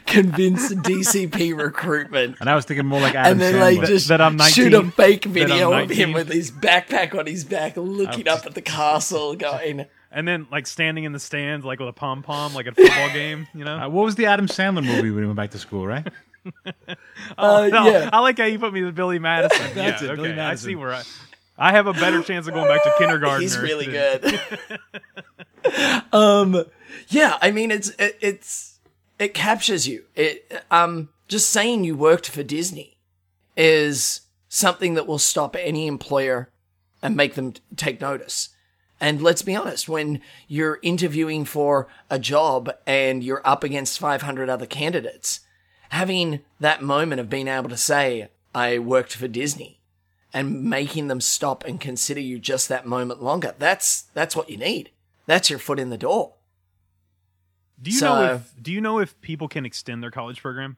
convince 0.08 0.74
DCP 0.74 1.56
recruitment 1.58 2.38
And 2.40 2.50
I 2.50 2.56
was 2.56 2.66
thinking 2.66 2.86
more 2.88 3.00
like 3.00 3.16
Adam 3.16 3.34
and 3.34 3.42
then 3.42 3.54
Sandler. 3.56 3.78
like 3.78 3.88
just 3.88 4.08
that 4.10 4.20
I'm 4.20 4.38
shoot 4.40 4.74
a 4.74 4.84
fake 4.92 5.26
video 5.26 5.72
of 5.72 5.90
him 5.90 6.12
with 6.14 6.28
his 6.28 6.52
backpack 6.52 7.18
on 7.18 7.28
his 7.28 7.44
back, 7.44 7.78
looking 7.78 8.28
up 8.28 8.46
at 8.46 8.56
the 8.56 8.62
castle, 8.62 9.36
going, 9.36 9.86
And 10.12 10.28
then 10.28 10.48
like 10.52 10.68
standing 10.68 11.04
in 11.04 11.14
the 11.14 11.20
stands, 11.20 11.66
like 11.66 11.80
with 11.80 11.90
a 11.90 11.94
pom 11.94 12.24
pom, 12.24 12.54
like 12.54 12.68
at 12.68 12.74
a 12.74 12.76
football 12.76 13.10
game. 13.14 13.48
You 13.54 13.64
know? 13.64 13.78
Uh, 13.78 13.90
what 13.90 14.04
was 14.06 14.16
the 14.16 14.26
Adam 14.26 14.48
Sandler 14.48 14.84
movie 14.84 15.12
when 15.12 15.24
he 15.24 15.28
went 15.28 15.38
back 15.38 15.52
to 15.52 15.60
school, 15.60 15.86
right? 15.86 16.08
uh, 17.38 17.68
No, 17.72 17.86
"Yeah." 17.86 18.10
I 18.12 18.20
like 18.20 18.40
how 18.40 18.46
you 18.46 18.58
put 18.58 18.74
me 18.74 18.84
with 18.84 18.96
Billy 18.96 19.20
Madison. 19.20 19.68
That's 19.76 20.02
yeah, 20.02 20.12
it, 20.12 20.16
Billy 20.16 20.32
okay. 20.32 20.42
I 20.42 20.56
see 20.56 20.76
where 20.76 20.94
I. 20.94 21.04
I 21.62 21.74
have 21.74 21.86
a 21.86 21.94
better 21.94 22.24
chance 22.24 22.48
of 22.48 22.56
going 22.56 22.68
back 22.68 22.84
to 22.84 22.94
kindergarten. 22.98 23.44
He's 23.44 23.56
really 23.56 23.86
good. 23.86 24.42
um, 26.12 26.66
yeah, 27.10 27.38
I 27.40 27.52
mean, 27.52 27.70
it's 27.70 27.90
it, 28.00 28.18
it's 28.20 28.80
it 29.20 29.36
captures 29.36 29.88
you. 29.88 30.06
It 30.16 30.64
um, 30.72 31.10
just 31.28 31.52
saying 31.52 31.84
you 31.84 31.96
worked 31.96 32.28
for 32.28 32.42
Disney 32.42 32.98
is 33.56 34.22
something 34.50 34.96
that 34.96 35.06
will 35.06 35.20
stop 35.20 35.56
any 35.56 35.86
employer 35.86 36.50
and 37.00 37.16
make 37.16 37.36
them 37.36 37.52
t- 37.52 37.62
take 37.76 38.02
notice. 38.02 38.50
And 39.00 39.22
let's 39.22 39.44
be 39.44 39.56
honest, 39.56 39.88
when 39.88 40.20
you're 40.48 40.80
interviewing 40.82 41.46
for 41.46 41.88
a 42.10 42.18
job 42.18 42.72
and 42.88 43.24
you're 43.24 43.42
up 43.46 43.64
against 43.64 44.00
500 44.00 44.50
other 44.50 44.66
candidates, 44.66 45.42
having 45.90 46.40
that 46.60 46.82
moment 46.82 47.22
of 47.22 47.30
being 47.30 47.48
able 47.48 47.70
to 47.70 47.78
say, 47.78 48.30
I 48.54 48.80
worked 48.80 49.16
for 49.16 49.28
Disney 49.28 49.81
and 50.34 50.64
making 50.64 51.08
them 51.08 51.22
stop 51.22 51.64
and 51.66 51.80
consider 51.80 52.20
you 52.22 52.40
just 52.40 52.70
that 52.70 52.86
moment 52.86 53.22
longer. 53.22 53.54
That's 53.60 54.04
that's 54.14 54.36
what 54.36 54.50
you 54.50 54.58
need. 54.58 54.90
That's 55.26 55.50
your 55.50 55.60
foot 55.60 55.80
in 55.80 55.90
the 55.90 55.98
door. 55.98 56.34
Do 57.82 57.92
you 57.92 57.98
So- 57.98 58.16
know 58.16 58.34
if 58.36 58.54
Do 58.62 58.72
you 58.72 58.82
know 58.82 59.00
if 59.00 59.20
people 59.22 59.48
can 59.48 59.66
extend 59.66 60.02
their 60.04 60.12
college 60.12 60.42
program? 60.42 60.78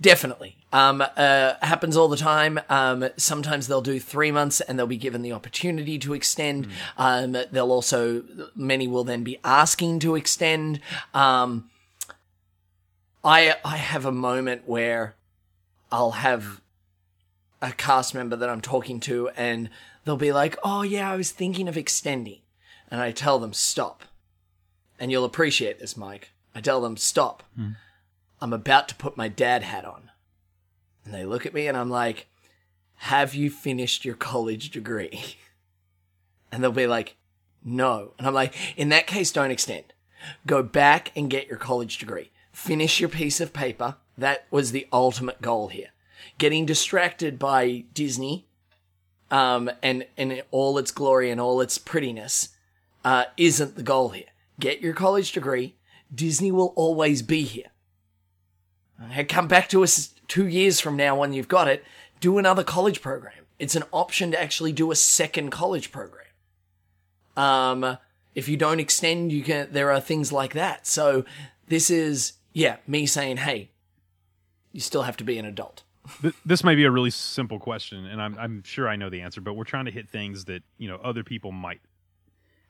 Definitely. 0.00 0.56
Um, 0.72 1.00
uh, 1.00 1.54
happens 1.62 1.96
all 1.96 2.08
the 2.08 2.16
time. 2.16 2.58
Um, 2.68 3.08
sometimes 3.16 3.68
they'll 3.68 3.80
do 3.80 4.00
three 4.00 4.32
months 4.32 4.60
and 4.60 4.76
they'll 4.76 4.88
be 4.88 4.96
given 4.96 5.22
the 5.22 5.30
opportunity 5.32 6.00
to 6.00 6.14
extend. 6.14 6.66
Um, 6.98 7.36
they'll 7.52 7.70
also, 7.70 8.24
many 8.56 8.88
will 8.88 9.04
then 9.04 9.22
be 9.22 9.38
asking 9.44 10.00
to 10.00 10.16
extend. 10.16 10.80
Um, 11.14 11.70
I, 13.22 13.54
I 13.64 13.76
have 13.76 14.04
a 14.04 14.10
moment 14.10 14.62
where 14.66 15.14
I'll 15.92 16.10
have 16.12 16.60
a 17.62 17.72
cast 17.72 18.14
member 18.14 18.36
that 18.36 18.50
I'm 18.50 18.60
talking 18.60 19.00
to 19.00 19.30
and 19.30 19.70
they'll 20.04 20.16
be 20.16 20.32
like, 20.32 20.58
Oh 20.64 20.82
yeah, 20.82 21.10
I 21.10 21.16
was 21.16 21.30
thinking 21.30 21.68
of 21.68 21.76
extending. 21.78 22.40
And 22.90 23.00
I 23.00 23.12
tell 23.12 23.38
them, 23.38 23.54
stop. 23.54 24.02
And 24.98 25.10
you'll 25.10 25.24
appreciate 25.24 25.78
this, 25.78 25.96
Mike. 25.96 26.30
I 26.54 26.60
tell 26.60 26.82
them, 26.82 26.98
stop. 26.98 27.42
Hmm. 27.56 27.70
I'm 28.40 28.52
about 28.52 28.88
to 28.88 28.94
put 28.96 29.16
my 29.16 29.28
dad 29.28 29.62
hat 29.62 29.84
on. 29.86 30.10
And 31.04 31.14
they 31.14 31.24
look 31.24 31.46
at 31.46 31.54
me 31.54 31.68
and 31.68 31.76
I'm 31.76 31.88
like, 31.88 32.26
Have 32.96 33.34
you 33.34 33.48
finished 33.48 34.04
your 34.04 34.16
college 34.16 34.70
degree? 34.70 35.36
And 36.54 36.62
they'll 36.62 36.70
be 36.70 36.86
like, 36.86 37.16
No. 37.64 38.12
And 38.18 38.26
I'm 38.26 38.34
like, 38.34 38.54
In 38.76 38.90
that 38.90 39.06
case, 39.06 39.32
don't 39.32 39.50
extend. 39.50 39.94
Go 40.46 40.62
back 40.62 41.10
and 41.16 41.30
get 41.30 41.48
your 41.48 41.56
college 41.56 41.96
degree. 41.96 42.30
Finish 42.52 43.00
your 43.00 43.08
piece 43.08 43.40
of 43.40 43.54
paper. 43.54 43.96
That 44.18 44.44
was 44.50 44.72
the 44.72 44.86
ultimate 44.92 45.40
goal 45.40 45.68
here. 45.68 45.91
Getting 46.42 46.66
distracted 46.66 47.38
by 47.38 47.84
Disney 47.94 48.48
um, 49.30 49.70
and, 49.80 50.06
and 50.16 50.42
all 50.50 50.76
its 50.76 50.90
glory 50.90 51.30
and 51.30 51.40
all 51.40 51.60
its 51.60 51.78
prettiness 51.78 52.48
uh, 53.04 53.26
isn't 53.36 53.76
the 53.76 53.84
goal 53.84 54.08
here. 54.08 54.24
Get 54.58 54.80
your 54.80 54.92
college 54.92 55.30
degree. 55.30 55.76
Disney 56.12 56.50
will 56.50 56.72
always 56.74 57.22
be 57.22 57.42
here. 57.42 57.68
Okay, 59.04 59.22
come 59.22 59.46
back 59.46 59.68
to 59.68 59.84
us 59.84 60.14
two 60.26 60.48
years 60.48 60.80
from 60.80 60.96
now 60.96 61.14
when 61.14 61.32
you've 61.32 61.46
got 61.46 61.68
it. 61.68 61.84
Do 62.18 62.38
another 62.38 62.64
college 62.64 63.02
program. 63.02 63.46
It's 63.60 63.76
an 63.76 63.84
option 63.92 64.32
to 64.32 64.42
actually 64.42 64.72
do 64.72 64.90
a 64.90 64.96
second 64.96 65.50
college 65.50 65.92
program. 65.92 66.26
Um, 67.36 67.98
if 68.34 68.48
you 68.48 68.56
don't 68.56 68.80
extend, 68.80 69.30
you 69.30 69.44
can. 69.44 69.68
There 69.70 69.92
are 69.92 70.00
things 70.00 70.32
like 70.32 70.54
that. 70.54 70.88
So 70.88 71.24
this 71.68 71.88
is 71.88 72.32
yeah, 72.52 72.78
me 72.88 73.06
saying, 73.06 73.36
hey, 73.36 73.70
you 74.72 74.80
still 74.80 75.02
have 75.02 75.16
to 75.18 75.24
be 75.24 75.38
an 75.38 75.46
adult. 75.46 75.84
Th- 76.20 76.34
This 76.44 76.64
might 76.64 76.74
be 76.76 76.84
a 76.84 76.90
really 76.90 77.10
simple 77.10 77.58
question, 77.58 78.06
and 78.06 78.20
I'm 78.20 78.36
I'm 78.38 78.62
sure 78.64 78.88
I 78.88 78.96
know 78.96 79.08
the 79.10 79.20
answer, 79.20 79.40
but 79.40 79.54
we're 79.54 79.64
trying 79.64 79.84
to 79.86 79.90
hit 79.92 80.08
things 80.08 80.46
that 80.46 80.62
you 80.78 80.88
know 80.88 80.96
other 80.96 81.22
people 81.24 81.52
might 81.52 81.80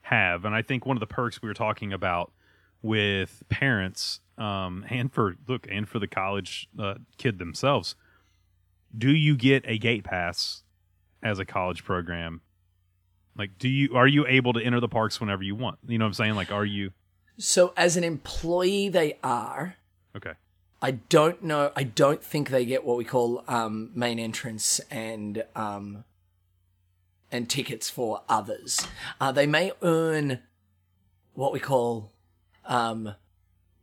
have, 0.03 0.45
and 0.45 0.55
I 0.55 0.63
think 0.63 0.85
one 0.87 0.97
of 0.97 1.01
the 1.01 1.07
perks 1.07 1.41
we 1.41 1.49
were 1.49 1.55
talking 1.55 1.93
about 1.93 2.33
with 2.83 3.43
parents, 3.49 4.21
um, 4.37 4.85
and 4.91 5.13
for 5.13 5.37
look, 5.49 5.67
and 5.71 5.89
for 5.89 5.99
the 5.99 6.07
college 6.09 6.69
uh, 6.79 6.95
kid 7.17 7.39
themselves, 7.39 7.95
do 8.97 9.15
you 9.15 9.37
get 9.37 9.65
a 9.67 9.79
gate 9.79 10.05
pass 10.05 10.63
as 11.23 11.39
a 11.39 11.45
college 11.45 11.85
program? 11.85 12.41
Like, 13.37 13.57
do 13.59 13.69
you 13.69 13.97
are 13.97 14.07
you 14.09 14.27
able 14.27 14.53
to 14.53 14.61
enter 14.61 14.81
the 14.81 14.89
parks 14.89 15.21
whenever 15.21 15.43
you 15.43 15.55
want? 15.55 15.79
You 15.87 15.97
know 15.99 16.05
what 16.05 16.09
I'm 16.09 16.15
saying? 16.15 16.35
Like, 16.35 16.53
are 16.53 16.65
you 16.67 16.91
So 17.39 17.73
as 17.79 17.97
an 17.97 18.05
employee, 18.05 18.89
they 18.91 19.19
are. 19.23 19.77
okay? 20.17 20.33
I 20.83 20.91
don't 20.91 21.43
know. 21.45 21.71
I 21.77 21.85
don't 21.85 22.23
think 22.23 22.51
they 22.51 22.65
get 22.65 22.85
what 22.85 22.97
we 22.97 23.05
call 23.05 23.45
um, 23.47 23.91
main 23.95 24.19
entrance 24.19 24.81
and 24.91 25.45
um, 25.55 26.05
and 27.31 27.49
tickets 27.49 27.89
for 27.89 28.23
others. 28.29 28.87
Uh, 29.21 29.31
they 29.31 29.47
may 29.47 29.73
earn 29.81 30.41
what 31.35 31.53
we 31.53 31.61
call 31.61 32.11
um, 32.65 33.15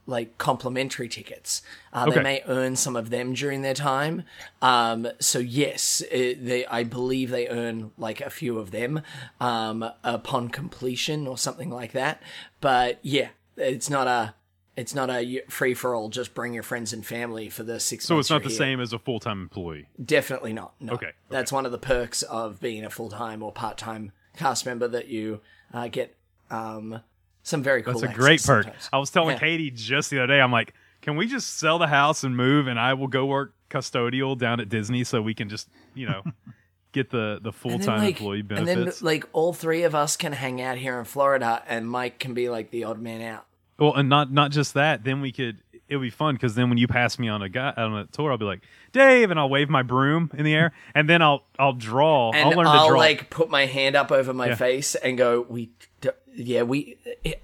like 0.05 0.38
complimentary 0.38 1.07
tickets. 1.07 1.62
Uh, 1.93 2.05
Okay. 2.07 2.17
They 2.17 2.23
may 2.23 2.43
earn 2.47 2.75
some 2.75 2.95
of 2.95 3.09
them 3.09 3.33
during 3.33 3.62
their 3.62 3.73
time. 3.73 4.23
Um, 4.62 5.07
so 5.19 5.39
yes, 5.39 6.03
it, 6.12 6.45
they 6.45 6.65
I 6.65 6.83
believe 6.83 7.29
they 7.29 7.47
earn 7.47 7.91
like 7.97 8.19
a 8.19 8.29
few 8.29 8.59
of 8.59 8.71
them 8.71 9.01
um, 9.39 9.89
upon 10.03 10.49
completion 10.49 11.27
or 11.27 11.38
something 11.38 11.69
like 11.69 11.93
that. 11.93 12.21
But 12.59 12.99
yeah, 13.01 13.29
it's 13.55 13.89
not 13.89 14.07
a 14.07 14.33
it's 14.80 14.96
not 14.96 15.10
a 15.10 15.42
free 15.50 15.74
for 15.74 15.94
all. 15.94 16.10
Just 16.10 16.34
bring 16.34 16.54
your 16.54 16.63
friends 16.63 16.94
and 16.94 17.06
family 17.06 17.50
for 17.50 17.63
the 17.63 17.80
six. 17.80 18.06
So 18.06 18.18
it's 18.20 18.30
not 18.30 18.44
the 18.44 18.50
here. 18.50 18.58
same 18.58 18.80
as 18.80 18.94
a 18.94 19.00
full 19.00 19.20
time 19.20 19.42
employee. 19.42 19.88
Definitely 20.04 20.54
not. 20.54 20.74
No. 20.80 20.94
Okay, 20.94 21.08
okay. 21.08 21.15
That's 21.30 21.52
one 21.52 21.65
of 21.65 21.72
the 21.72 21.78
perks 21.78 22.22
of 22.24 22.60
being 22.60 22.86
a 22.86 22.89
full 22.89 23.10
time 23.10 23.44
or 23.44 23.52
part 23.52 23.78
time 23.78 24.12
cast 24.38 24.65
member 24.65 24.88
that 24.88 25.08
you 25.08 25.42
uh, 25.74 25.88
get 25.89 26.15
um, 26.50 27.02
some 27.44 27.62
very 27.63 27.84
cool. 27.84 28.00
That's 28.00 28.12
a 28.13 28.15
great 28.15 28.42
perk. 28.44 28.63
sometimes. 28.65 28.89
I 28.94 28.98
was 28.98 29.10
telling 29.12 29.32
Yeah. 29.36 29.39
Katie 29.39 29.72
just 29.72 30.10
the 30.10 30.20
other 30.20 30.28
day, 30.34 30.42
I'm 30.42 30.52
like, 30.52 30.74
can 31.02 31.15
we 31.15 31.28
just 31.28 31.58
sell 31.58 31.78
the 31.80 31.88
house 31.88 32.24
and 32.24 32.36
move 32.36 32.68
and 32.68 32.80
I 32.80 32.94
will 32.94 33.08
go 33.08 33.26
work 33.26 33.54
custodial 33.70 34.38
down 34.38 34.60
at 34.60 34.70
Disney 34.70 35.04
so 35.04 35.22
we 35.22 35.34
can 35.34 35.48
just, 35.50 35.70
you 35.94 36.08
know, 36.08 36.24
get 36.92 37.10
the, 37.10 37.39
the 37.42 37.52
full 37.52 37.80
time 37.80 38.00
like- 38.00 38.15
employee 38.20 38.39
And 38.39 38.48
benefits. 38.50 39.00
then, 39.00 39.06
like, 39.06 39.26
all 39.34 39.54
three 39.54 39.84
of 39.84 39.94
us 39.94 40.18
can 40.18 40.32
hang 40.34 40.60
out 40.62 40.78
here 40.78 40.98
in 41.00 41.06
Florida, 41.06 41.63
and 41.68 41.88
Mike 41.89 42.18
can 42.20 42.34
be 42.34 42.50
like 42.50 42.72
the 42.72 42.84
odd 42.86 43.00
man 43.02 43.22
out. 43.22 43.46
Well, 43.80 43.96
and 43.96 44.10
not 44.10 44.32
not 44.32 44.52
just 44.52 44.74
that, 44.76 45.04
then 45.04 45.22
we 45.22 45.32
could 45.32 45.62
it 45.88 45.96
would 45.98 46.04
be 46.04 46.10
fun 46.12 46.36
because 46.36 46.54
then 46.54 46.70
when 46.70 46.78
you 46.78 46.88
pass 46.88 47.18
me 47.18 47.28
on 47.30 47.42
a 47.42 47.50
guy 47.50 47.74
on 47.76 47.96
a 47.96 48.06
tour, 48.06 48.32
I'll 48.32 48.38
be 48.38 48.46
like, 48.46 48.62
Dave, 48.92 49.32
and 49.32 49.39
I'll 49.39 49.50
wave 49.50 49.70
my 49.70 49.82
broom 49.82 50.30
in 50.38 50.46
the 50.46 50.54
air, 50.54 50.72
and 50.94 51.10
then 51.10 51.22
I'll 51.22 51.44
I'll 51.58 51.74
draw. 51.74 52.32
And 52.32 52.50
I'll 52.50 52.58
learn 52.58 52.68
I'll 52.68 52.86
to 52.86 52.89
draw. 52.92 53.00
like 53.00 53.30
put 53.30 53.50
my 53.50 53.65
hand 53.65 53.96
up 53.96 54.12
over 54.12 54.34
my 54.34 54.50
Yeah. 54.50 54.56
face 54.56 54.94
and 54.96 55.18
go, 55.18 55.46
"We, 55.50 55.70
d- 56.02 56.10
yeah, 56.36 56.62
we 56.62 56.98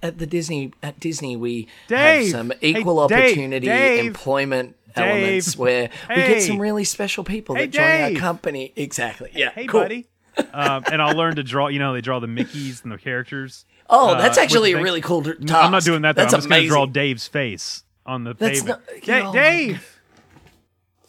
at 0.04 0.19
the 0.19 0.28
Disney 0.28 0.74
at 0.84 1.00
Disney 1.00 1.36
we 1.36 1.67
Dave! 1.88 2.24
have 2.26 2.32
some 2.32 2.54
equal 2.62 3.08
Dave! 3.08 3.19
opportunity 3.19 3.67
Dave! 3.67 4.06
employment 4.06 4.76
Dave! 4.95 5.06
elements 5.08 5.58
where 5.58 5.89
we 6.10 6.15
get 6.15 6.43
some 6.43 6.60
really 6.60 6.84
special 6.84 7.24
people 7.24 7.56
Hey, 7.56 7.65
that 7.65 7.71
join 7.71 8.15
our 8.15 8.19
company. 8.21 8.74
Exactly. 8.76 9.32
Yeah. 9.34 9.50
hey, 9.56 9.65
cool. 9.65 9.82
buddy. 9.82 10.06
um, 10.54 10.84
and 10.91 11.02
I'll 11.02 11.15
learn 11.15 11.38
to 11.38 11.43
draw. 11.43 11.67
You 11.69 11.80
know, 11.80 11.93
they 11.93 12.02
draw 12.02 12.19
the 12.19 12.28
Mickeys 12.28 12.84
and 12.84 12.91
the 12.91 12.98
characters. 12.98 13.65
Oh, 13.89 14.10
uh, 14.10 14.17
that's 14.21 14.38
with 14.38 14.43
actually 14.43 14.74
a 14.74 14.82
really 14.82 15.02
cool 15.02 15.21
task. 15.24 15.52
I'm 15.52 15.71
not 15.71 15.84
doing 15.84 16.02
that. 16.04 16.15
Though. 16.15 16.24
That's 16.24 16.34
I'm 16.34 16.39
just 16.39 16.50
going 16.50 16.62
to 16.62 16.67
amazing. 16.67 16.74
draw 16.76 16.86
Dave's 16.88 17.28
face 17.28 17.84
on 18.06 18.24
the 18.24 18.34
That's 18.34 18.60
pavement. 18.62 18.82
not- 18.95 19.04
Da- 19.04 19.21
oh 19.21 19.24
my 19.26 19.32
Dave, 19.34 20.02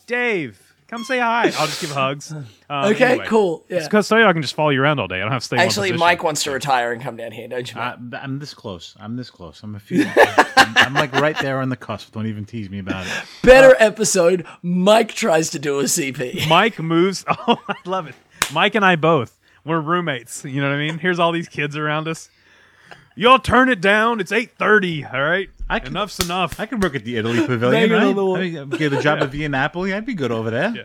Dave, 0.07 0.75
come 0.89 1.03
say 1.05 1.19
hi. 1.19 1.45
I'll 1.59 1.67
just 1.67 1.81
give 1.81 1.91
hugs. 1.91 2.33
Um, 2.69 2.87
Okay, 2.87 3.05
anyway. 3.05 3.27
cool. 3.29 3.65
Yeah. 3.69 3.85
Because 3.85 4.09
so 4.09 4.17
I 4.27 4.33
can 4.33 4.43
just 4.43 4.55
follow 4.57 4.71
you 4.71 4.83
around 4.83 4.99
all 4.99 5.07
day. 5.07 5.19
I 5.19 5.21
don't 5.21 5.31
have 5.31 5.43
to 5.43 5.47
stay. 5.47 5.55
in 5.55 5.59
one 5.61 5.67
Actually, 5.69 5.91
position. 5.91 6.01
Mike 6.01 6.25
wants 6.25 6.43
to 6.43 6.51
retire 6.51 6.91
and 6.91 7.01
come 7.01 7.15
down 7.17 7.31
here, 7.31 7.47
don't 7.47 7.71
you? 7.73 7.77
Mike? 7.77 7.97
I, 8.13 8.17
I'm 8.17 8.41
this 8.41 8.55
close. 8.55 8.97
I'm 8.99 9.15
this 9.15 9.31
close. 9.31 9.63
I'm 9.63 9.77
a 9.77 9.79
few. 9.79 10.05
I'm, 10.57 10.77
I'm 10.77 10.95
like 10.95 11.13
right 11.13 11.39
there 11.41 11.61
on 11.61 11.69
the 11.69 11.77
cusp. 11.77 12.11
Don't 12.13 12.27
even 12.27 12.45
tease 12.45 12.69
me 12.69 12.81
about 12.81 13.07
it. 13.07 13.13
Better 13.45 13.77
episode. 13.79 14.45
Mike 14.63 15.15
tries 15.15 15.51
to 15.51 15.61
do 15.61 15.79
a 15.79 15.85
CP. 15.85 16.49
Mike 16.49 16.81
moves. 16.81 17.25
Oh, 17.29 17.57
I 17.69 17.77
love 17.85 18.09
it. 18.09 18.17
Mike 18.53 18.75
and 18.75 18.85
I 18.85 18.97
both. 18.97 19.39
We're 19.65 19.79
roommates. 19.81 20.45
You 20.45 20.61
know 20.61 20.69
what 20.69 20.75
I 20.75 20.79
mean? 20.79 20.99
Here's 20.99 21.21
all 21.21 21.31
these 21.31 21.49
kids 21.49 21.77
around 21.77 22.09
us. 22.09 22.29
Y'all 23.17 23.39
turn 23.39 23.69
it 23.71 23.81
down. 23.81 24.21
It's 24.21 24.31
eight 24.31 24.53
thirty. 24.59 25.05
All 25.05 25.23
right. 25.23 25.49
I 25.69 25.79
can- 25.81 25.89
Enough's 25.89 26.21
enough. 26.21 26.61
I 26.61 26.67
could 26.67 26.83
work 26.83 26.95
at 26.95 27.05
the 27.05 27.17
Italy 27.17 27.45
Pavilion, 27.45 27.89
Bang 27.89 27.99
right? 27.99 28.15
the. 28.15 28.27
I 28.35 28.41
mean, 28.65 28.69
get 28.71 28.93
a 28.93 29.01
job 29.03 29.21
at 29.21 29.31
Via 29.31 29.49
Napoli. 29.49 29.93
I'd 29.95 30.07
be 30.07 30.15
good 30.15 30.31
over 30.31 30.51
there. 30.51 30.73
Yeah. 30.77 30.83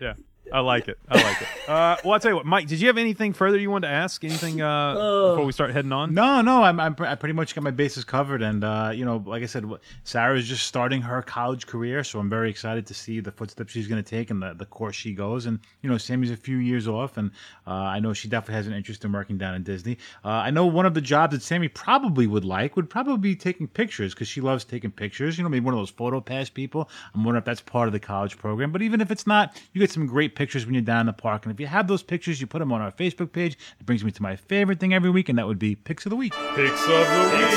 Yeah. 0.00 0.14
I 0.52 0.60
like 0.60 0.88
it. 0.88 0.98
I 1.08 1.22
like 1.22 1.42
it. 1.42 1.48
Uh, 1.62 1.96
well, 2.04 2.14
I'll 2.14 2.20
tell 2.20 2.32
you 2.32 2.36
what, 2.36 2.44
Mike. 2.44 2.66
Did 2.66 2.80
you 2.80 2.88
have 2.88 2.98
anything 2.98 3.32
further 3.32 3.56
you 3.56 3.70
wanted 3.70 3.86
to 3.86 3.92
ask? 3.92 4.24
Anything 4.24 4.60
uh, 4.60 4.94
before 5.30 5.44
we 5.44 5.52
start 5.52 5.70
heading 5.70 5.92
on? 5.92 6.12
No, 6.12 6.40
no, 6.40 6.62
I'm, 6.64 6.80
I'm 6.80 6.96
I 6.98 7.14
pretty 7.14 7.34
much 7.34 7.54
got 7.54 7.62
my 7.62 7.70
bases 7.70 8.02
covered, 8.04 8.42
and 8.42 8.64
uh, 8.64 8.90
you 8.92 9.04
know, 9.04 9.22
like 9.24 9.44
I 9.44 9.46
said, 9.46 9.64
Sarah 10.02 10.36
is 10.36 10.48
just 10.48 10.66
starting 10.66 11.00
her 11.02 11.22
college 11.22 11.68
career, 11.68 12.02
so 12.02 12.18
I'm 12.18 12.28
very 12.28 12.50
excited 12.50 12.84
to 12.88 12.94
see 12.94 13.20
the 13.20 13.30
footsteps 13.30 13.72
she's 13.72 13.86
going 13.86 14.02
to 14.02 14.08
take 14.08 14.30
and 14.30 14.42
the, 14.42 14.54
the 14.54 14.66
course 14.66 14.96
she 14.96 15.14
goes. 15.14 15.46
And 15.46 15.60
you 15.82 15.88
know, 15.88 15.96
Sammy's 15.98 16.32
a 16.32 16.36
few 16.36 16.56
years 16.56 16.88
off, 16.88 17.16
and 17.16 17.30
uh, 17.66 17.70
I 17.70 18.00
know 18.00 18.12
she 18.12 18.28
definitely 18.28 18.56
has 18.56 18.66
an 18.66 18.74
interest 18.74 19.04
in 19.04 19.12
working 19.12 19.38
down 19.38 19.54
in 19.54 19.62
Disney. 19.62 19.98
Uh, 20.24 20.30
I 20.30 20.50
know 20.50 20.66
one 20.66 20.84
of 20.84 20.94
the 20.94 21.00
jobs 21.00 21.32
that 21.32 21.42
Sammy 21.42 21.68
probably 21.68 22.26
would 22.26 22.44
like 22.44 22.74
would 22.74 22.90
probably 22.90 23.16
be 23.18 23.36
taking 23.36 23.68
pictures 23.68 24.14
because 24.14 24.28
she 24.28 24.40
loves 24.40 24.64
taking 24.64 24.90
pictures. 24.90 25.38
You 25.38 25.44
know, 25.44 25.50
maybe 25.50 25.64
one 25.64 25.74
of 25.74 25.80
those 25.80 25.90
photo 25.90 26.20
pass 26.20 26.50
people. 26.50 26.90
I'm 27.14 27.24
wondering 27.24 27.40
if 27.40 27.44
that's 27.44 27.60
part 27.60 27.86
of 27.86 27.92
the 27.92 28.00
college 28.00 28.36
program. 28.36 28.72
But 28.72 28.82
even 28.82 29.00
if 29.00 29.10
it's 29.12 29.26
not, 29.26 29.62
you 29.72 29.80
get 29.80 29.90
some 29.90 30.06
great 30.06 30.34
pictures 30.34 30.41
when 30.66 30.74
you're 30.74 30.82
down 30.82 31.00
in 31.00 31.06
the 31.06 31.12
park. 31.12 31.44
And 31.44 31.52
if 31.52 31.60
you 31.60 31.66
have 31.66 31.88
those 31.88 32.02
pictures, 32.02 32.40
you 32.40 32.46
put 32.46 32.58
them 32.58 32.72
on 32.72 32.80
our 32.80 32.92
Facebook 32.92 33.32
page. 33.32 33.56
It 33.78 33.86
brings 33.86 34.04
me 34.04 34.10
to 34.10 34.22
my 34.22 34.36
favorite 34.36 34.80
thing 34.80 34.92
every 34.92 35.10
week, 35.10 35.28
and 35.28 35.38
that 35.38 35.46
would 35.46 35.58
be 35.58 35.74
pics 35.74 36.04
of 36.06 36.10
the 36.10 36.16
week. 36.16 36.32
Picks 36.54 36.82
of 36.82 36.88
the 36.88 37.28
week. 37.36 37.48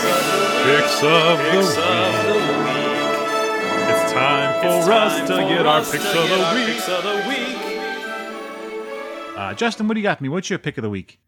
Picks 0.65 1.03
of 1.03 1.37
the 1.37 1.57
week. 1.57 2.85
It's 3.87 4.11
time 4.13 4.61
for 4.61 4.91
us 4.91 5.19
to 5.27 5.35
get 5.35 5.65
our 5.65 5.81
picks 5.81 6.05
of 6.05 7.03
the 7.03 7.23
week. 7.29 7.57
Uh, 9.37 9.53
Justin, 9.53 9.87
what 9.87 9.95
do 9.95 9.99
you 9.99 10.03
got 10.03 10.17
for 10.17 10.23
me? 10.23 10.29
What's 10.29 10.49
your 10.49 10.59
pick 10.59 10.77
of 10.77 10.83
the 10.83 10.89
week? 10.89 11.19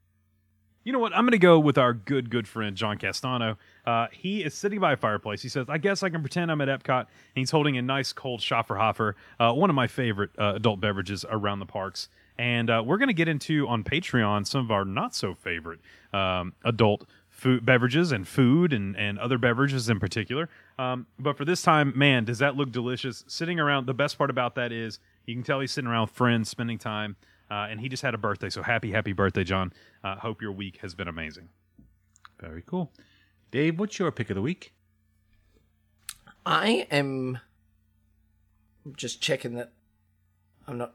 You 0.88 0.94
know 0.94 1.00
what? 1.00 1.14
I'm 1.14 1.26
going 1.26 1.34
to 1.34 1.38
go 1.38 1.60
with 1.60 1.78
our 1.78 1.94
good, 1.94 2.30
good 2.30 2.48
friend, 2.48 2.74
John 2.78 2.98
Castano. 2.98 3.58
Uh, 3.86 4.08
he 4.10 4.42
is 4.42 4.54
sitting 4.54 4.80
by 4.80 4.94
a 4.94 4.96
fireplace. 4.96 5.42
He 5.42 5.50
says, 5.50 5.66
I 5.68 5.80
guess 5.80 6.02
I 6.02 6.08
can 6.08 6.22
pretend 6.22 6.50
I'm 6.50 6.62
at 6.62 6.70
Epcot. 6.70 7.00
And 7.02 7.08
he's 7.36 7.52
holding 7.52 7.78
a 7.78 7.82
nice 7.82 8.14
cold 8.14 8.40
Schöfferhofer, 8.40 9.16
uh, 9.38 9.52
one 9.52 9.70
of 9.70 9.76
my 9.76 9.88
favorite 9.88 10.30
uh, 10.40 10.54
adult 10.56 10.80
beverages 10.80 11.26
around 11.30 11.60
the 11.60 11.66
parks. 11.66 12.08
And 12.40 12.70
uh, 12.70 12.84
we're 12.86 13.00
going 13.00 13.10
to 13.10 13.14
get 13.14 13.28
into 13.28 13.68
on 13.68 13.84
Patreon 13.84 14.48
some 14.48 14.64
of 14.64 14.72
our 14.72 14.86
not 14.86 15.14
so 15.14 15.34
favorite 15.36 15.82
um, 16.14 16.54
adult 16.64 17.06
food 17.28 17.66
beverages 17.66 18.14
and 18.14 18.26
food 18.26 18.72
and, 18.72 18.96
and 18.96 19.20
other 19.20 19.38
beverages 19.38 19.90
in 19.90 20.00
particular. 20.00 20.48
Um, 20.80 21.06
but 21.20 21.36
for 21.36 21.44
this 21.44 21.62
time, 21.62 21.92
man, 21.98 22.24
does 22.24 22.40
that 22.40 22.56
look 22.56 22.72
delicious? 22.72 23.26
Sitting 23.28 23.60
around, 23.60 23.88
the 23.88 23.94
best 23.94 24.18
part 24.18 24.30
about 24.30 24.56
that 24.56 24.72
is 24.72 25.00
you 25.26 25.36
can 25.36 25.44
tell 25.44 25.60
he's 25.60 25.74
sitting 25.74 25.90
around 25.90 26.04
with 26.04 26.12
friends, 26.12 26.48
spending 26.48 26.78
time. 26.78 27.18
Uh, 27.50 27.68
and 27.70 27.80
he 27.80 27.88
just 27.88 28.04
had 28.04 28.14
a 28.14 28.18
birthday, 28.18 28.50
so 28.50 28.62
happy, 28.62 28.92
happy 28.92 29.14
birthday, 29.14 29.44
John! 29.44 29.72
Uh, 30.04 30.16
hope 30.18 30.42
your 30.42 30.52
week 30.52 30.80
has 30.82 30.94
been 30.96 31.08
amazing. 31.08 31.50
Very 32.40 32.62
cool. 32.62 32.92
Dave, 33.52 33.80
what's 33.80 33.98
your 33.98 34.12
pick 34.12 34.30
of 34.30 34.36
the 34.36 34.42
week? 34.42 34.74
I 36.46 36.88
am 36.92 37.40
just 38.96 39.22
checking 39.22 39.56
that 39.56 39.72
I'm 40.68 40.78
not 40.78 40.94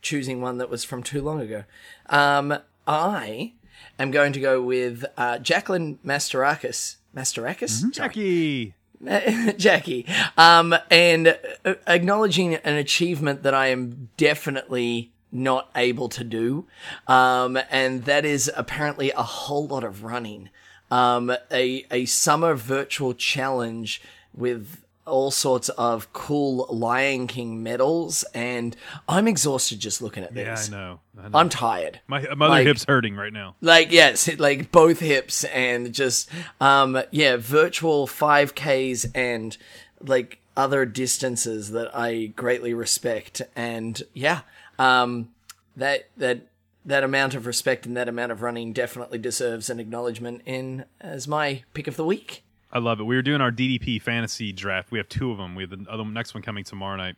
choosing 0.00 0.40
one 0.40 0.58
that 0.58 0.68
was 0.68 0.84
from 0.84 1.02
too 1.02 1.22
long 1.22 1.40
ago. 1.40 1.64
Um, 2.08 2.58
I 2.86 3.52
am 3.98 4.10
going 4.10 4.32
to 4.32 4.40
go 4.40 4.60
with 4.60 5.04
uh, 5.16 5.38
Jacqueline 5.38 5.98
Masterakis. 6.04 6.96
Masterakis? 7.14 7.68
Sorry. 7.68 7.92
Jackie, 7.92 8.74
Jackie, 9.56 10.06
um, 10.36 10.74
and 10.90 11.38
uh, 11.64 11.74
acknowledging 11.86 12.56
an 12.56 12.74
achievement 12.74 13.42
that 13.44 13.54
I 13.54 13.68
am 13.68 14.08
definitely 14.16 15.11
not 15.32 15.70
able 15.74 16.08
to 16.10 16.22
do, 16.22 16.66
um, 17.08 17.58
and 17.70 18.04
that 18.04 18.24
is 18.24 18.50
apparently 18.54 19.10
a 19.12 19.22
whole 19.22 19.66
lot 19.66 19.82
of 19.84 20.04
running. 20.04 20.50
Um, 20.90 21.32
a 21.50 21.86
a 21.90 22.04
summer 22.04 22.54
virtual 22.54 23.14
challenge 23.14 24.02
with 24.34 24.84
all 25.04 25.30
sorts 25.32 25.68
of 25.70 26.12
cool 26.12 26.66
Lion 26.70 27.26
King 27.26 27.62
medals, 27.62 28.24
and 28.34 28.76
I'm 29.08 29.26
exhausted 29.26 29.80
just 29.80 30.00
looking 30.02 30.22
at 30.22 30.34
yeah, 30.36 30.44
this. 30.44 30.68
I 30.68 30.72
know. 30.72 31.00
I 31.18 31.28
know. 31.28 31.38
I'm 31.38 31.48
tired 31.48 32.00
my 32.06 32.20
my 32.36 32.46
other 32.46 32.54
like- 32.56 32.66
hip's 32.66 32.84
hurting 32.86 33.16
right 33.16 33.32
now. 33.32 33.54
like 33.60 33.90
yes 33.92 34.28
like 34.38 34.70
both 34.72 35.00
hips 35.00 35.44
and 35.44 35.92
just 35.92 36.28
um 36.60 37.02
yeah 37.10 37.36
virtual 37.38 38.06
5ks 38.06 39.10
and 39.14 39.56
like 40.00 40.38
other 40.56 40.84
distances 40.86 41.70
that 41.72 41.94
i 41.94 42.26
greatly 42.34 42.72
respect 42.74 43.42
and 43.54 44.02
yeah 44.14 44.40
um 44.78 45.28
that 45.76 46.08
that 46.16 46.46
that 46.84 47.04
amount 47.04 47.34
of 47.34 47.46
respect 47.46 47.86
and 47.86 47.96
that 47.96 48.08
amount 48.08 48.32
of 48.32 48.42
running 48.42 48.72
definitely 48.72 49.18
deserves 49.18 49.70
an 49.70 49.78
acknowledgement 49.78 50.42
in 50.44 50.84
as 51.00 51.28
my 51.28 51.62
pick 51.74 51.86
of 51.86 51.96
the 51.96 52.04
week 52.04 52.42
I 52.72 52.78
love 52.78 53.00
it. 53.00 53.02
We 53.04 53.16
were 53.16 53.22
doing 53.22 53.42
our 53.42 53.52
DDP 53.52 54.00
fantasy 54.00 54.50
draft. 54.50 54.90
We 54.90 54.98
have 54.98 55.08
two 55.08 55.30
of 55.30 55.36
them. 55.36 55.54
We 55.54 55.62
have 55.64 55.70
the 55.70 55.84
other 55.90 56.04
next 56.06 56.32
one 56.32 56.42
coming 56.42 56.64
tomorrow 56.64 56.96
night. 56.96 57.16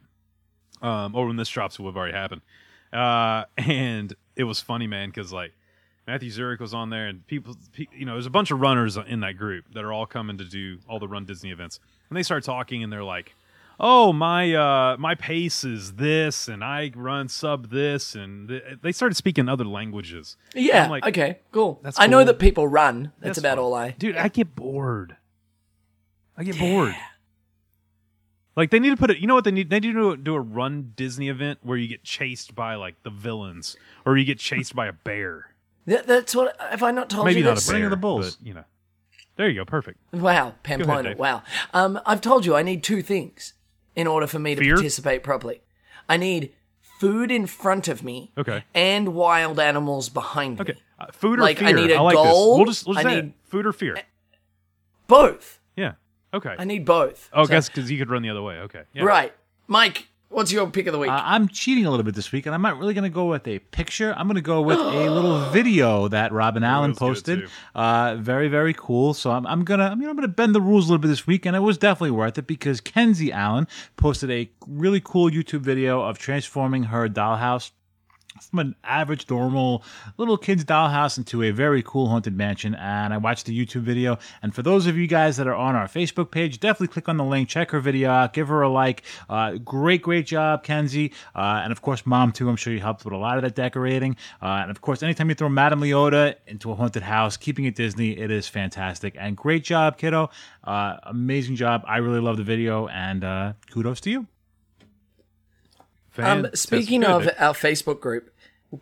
Um, 0.82 1.14
or 1.14 1.28
when 1.28 1.36
this 1.36 1.48
drops, 1.48 1.76
it 1.76 1.82
will 1.82 1.90
have 1.90 1.96
already 1.96 2.12
happened. 2.12 2.40
Uh, 2.92 3.44
and 3.56 4.12
it 4.34 4.44
was 4.44 4.60
funny, 4.60 4.88
man, 4.88 5.10
because 5.10 5.32
like 5.32 5.52
Matthew 6.08 6.30
Zurich 6.30 6.60
was 6.60 6.74
on 6.74 6.90
there, 6.90 7.06
and 7.06 7.24
people, 7.26 7.56
pe- 7.72 7.86
you 7.96 8.04
know, 8.04 8.14
there's 8.14 8.26
a 8.26 8.30
bunch 8.30 8.50
of 8.50 8.60
runners 8.60 8.96
in 8.96 9.20
that 9.20 9.36
group 9.38 9.64
that 9.74 9.84
are 9.84 9.92
all 9.92 10.06
coming 10.06 10.38
to 10.38 10.44
do 10.44 10.78
all 10.88 10.98
the 10.98 11.08
Run 11.08 11.24
Disney 11.24 11.50
events, 11.50 11.78
and 12.08 12.16
they 12.16 12.22
start 12.24 12.42
talking, 12.42 12.82
and 12.82 12.92
they're 12.92 13.04
like, 13.04 13.34
"Oh, 13.78 14.12
my 14.12 14.52
uh, 14.54 14.96
my 14.98 15.14
pace 15.14 15.64
is 15.64 15.94
this, 15.94 16.48
and 16.48 16.62
I 16.64 16.90
run 16.94 17.28
sub 17.28 17.70
this," 17.70 18.14
and 18.14 18.48
th- 18.48 18.62
they 18.82 18.92
started 18.92 19.14
speaking 19.14 19.48
other 19.48 19.64
languages. 19.64 20.36
yeah 20.54 20.84
I'm 20.84 20.90
like, 20.90 21.06
okay 21.06 21.38
cool 21.52 21.80
That's 21.82 21.98
i 21.98 22.06
know 22.06 22.24
that 22.24 22.38
people 22.38 22.66
run 22.68 23.12
that's, 23.18 23.36
That's 23.36 23.38
about 23.38 23.56
fun. 23.56 23.64
all 23.64 23.74
i 23.74 23.90
Dude, 23.90 24.16
I 24.16 24.28
get 24.28 24.54
bored. 24.54 25.16
I 26.36 26.42
get 26.44 26.58
bored. 26.58 26.94
Like 28.56 28.70
they 28.70 28.78
need 28.78 28.90
to 28.90 28.96
put 28.96 29.10
it. 29.10 29.18
You 29.18 29.26
know 29.26 29.34
what 29.34 29.44
they 29.44 29.50
need? 29.50 29.68
They 29.70 29.80
need 29.80 29.92
to 29.94 30.16
do, 30.16 30.16
do 30.16 30.34
a 30.34 30.40
Run 30.40 30.92
Disney 30.94 31.28
event 31.28 31.58
where 31.62 31.76
you 31.76 31.88
get 31.88 32.04
chased 32.04 32.54
by 32.54 32.76
like 32.76 33.02
the 33.02 33.10
villains, 33.10 33.76
or 34.04 34.16
you 34.16 34.24
get 34.24 34.38
chased 34.38 34.76
by 34.76 34.86
a 34.86 34.92
bear. 34.92 35.54
That, 35.86 36.06
that's 36.06 36.34
what 36.34 36.56
have 36.60 36.82
i 36.82 36.90
not 36.90 37.10
told 37.10 37.26
Maybe 37.26 37.40
you 37.40 37.44
not 37.44 37.56
this? 37.56 37.68
a 37.68 37.72
bear. 37.72 37.84
Of 37.84 37.90
the 37.90 37.96
Bulls. 37.96 38.36
but, 38.36 38.46
you 38.46 38.54
know. 38.54 38.64
There 39.36 39.48
you 39.48 39.56
go. 39.56 39.64
Perfect. 39.64 39.98
Wow, 40.12 40.54
Pamplona. 40.62 41.16
Wow. 41.16 41.42
Um, 41.72 42.00
I've 42.06 42.20
told 42.20 42.46
you 42.46 42.54
I 42.54 42.62
need 42.62 42.84
two 42.84 43.02
things 43.02 43.54
in 43.96 44.06
order 44.06 44.26
for 44.26 44.38
me 44.38 44.54
to 44.54 44.60
Fear? 44.60 44.74
participate 44.76 45.22
properly. 45.22 45.62
I 46.08 46.16
need 46.16 46.52
food 46.80 47.30
in 47.30 47.46
front 47.46 47.88
of 47.88 48.02
me. 48.02 48.32
Okay. 48.38 48.64
And 48.74 49.14
wild 49.14 49.58
animals 49.60 50.08
behind 50.08 50.60
Okay. 50.60 50.72
me. 50.74 50.82
Uh, 50.98 51.06
food 51.12 51.40
or 51.40 51.54
fear. 51.54 51.68
I 51.68 51.72
need 51.72 51.90
a 51.90 52.02
like 52.02 52.14
goal. 52.14 52.24
this. 52.24 52.56
We'll 52.58 52.66
just 52.66 52.86
we'll 52.86 52.94
just 52.94 53.06
I 53.06 53.14
need- 53.20 53.32
food 53.44 53.66
or 53.66 53.72
fear. 53.72 53.96
Both. 55.06 55.60
Yeah. 55.76 55.92
Okay. 56.32 56.54
I 56.58 56.64
need 56.64 56.84
both. 56.84 57.30
oh, 57.32 57.44
So- 57.44 57.50
guess 57.50 57.68
because 57.68 57.90
you 57.90 57.98
could 57.98 58.10
run 58.10 58.22
the 58.22 58.30
other 58.30 58.42
way. 58.42 58.54
Okay. 58.60 58.82
Yeah. 58.92 59.04
Right. 59.04 59.32
Mike, 59.66 60.08
what's 60.34 60.52
your 60.52 60.68
pick 60.68 60.86
of 60.86 60.92
the 60.92 60.98
week? 60.98 61.10
Uh, 61.10 61.22
I'm 61.24 61.48
cheating 61.48 61.86
a 61.86 61.90
little 61.90 62.04
bit 62.04 62.14
this 62.14 62.32
week, 62.32 62.46
and 62.46 62.54
I'm 62.54 62.62
not 62.62 62.78
really 62.78 62.92
going 62.92 63.04
to 63.04 63.14
go 63.14 63.26
with 63.26 63.46
a 63.46 63.60
picture. 63.60 64.12
I'm 64.16 64.26
going 64.26 64.36
to 64.36 64.42
go 64.42 64.60
with 64.60 64.78
a 64.78 65.10
little 65.10 65.38
video 65.50 66.08
that 66.08 66.32
Robin 66.32 66.64
Allen 66.64 66.90
was 66.90 66.98
posted. 66.98 67.48
Uh, 67.74 68.16
very, 68.16 68.48
very 68.48 68.74
cool. 68.74 69.14
So 69.14 69.30
I'm, 69.30 69.46
I'm 69.46 69.64
gonna, 69.64 69.84
I'm, 69.84 70.00
you 70.00 70.06
know, 70.06 70.10
I'm 70.10 70.16
gonna 70.16 70.28
bend 70.28 70.54
the 70.54 70.60
rules 70.60 70.86
a 70.86 70.88
little 70.88 71.00
bit 71.02 71.08
this 71.08 71.26
week, 71.26 71.46
and 71.46 71.56
it 71.56 71.60
was 71.60 71.78
definitely 71.78 72.10
worth 72.10 72.36
it 72.38 72.46
because 72.46 72.80
Kenzie 72.80 73.32
Allen 73.32 73.68
posted 73.96 74.30
a 74.30 74.50
really 74.66 75.00
cool 75.00 75.30
YouTube 75.30 75.60
video 75.60 76.02
of 76.02 76.18
transforming 76.18 76.84
her 76.84 77.08
dollhouse 77.08 77.70
from 78.40 78.58
an 78.58 78.74
average, 78.84 79.28
normal 79.30 79.84
little 80.16 80.36
kid's 80.36 80.64
dollhouse 80.64 81.18
into 81.18 81.42
a 81.42 81.50
very 81.50 81.82
cool 81.82 82.08
haunted 82.08 82.36
mansion. 82.36 82.74
And 82.74 83.14
I 83.14 83.16
watched 83.16 83.46
the 83.46 83.58
YouTube 83.58 83.82
video. 83.82 84.18
And 84.42 84.54
for 84.54 84.62
those 84.62 84.86
of 84.86 84.96
you 84.96 85.06
guys 85.06 85.36
that 85.36 85.46
are 85.46 85.54
on 85.54 85.76
our 85.76 85.86
Facebook 85.86 86.30
page, 86.30 86.60
definitely 86.60 86.88
click 86.88 87.08
on 87.08 87.16
the 87.16 87.24
link, 87.24 87.48
check 87.48 87.70
her 87.70 87.80
video 87.80 88.10
out, 88.10 88.32
give 88.32 88.48
her 88.48 88.62
a 88.62 88.68
like. 88.68 89.02
Uh, 89.28 89.52
great, 89.58 90.02
great 90.02 90.26
job, 90.26 90.62
Kenzie. 90.64 91.12
Uh, 91.34 91.60
and 91.62 91.72
of 91.72 91.82
course, 91.82 92.04
mom 92.06 92.32
too. 92.32 92.48
I'm 92.48 92.56
sure 92.56 92.72
you 92.72 92.80
helped 92.80 93.04
with 93.04 93.14
a 93.14 93.18
lot 93.18 93.36
of 93.36 93.42
that 93.42 93.54
decorating. 93.54 94.16
Uh, 94.42 94.46
and 94.62 94.70
of 94.70 94.80
course, 94.80 95.02
anytime 95.02 95.28
you 95.28 95.34
throw 95.34 95.48
Madame 95.48 95.80
Leota 95.80 96.34
into 96.46 96.70
a 96.70 96.74
haunted 96.74 97.02
house, 97.02 97.36
keeping 97.36 97.64
it 97.64 97.74
Disney, 97.74 98.18
it 98.18 98.30
is 98.30 98.48
fantastic. 98.48 99.14
And 99.18 99.36
great 99.36 99.64
job, 99.64 99.96
kiddo. 99.96 100.30
Uh, 100.62 100.96
amazing 101.04 101.56
job. 101.56 101.84
I 101.86 101.98
really 101.98 102.20
love 102.20 102.36
the 102.36 102.44
video, 102.44 102.88
and 102.88 103.22
uh, 103.24 103.52
kudos 103.70 104.00
to 104.02 104.10
you. 104.10 104.26
Um, 106.18 106.48
speaking 106.54 107.04
of 107.04 107.28
our 107.38 107.54
Facebook 107.54 108.00
group, 108.00 108.30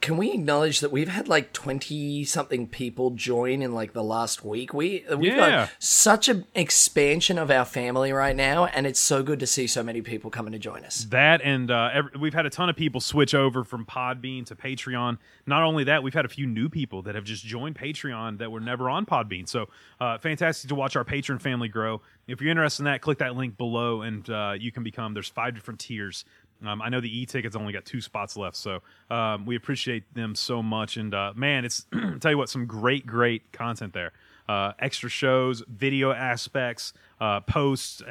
can 0.01 0.17
we 0.17 0.33
acknowledge 0.33 0.81
that 0.81 0.91
we've 0.91 1.09
had 1.09 1.29
like 1.29 1.53
20 1.53 2.25
something 2.25 2.67
people 2.67 3.11
join 3.11 3.61
in 3.61 3.75
like 3.75 3.93
the 3.93 4.03
last 4.03 4.43
week? 4.43 4.73
We, 4.73 5.05
we've 5.19 5.35
Yeah. 5.35 5.51
got 5.67 5.71
such 5.79 6.31
an 6.31 6.47
expansion 6.55 7.37
of 7.37 7.51
our 7.51 7.67
family 7.67 8.11
right 8.11 8.35
now, 8.35 8.65
and 8.65 8.87
it's 8.87 9.01
so 9.01 9.23
good 9.23 9.39
to 9.41 9.47
see 9.47 9.67
so 9.67 9.83
many 9.83 10.01
people 10.01 10.31
coming 10.31 10.53
to 10.53 10.59
join 10.59 10.83
us. 10.87 11.05
That 11.11 11.43
and 11.43 11.71
uh, 11.71 11.91
every, 11.93 12.11
we've 12.19 12.33
had 12.33 12.47
a 12.47 12.51
ton 12.51 12.71
of 12.71 12.77
people 12.77 13.03
switch 13.03 13.35
over 13.35 13.65
from 13.65 13.85
Podbean 13.85 14.47
to 14.47 14.57
Patreon. 14.57 15.19
Not 15.47 15.63
only 15.63 15.85
that, 15.85 16.03
we've 16.03 16.15
had 16.15 16.25
a 16.25 16.29
few 16.31 16.47
new 16.47 16.71
people 16.71 17.03
that 17.03 17.15
have 17.15 17.25
just 17.25 17.45
joined 17.45 17.77
Patreon 17.77 18.39
that 18.39 18.51
were 18.51 18.61
never 18.61 18.89
on 18.89 19.05
Podbean. 19.05 19.47
So 19.47 19.69
uh, 20.01 20.17
fantastic 20.17 20.71
to 20.71 20.75
watch 20.75 20.97
our 20.97 21.05
patron 21.05 21.39
family 21.39 21.69
grow. 21.69 22.01
If 22.27 22.41
you're 22.41 22.51
interested 22.51 22.83
in 22.83 22.85
that, 22.87 23.03
click 23.03 23.19
that 23.19 23.37
link 23.37 23.59
below, 23.59 24.01
and 24.01 24.29
uh, 24.31 24.55
you 24.59 24.73
can 24.73 24.85
become. 24.85 25.13
There's 25.13 25.29
five 25.29 25.55
different 25.55 25.81
tiers 25.81 26.25
Um, 26.67 26.83
I 26.83 26.89
know 26.89 27.01
the 27.01 27.19
e-tickets 27.19 27.57
only 27.57 27.73
got 27.73 27.85
two 27.85 28.01
spots 28.01 28.37
left, 28.37 28.57
so 28.57 28.81
um, 29.11 29.47
we 29.47 29.57
appreciate 29.57 30.13
them 30.15 30.35
so 30.35 30.63
much. 30.63 30.97
And 30.97 31.15
uh, 31.15 31.33
man, 31.35 31.65
it's 31.65 31.87
tell 32.21 32.31
you 32.31 32.39
what, 32.39 32.49
some 32.49 32.67
great, 32.67 33.07
great 33.07 33.53
content 33.53 33.93
there. 33.93 34.13
Uh, 34.49 34.73
extra 34.79 35.09
shows, 35.09 35.63
video 35.69 36.13
aspects, 36.13 36.93
uh, 37.21 37.41
posts, 37.41 38.03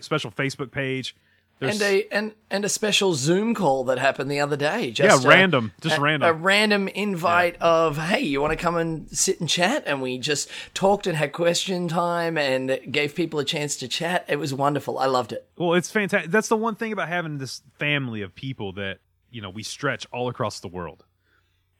special 0.00 0.30
Facebook 0.30 0.70
page. 0.70 1.16
There's- 1.60 1.74
and 1.80 1.82
a 1.82 2.08
and 2.12 2.32
and 2.50 2.64
a 2.64 2.68
special 2.68 3.14
Zoom 3.14 3.54
call 3.54 3.84
that 3.84 3.98
happened 3.98 4.30
the 4.30 4.38
other 4.40 4.56
day. 4.56 4.86
yeah, 4.86 4.90
Just 4.92 5.24
a- 5.24 5.28
random, 5.28 5.72
just 5.80 5.98
a, 5.98 6.00
random. 6.00 6.28
A 6.28 6.32
random 6.32 6.86
invite 6.88 7.56
of 7.60 7.98
hey, 7.98 8.20
you 8.20 8.40
want 8.40 8.52
to 8.52 8.56
come 8.56 8.76
and 8.76 9.10
sit 9.10 9.40
and 9.40 9.48
chat? 9.48 9.82
And 9.86 10.00
we 10.00 10.18
just 10.18 10.48
talked 10.74 11.06
and 11.06 11.16
had 11.16 11.32
question 11.32 11.88
time 11.88 12.38
and 12.38 12.78
gave 12.90 13.14
people 13.14 13.40
a 13.40 13.44
chance 13.44 13.76
to 13.78 13.88
chat. 13.88 14.24
It 14.28 14.36
was 14.36 14.54
wonderful. 14.54 14.98
I 14.98 15.06
loved 15.06 15.32
it. 15.32 15.48
Well, 15.56 15.74
it's 15.74 15.90
fantastic. 15.90 16.30
That's 16.30 16.48
the 16.48 16.56
one 16.56 16.76
thing 16.76 16.92
about 16.92 17.08
having 17.08 17.38
this 17.38 17.62
family 17.78 18.22
of 18.22 18.34
people 18.34 18.72
that 18.74 18.98
you 19.30 19.42
know 19.42 19.50
we 19.50 19.62
stretch 19.64 20.06
all 20.12 20.28
across 20.28 20.60
the 20.60 20.68
world, 20.68 21.04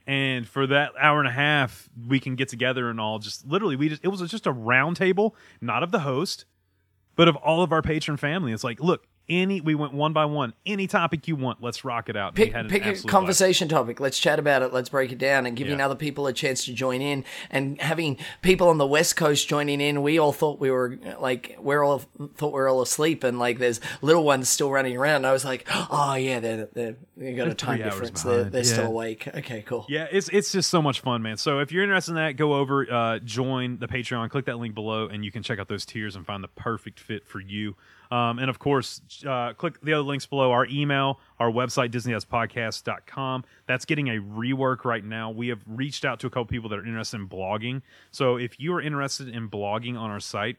and 0.06 0.46
for 0.46 0.66
that 0.66 0.90
hour 0.98 1.18
and 1.20 1.28
a 1.28 1.32
half, 1.32 1.88
we 2.08 2.18
can 2.18 2.34
get 2.34 2.48
together 2.48 2.90
and 2.90 3.00
all 3.00 3.18
just 3.18 3.46
literally 3.46 3.76
we 3.76 3.88
just 3.90 4.04
it 4.04 4.08
was 4.08 4.20
just 4.30 4.46
a 4.46 4.52
round 4.52 4.96
table, 4.96 5.36
not 5.60 5.82
of 5.82 5.92
the 5.92 6.00
host, 6.00 6.46
but 7.16 7.28
of 7.28 7.36
all 7.36 7.62
of 7.62 7.72
our 7.72 7.82
patron 7.82 8.16
family. 8.16 8.52
It's 8.52 8.64
like, 8.64 8.80
look, 8.80 9.06
any 9.28 9.60
we 9.60 9.74
went 9.74 9.92
one 9.92 10.12
by 10.12 10.24
one, 10.24 10.52
any 10.66 10.86
topic 10.86 11.28
you 11.28 11.36
want, 11.36 11.62
let's 11.62 11.84
rock 11.84 12.08
it 12.08 12.16
out. 12.16 12.34
Pick, 12.34 12.52
pick 12.68 12.82
a 12.82 12.90
blast. 12.90 13.08
conversation 13.08 13.68
topic. 13.68 14.00
Let's 14.00 14.18
chat 14.18 14.38
about 14.38 14.62
it. 14.62 14.72
Let's 14.72 14.88
break 14.88 15.12
it 15.12 15.18
down 15.18 15.46
and 15.46 15.56
giving 15.56 15.78
Yeah. 15.78 15.84
other 15.84 15.94
people 15.94 16.26
a 16.26 16.32
chance 16.32 16.64
to 16.64 16.72
join 16.72 17.00
in. 17.02 17.24
And 17.50 17.80
having 17.80 18.18
people 18.42 18.68
on 18.68 18.78
the 18.78 18.86
West 18.86 19.16
Coast 19.16 19.48
joining 19.48 19.80
in, 19.80 20.02
we 20.02 20.18
all 20.18 20.32
thought 20.32 20.58
we 20.58 20.70
were 20.70 20.98
like, 21.20 21.56
we're 21.60 21.84
all 21.84 22.02
thought 22.36 22.52
we 22.52 22.60
are 22.60 22.68
all 22.68 22.82
asleep, 22.82 23.24
and 23.24 23.38
like 23.38 23.58
there's 23.58 23.80
little 24.02 24.24
ones 24.24 24.48
still 24.48 24.70
running 24.70 24.96
around. 24.96 25.16
And 25.16 25.26
I 25.26 25.32
was 25.32 25.44
like, 25.44 25.68
oh 25.90 26.14
yeah, 26.14 26.40
they're 26.40 26.68
they're 26.72 27.34
got 27.34 27.48
a 27.48 27.54
time 27.54 27.78
difference. 27.82 28.22
They're 28.22 28.44
they're 28.44 28.64
still 28.64 28.86
awake. 28.86 29.28
Okay, 29.28 29.62
cool. 29.62 29.86
Yeah, 29.88 30.06
it's 30.10 30.28
it's 30.30 30.52
just 30.52 30.70
so 30.70 30.80
much 30.82 31.00
fun, 31.00 31.22
man. 31.22 31.36
So 31.36 31.58
if 31.60 31.72
you're 31.72 31.82
interested 31.82 32.12
in 32.12 32.16
that, 32.16 32.32
go 32.36 32.54
over, 32.54 32.90
uh, 32.90 33.18
join 33.20 33.78
the 33.78 33.88
Patreon, 33.88 34.30
click 34.30 34.46
that 34.46 34.58
link 34.58 34.74
below, 34.74 35.06
and 35.08 35.24
you 35.24 35.30
can 35.30 35.42
check 35.42 35.58
out 35.58 35.68
those 35.68 35.84
tiers 35.84 36.16
and 36.16 36.24
find 36.26 36.42
the 36.42 36.48
perfect 36.48 36.98
fit 36.98 37.26
for 37.26 37.40
you. 37.40 37.76
Um, 38.10 38.38
and 38.38 38.48
of 38.48 38.58
course, 38.58 39.00
uh, 39.26 39.52
click 39.54 39.80
the 39.82 39.92
other 39.92 40.02
links 40.02 40.26
below 40.26 40.50
our 40.50 40.66
email, 40.66 41.20
our 41.38 41.50
website, 41.50 41.90
DisneyHousePodcast.com. 41.90 43.44
That's 43.66 43.84
getting 43.84 44.08
a 44.08 44.20
rework 44.20 44.84
right 44.84 45.04
now. 45.04 45.30
We 45.30 45.48
have 45.48 45.60
reached 45.66 46.04
out 46.04 46.20
to 46.20 46.26
a 46.26 46.30
couple 46.30 46.46
people 46.46 46.70
that 46.70 46.78
are 46.78 46.86
interested 46.86 47.20
in 47.20 47.28
blogging. 47.28 47.82
So 48.10 48.36
if 48.36 48.58
you 48.58 48.74
are 48.74 48.80
interested 48.80 49.28
in 49.28 49.48
blogging 49.48 49.98
on 49.98 50.10
our 50.10 50.20
site, 50.20 50.56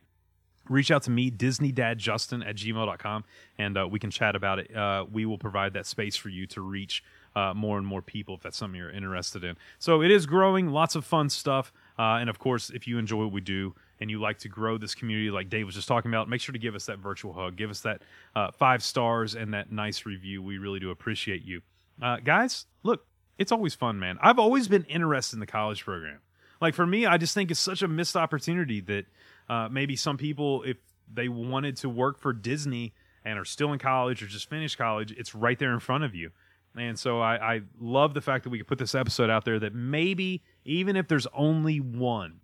reach 0.70 0.92
out 0.92 1.04
to 1.04 1.12
me, 1.12 1.32
DisneyDadJustin 1.32 2.48
at 2.48 2.56
gmail.com, 2.56 3.24
and 3.58 3.78
uh, 3.78 3.88
we 3.88 4.00
can 4.00 4.12
chat 4.12 4.36
about 4.36 4.60
it. 4.60 4.76
Uh, 4.76 5.06
we 5.12 5.26
will 5.26 5.38
provide 5.38 5.74
that 5.74 5.86
space 5.86 6.16
for 6.16 6.30
you 6.30 6.46
to 6.48 6.62
reach 6.62 7.04
uh, 7.36 7.54
more 7.54 7.78
and 7.78 7.86
more 7.86 8.02
people 8.02 8.36
if 8.36 8.42
that's 8.42 8.58
something 8.58 8.78
you're 8.78 8.92
interested 8.92 9.44
in. 9.44 9.56
So 9.78 10.02
it 10.02 10.12
is 10.12 10.26
growing, 10.26 10.70
lots 10.70 10.96
of 10.96 11.06
fun 11.06 11.30
stuff. 11.30 11.74
Uh, 11.98 12.18
and 12.20 12.30
of 12.30 12.40
course, 12.40 12.70
if 12.70 12.88
you 12.88 12.98
enjoy 12.98 13.24
what 13.24 13.32
we 13.32 13.42
do 13.42 13.76
and 14.00 14.10
you 14.10 14.20
like 14.20 14.40
to 14.40 14.50
grow 14.50 14.78
this 14.78 14.96
community 14.96 15.30
like 15.30 15.50
Dave 15.50 15.66
was 15.66 15.76
just 15.76 15.88
talking 15.88 16.10
about, 16.12 16.30
make 16.30 16.42
sure 16.42 16.54
to 16.54 16.60
give 16.60 16.76
us 16.76 16.86
that 16.86 17.00
virtual 17.00 17.34
hug. 17.34 17.56
Give 17.56 17.70
us 17.70 17.82
that 17.82 18.02
uh, 18.36 18.52
five 18.52 18.82
stars 18.82 19.36
and 19.36 19.54
that 19.54 19.72
nice 19.72 20.06
review. 20.06 20.42
We 20.42 20.58
really 20.58 20.80
do 20.80 20.92
appreciate 20.92 21.44
you. 21.44 21.62
Uh, 22.02 22.18
guys, 22.18 22.66
look, 22.84 23.06
it's 23.38 23.52
always 23.52 23.76
fun, 23.76 24.00
man. 24.00 24.18
I've 24.22 24.40
always 24.40 24.68
been 24.68 24.84
interested 24.86 25.36
in 25.36 25.40
the 25.40 25.46
college 25.46 25.84
program. 25.84 26.20
Like 26.62 26.76
for 26.76 26.86
me, 26.86 27.06
I 27.06 27.18
just 27.18 27.34
think 27.34 27.52
it's 27.52 27.60
such 27.60 27.82
a 27.82 27.88
missed 27.88 28.16
opportunity 28.16 28.82
that 28.82 29.06
uh, 29.50 29.70
maybe 29.70 29.96
some 29.96 30.18
people, 30.18 30.64
if 30.64 30.78
they 31.12 31.28
wanted 31.28 31.78
to 31.78 31.90
work 31.90 32.20
for 32.20 32.34
Disney 32.34 32.94
and 33.26 33.38
are 33.40 33.46
still 33.46 33.74
in 33.74 33.80
college 33.80 34.22
or 34.24 34.28
just 34.28 34.50
finished 34.50 34.78
college, 34.78 35.12
it's 35.12 35.34
right 35.36 35.58
there 35.58 35.74
in 35.74 35.80
front 35.80 36.04
of 36.04 36.16
you. 36.16 36.32
And 36.78 36.98
so 37.00 37.20
I, 37.20 37.56
I 37.56 37.62
love 37.80 38.14
the 38.14 38.22
fact 38.22 38.44
that 38.44 38.50
we 38.50 38.58
could 38.58 38.68
put 38.68 38.78
this 38.78 38.96
episode 38.96 39.30
out 39.30 39.44
there 39.44 39.60
that 39.60 39.74
maybe 39.74 40.44
even 40.66 40.96
if 40.96 41.08
there's 41.08 41.28
only 41.34 41.80
one 41.80 42.42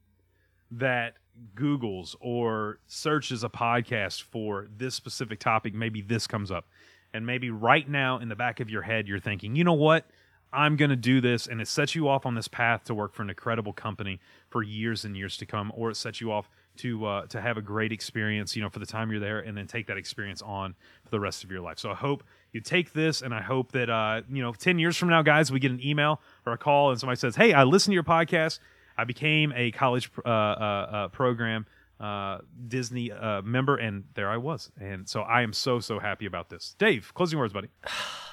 that 0.71 1.15
Googles 1.55 2.15
or 2.19 2.79
searches 2.87 3.43
a 3.43 3.49
podcast 3.49 4.23
for 4.23 4.67
this 4.75 4.95
specific 4.95 5.39
topic, 5.39 5.73
maybe 5.73 6.01
this 6.01 6.27
comes 6.27 6.51
up. 6.51 6.67
And 7.13 7.25
maybe 7.25 7.49
right 7.49 7.87
now 7.87 8.19
in 8.19 8.27
the 8.27 8.35
back 8.35 8.59
of 8.59 8.69
your 8.69 8.81
head, 8.81 9.07
you're 9.07 9.19
thinking, 9.19 9.55
you 9.55 9.63
know 9.63 9.73
what? 9.73 10.05
I'm 10.51 10.75
going 10.75 10.89
to 10.89 10.95
do 10.95 11.21
this. 11.21 11.47
And 11.47 11.61
it 11.61 11.67
sets 11.67 11.95
you 11.95 12.07
off 12.07 12.25
on 12.25 12.35
this 12.35 12.47
path 12.47 12.85
to 12.85 12.93
work 12.93 13.13
for 13.13 13.23
an 13.23 13.29
incredible 13.29 13.73
company 13.73 14.19
for 14.49 14.63
years 14.63 15.05
and 15.05 15.15
years 15.15 15.37
to 15.37 15.45
come. 15.45 15.71
Or 15.75 15.91
it 15.91 15.95
sets 15.95 16.21
you 16.21 16.31
off 16.31 16.49
to, 16.77 17.05
uh, 17.05 17.25
to 17.27 17.41
have 17.41 17.57
a 17.57 17.61
great 17.61 17.91
experience, 17.91 18.55
you 18.55 18.61
know, 18.61 18.69
for 18.69 18.79
the 18.79 18.85
time 18.85 19.11
you're 19.11 19.19
there 19.19 19.39
and 19.39 19.57
then 19.57 19.67
take 19.67 19.87
that 19.87 19.97
experience 19.97 20.41
on 20.41 20.75
for 21.03 21.09
the 21.11 21.19
rest 21.19 21.43
of 21.43 21.51
your 21.51 21.61
life. 21.61 21.79
So 21.79 21.91
I 21.91 21.95
hope 21.95 22.23
you 22.51 22.61
take 22.61 22.93
this 22.93 23.21
and 23.21 23.33
I 23.33 23.41
hope 23.41 23.71
that, 23.73 23.89
uh, 23.89 24.21
you 24.29 24.41
know, 24.41 24.53
10 24.53 24.79
years 24.79 24.97
from 24.97 25.09
now, 25.09 25.21
guys, 25.21 25.51
we 25.51 25.59
get 25.59 25.71
an 25.71 25.85
email 25.85 26.21
or 26.45 26.53
a 26.53 26.57
call 26.57 26.91
and 26.91 26.99
somebody 26.99 27.19
says, 27.19 27.35
Hey, 27.35 27.53
I 27.53 27.63
listened 27.63 27.91
to 27.91 27.95
your 27.95 28.03
podcast. 28.03 28.59
I 28.97 29.03
became 29.03 29.53
a 29.55 29.71
college 29.71 30.09
uh, 30.25 30.29
uh, 30.29 30.31
uh, 30.31 31.07
program 31.09 31.65
uh, 31.99 32.39
Disney 32.67 33.11
uh, 33.11 33.41
member, 33.41 33.77
and 33.77 34.03
there 34.15 34.29
I 34.29 34.37
was. 34.37 34.71
And 34.79 35.07
so 35.07 35.21
I 35.21 35.41
am 35.41 35.53
so 35.53 35.79
so 35.79 35.99
happy 35.99 36.25
about 36.25 36.49
this. 36.49 36.75
Dave, 36.77 37.13
closing 37.13 37.39
words, 37.39 37.53
buddy. 37.53 37.69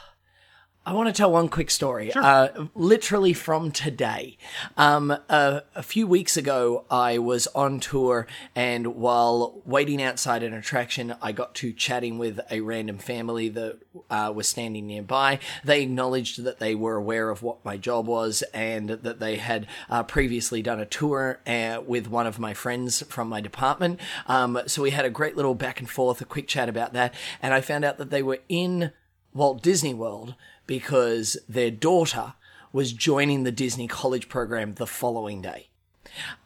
I 0.84 0.94
want 0.94 1.06
to 1.06 1.12
tell 1.12 1.30
one 1.30 1.48
quick 1.48 1.70
story, 1.70 2.12
uh, 2.12 2.48
literally 2.74 3.32
from 3.34 3.70
today. 3.70 4.36
Um, 4.76 5.16
uh, 5.28 5.60
a 5.76 5.82
few 5.82 6.08
weeks 6.08 6.36
ago, 6.36 6.84
I 6.90 7.18
was 7.18 7.46
on 7.54 7.78
tour, 7.78 8.26
and 8.56 8.96
while 8.96 9.62
waiting 9.64 10.02
outside 10.02 10.42
an 10.42 10.52
attraction, 10.52 11.14
I 11.22 11.30
got 11.30 11.54
to 11.56 11.72
chatting 11.72 12.18
with 12.18 12.40
a 12.50 12.62
random 12.62 12.98
family 12.98 13.48
that 13.50 13.78
uh, 14.10 14.32
was 14.34 14.48
standing 14.48 14.88
nearby. 14.88 15.38
They 15.62 15.82
acknowledged 15.82 16.42
that 16.42 16.58
they 16.58 16.74
were 16.74 16.96
aware 16.96 17.30
of 17.30 17.44
what 17.44 17.64
my 17.64 17.76
job 17.76 18.08
was, 18.08 18.42
and 18.52 18.88
that 18.88 19.20
they 19.20 19.36
had 19.36 19.68
uh, 19.88 20.02
previously 20.02 20.62
done 20.62 20.80
a 20.80 20.86
tour 20.86 21.38
uh, 21.46 21.80
with 21.86 22.08
one 22.08 22.26
of 22.26 22.40
my 22.40 22.54
friends 22.54 23.02
from 23.02 23.28
my 23.28 23.40
department. 23.40 24.00
Um, 24.26 24.60
so 24.66 24.82
we 24.82 24.90
had 24.90 25.04
a 25.04 25.10
great 25.10 25.36
little 25.36 25.54
back 25.54 25.78
and 25.78 25.88
forth, 25.88 26.20
a 26.20 26.24
quick 26.24 26.48
chat 26.48 26.68
about 26.68 26.92
that, 26.94 27.14
and 27.40 27.54
I 27.54 27.60
found 27.60 27.84
out 27.84 27.98
that 27.98 28.10
they 28.10 28.22
were 28.22 28.40
in 28.48 28.90
Walt 29.34 29.62
Disney 29.62 29.94
World 29.94 30.34
because 30.66 31.36
their 31.48 31.70
daughter 31.70 32.34
was 32.72 32.92
joining 32.92 33.44
the 33.44 33.52
Disney 33.52 33.86
College 33.86 34.28
program 34.28 34.74
the 34.74 34.86
following 34.86 35.42
day. 35.42 35.68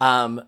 Um, 0.00 0.42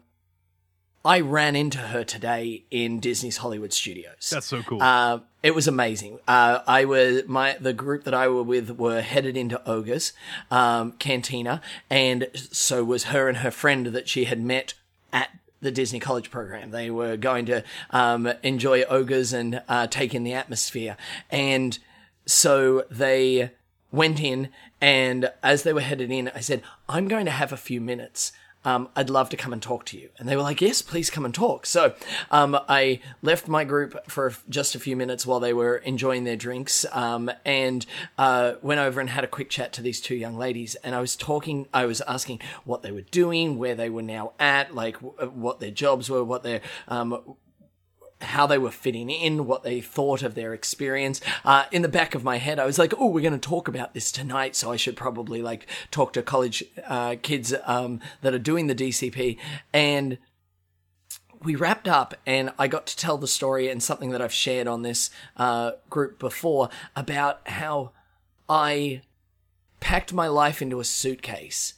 I 1.05 1.21
ran 1.21 1.57
into 1.57 1.79
her 1.79 2.05
today 2.05 2.65
in 2.71 3.01
Disney's 3.01 3.39
Hollywood 3.39 3.73
Studios. 3.73 4.31
That's 4.31 4.47
so 4.47 4.63
cool. 4.63 4.83
Uh, 4.83 5.21
it 5.43 5.55
was 5.55 5.69
amazing. 5.69 6.19
Uh, 6.27 6.61
I 6.67 6.85
was 6.85 7.23
my 7.27 7.57
the 7.61 7.73
group 7.73 8.05
that 8.05 8.15
I 8.15 8.29
were 8.29 8.43
with 8.43 8.71
were 8.73 9.01
headed 9.01 9.37
into 9.37 9.67
Oga's 9.69 10.13
um, 10.51 10.93
Cantina, 10.93 11.63
and 11.89 12.29
so 12.35 12.83
was 12.83 13.05
her 13.05 13.29
and 13.29 13.39
her 13.39 13.51
friend 13.51 13.87
that 13.87 14.09
she 14.09 14.25
had 14.25 14.41
met 14.41 14.75
at 15.13 15.31
the 15.61 15.71
Disney 15.71 16.01
College 16.01 16.31
program. 16.31 16.73
They 16.73 16.91
were 16.91 17.17
going 17.17 17.47
to 17.47 17.65
um, 17.91 18.27
enjoy 18.43 18.83
Oga's 18.83 19.33
and 19.33 19.63
uh, 19.69 19.87
take 19.87 20.15
in 20.15 20.25
the 20.25 20.35
atmosphere, 20.35 20.97
and 21.31 21.79
so 22.29 22.85
they 22.91 23.53
went 23.91 24.21
in. 24.21 24.51
And 24.81 25.33
as 25.43 25.65
they 25.65 25.73
were 25.73 25.81
headed 25.81 26.11
in, 26.11 26.31
I 26.35 26.41
said, 26.41 26.63
"I'm 26.89 27.09
going 27.09 27.25
to 27.25 27.33
have 27.33 27.53
a 27.53 27.57
few 27.57 27.81
minutes." 27.81 28.33
um, 28.65 28.89
I'd 28.97 29.09
love 29.09 29.31
to 29.31 29.37
come 29.37 29.53
and 29.53 29.63
talk 29.63 29.85
to 29.87 29.99
you. 29.99 30.11
And 30.19 30.29
they 30.29 30.37
were 30.37 30.43
like, 30.43 30.61
yes, 30.61 30.83
please 30.83 31.11
come 31.11 31.25
and 31.25 31.35
talk. 31.35 31.65
So 31.65 31.95
um, 32.31 32.59
I 32.69 33.01
left 33.23 33.49
my 33.49 33.65
group 33.65 34.11
for 34.11 34.35
just 34.49 34.75
a 34.75 34.81
few 34.81 34.97
minutes 34.97 35.25
while 35.25 35.41
they 35.41 35.53
were 35.53 35.77
enjoying 35.79 36.25
their 36.25 36.37
drinks 36.37 36.85
um, 36.93 37.31
and 37.45 37.87
uh, 38.19 38.55
went 38.61 38.81
over 38.81 39.01
and 39.01 39.11
had 39.11 39.25
a 39.25 39.29
quick 39.29 39.49
chat 39.49 39.73
to 39.75 39.83
these 39.83 40.01
two 40.01 40.17
young 40.17 40.37
ladies. 40.37 40.75
And 40.77 40.95
I 40.95 41.01
was 41.01 41.17
talking, 41.17 41.67
I 41.73 41.87
was 41.87 42.01
asking 42.03 42.41
what 42.65 42.83
they 42.83 42.93
were 42.93 43.03
doing, 43.03 43.59
where 43.59 43.75
they 43.75 43.91
were 43.91 44.03
now 44.03 44.33
at, 44.39 44.75
like 44.75 45.01
w- 45.01 45.31
what 45.31 45.61
their 45.61 45.71
jobs 45.71 46.11
were, 46.11 46.25
what 46.25 46.43
their 46.43 46.61
um, 46.89 47.37
how 48.21 48.47
they 48.47 48.59
were 48.59 48.71
fitting 48.71 49.11
in, 49.11 49.47
what 49.47 49.63
they 49.63 49.81
thought 49.81 50.23
of 50.23 50.35
their 50.35 50.53
experience. 50.53 51.21
Uh, 51.45 51.65
in 51.71 51.83
the 51.83 51.89
back 51.89 52.15
of 52.15 52.25
my 52.25 52.39
head, 52.39 52.59
I 52.59 52.67
was 52.67 52.79
like, 52.79 52.93
"Oh, 52.99 53.07
we're 53.07 53.23
going 53.23 53.39
to 53.39 53.49
talk 53.49 53.69
about 53.69 53.95
this 53.95 54.11
tonight, 54.11 54.57
so 54.57 54.73
I 54.73 54.77
should 54.77 54.97
probably 54.97 55.43
like 55.43 55.67
talk 55.91 56.13
to 56.15 56.23
college 56.23 56.65
uh, 56.87 57.17
kids 57.23 57.55
um, 57.65 58.01
that 58.23 58.35
are 58.35 58.39
doing 58.39 58.67
the 58.67 58.75
DCP." 58.75 59.39
And 59.73 60.19
we 61.43 61.55
wrapped 61.55 61.87
up, 61.87 62.15
and 62.27 62.53
I 62.59 62.67
got 62.67 62.87
to 62.89 62.97
tell 62.97 63.19
the 63.19 63.29
story 63.29 63.69
and 63.69 63.83
something 63.83 64.11
that 64.11 64.23
I've 64.23 64.33
shared 64.33 64.67
on 64.67 64.83
this 64.83 65.11
uh, 65.37 65.73
group 65.89 66.19
before 66.19 66.69
about 66.97 67.47
how 67.47 67.93
I 68.49 69.03
packed 69.79 70.13
my 70.13 70.27
life 70.27 70.61
into 70.61 70.81
a 70.81 70.85
suitcase, 70.85 71.75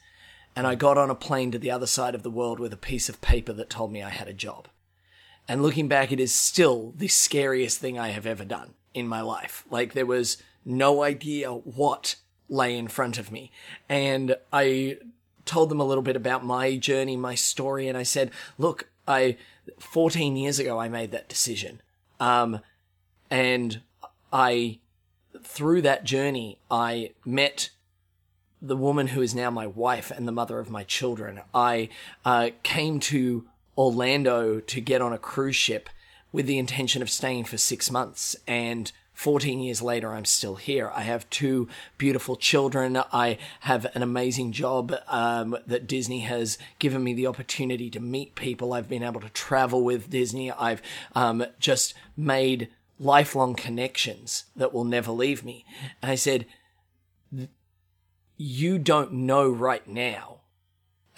and 0.56 0.66
I 0.66 0.74
got 0.74 0.96
on 0.96 1.10
a 1.10 1.14
plane 1.14 1.50
to 1.50 1.58
the 1.58 1.70
other 1.70 1.86
side 1.86 2.14
of 2.14 2.22
the 2.22 2.30
world 2.30 2.58
with 2.58 2.72
a 2.72 2.78
piece 2.78 3.10
of 3.10 3.20
paper 3.20 3.52
that 3.52 3.68
told 3.68 3.92
me 3.92 4.02
I 4.02 4.08
had 4.08 4.28
a 4.28 4.32
job. 4.32 4.68
And 5.50 5.64
looking 5.64 5.88
back, 5.88 6.12
it 6.12 6.20
is 6.20 6.32
still 6.32 6.94
the 6.96 7.08
scariest 7.08 7.80
thing 7.80 7.98
I 7.98 8.10
have 8.10 8.24
ever 8.24 8.44
done 8.44 8.74
in 8.94 9.08
my 9.08 9.20
life. 9.20 9.64
Like, 9.68 9.94
there 9.94 10.06
was 10.06 10.40
no 10.64 11.02
idea 11.02 11.50
what 11.50 12.14
lay 12.48 12.78
in 12.78 12.86
front 12.86 13.18
of 13.18 13.32
me. 13.32 13.50
And 13.88 14.36
I 14.52 14.98
told 15.46 15.68
them 15.68 15.80
a 15.80 15.84
little 15.84 16.04
bit 16.04 16.14
about 16.14 16.44
my 16.44 16.76
journey, 16.76 17.16
my 17.16 17.34
story, 17.34 17.88
and 17.88 17.98
I 17.98 18.04
said, 18.04 18.30
look, 18.58 18.90
I, 19.08 19.38
14 19.80 20.36
years 20.36 20.60
ago, 20.60 20.78
I 20.78 20.88
made 20.88 21.10
that 21.10 21.28
decision. 21.28 21.82
Um, 22.20 22.60
and 23.28 23.80
I 24.32 24.78
through 25.42 25.82
that 25.82 26.04
journey, 26.04 26.58
I 26.70 27.10
met 27.24 27.70
the 28.62 28.76
woman 28.76 29.08
who 29.08 29.20
is 29.20 29.34
now 29.34 29.50
my 29.50 29.66
wife 29.66 30.12
and 30.12 30.28
the 30.28 30.32
mother 30.32 30.60
of 30.60 30.70
my 30.70 30.84
children. 30.84 31.40
I 31.52 31.88
uh, 32.24 32.50
came 32.62 33.00
to 33.00 33.46
Orlando 33.76 34.60
to 34.60 34.80
get 34.80 35.00
on 35.02 35.12
a 35.12 35.18
cruise 35.18 35.56
ship 35.56 35.88
with 36.32 36.46
the 36.46 36.58
intention 36.58 37.02
of 37.02 37.10
staying 37.10 37.44
for 37.44 37.56
six 37.58 37.90
months. 37.90 38.36
And 38.46 38.90
14 39.20 39.60
years 39.60 39.82
later, 39.82 40.14
I'm 40.14 40.24
still 40.24 40.56
here. 40.56 40.90
I 40.94 41.02
have 41.02 41.28
two 41.28 41.68
beautiful 41.98 42.36
children. 42.36 42.96
I 43.12 43.36
have 43.60 43.86
an 43.94 44.02
amazing 44.02 44.52
job 44.52 44.94
um, 45.08 45.56
that 45.66 45.86
Disney 45.86 46.20
has 46.20 46.56
given 46.78 47.04
me 47.04 47.12
the 47.12 47.26
opportunity 47.26 47.90
to 47.90 48.00
meet 48.00 48.34
people. 48.34 48.72
I've 48.72 48.88
been 48.88 49.02
able 49.02 49.20
to 49.20 49.28
travel 49.28 49.84
with 49.84 50.08
Disney. 50.08 50.50
I've 50.50 50.80
um, 51.14 51.44
just 51.58 51.92
made 52.16 52.70
lifelong 52.98 53.54
connections 53.54 54.44
that 54.56 54.72
will 54.72 54.84
never 54.84 55.12
leave 55.12 55.44
me. 55.44 55.64
And 56.00 56.10
I 56.10 56.14
said, 56.14 56.46
You 58.36 58.78
don't 58.78 59.12
know 59.12 59.50
right 59.50 59.86
now 59.86 60.39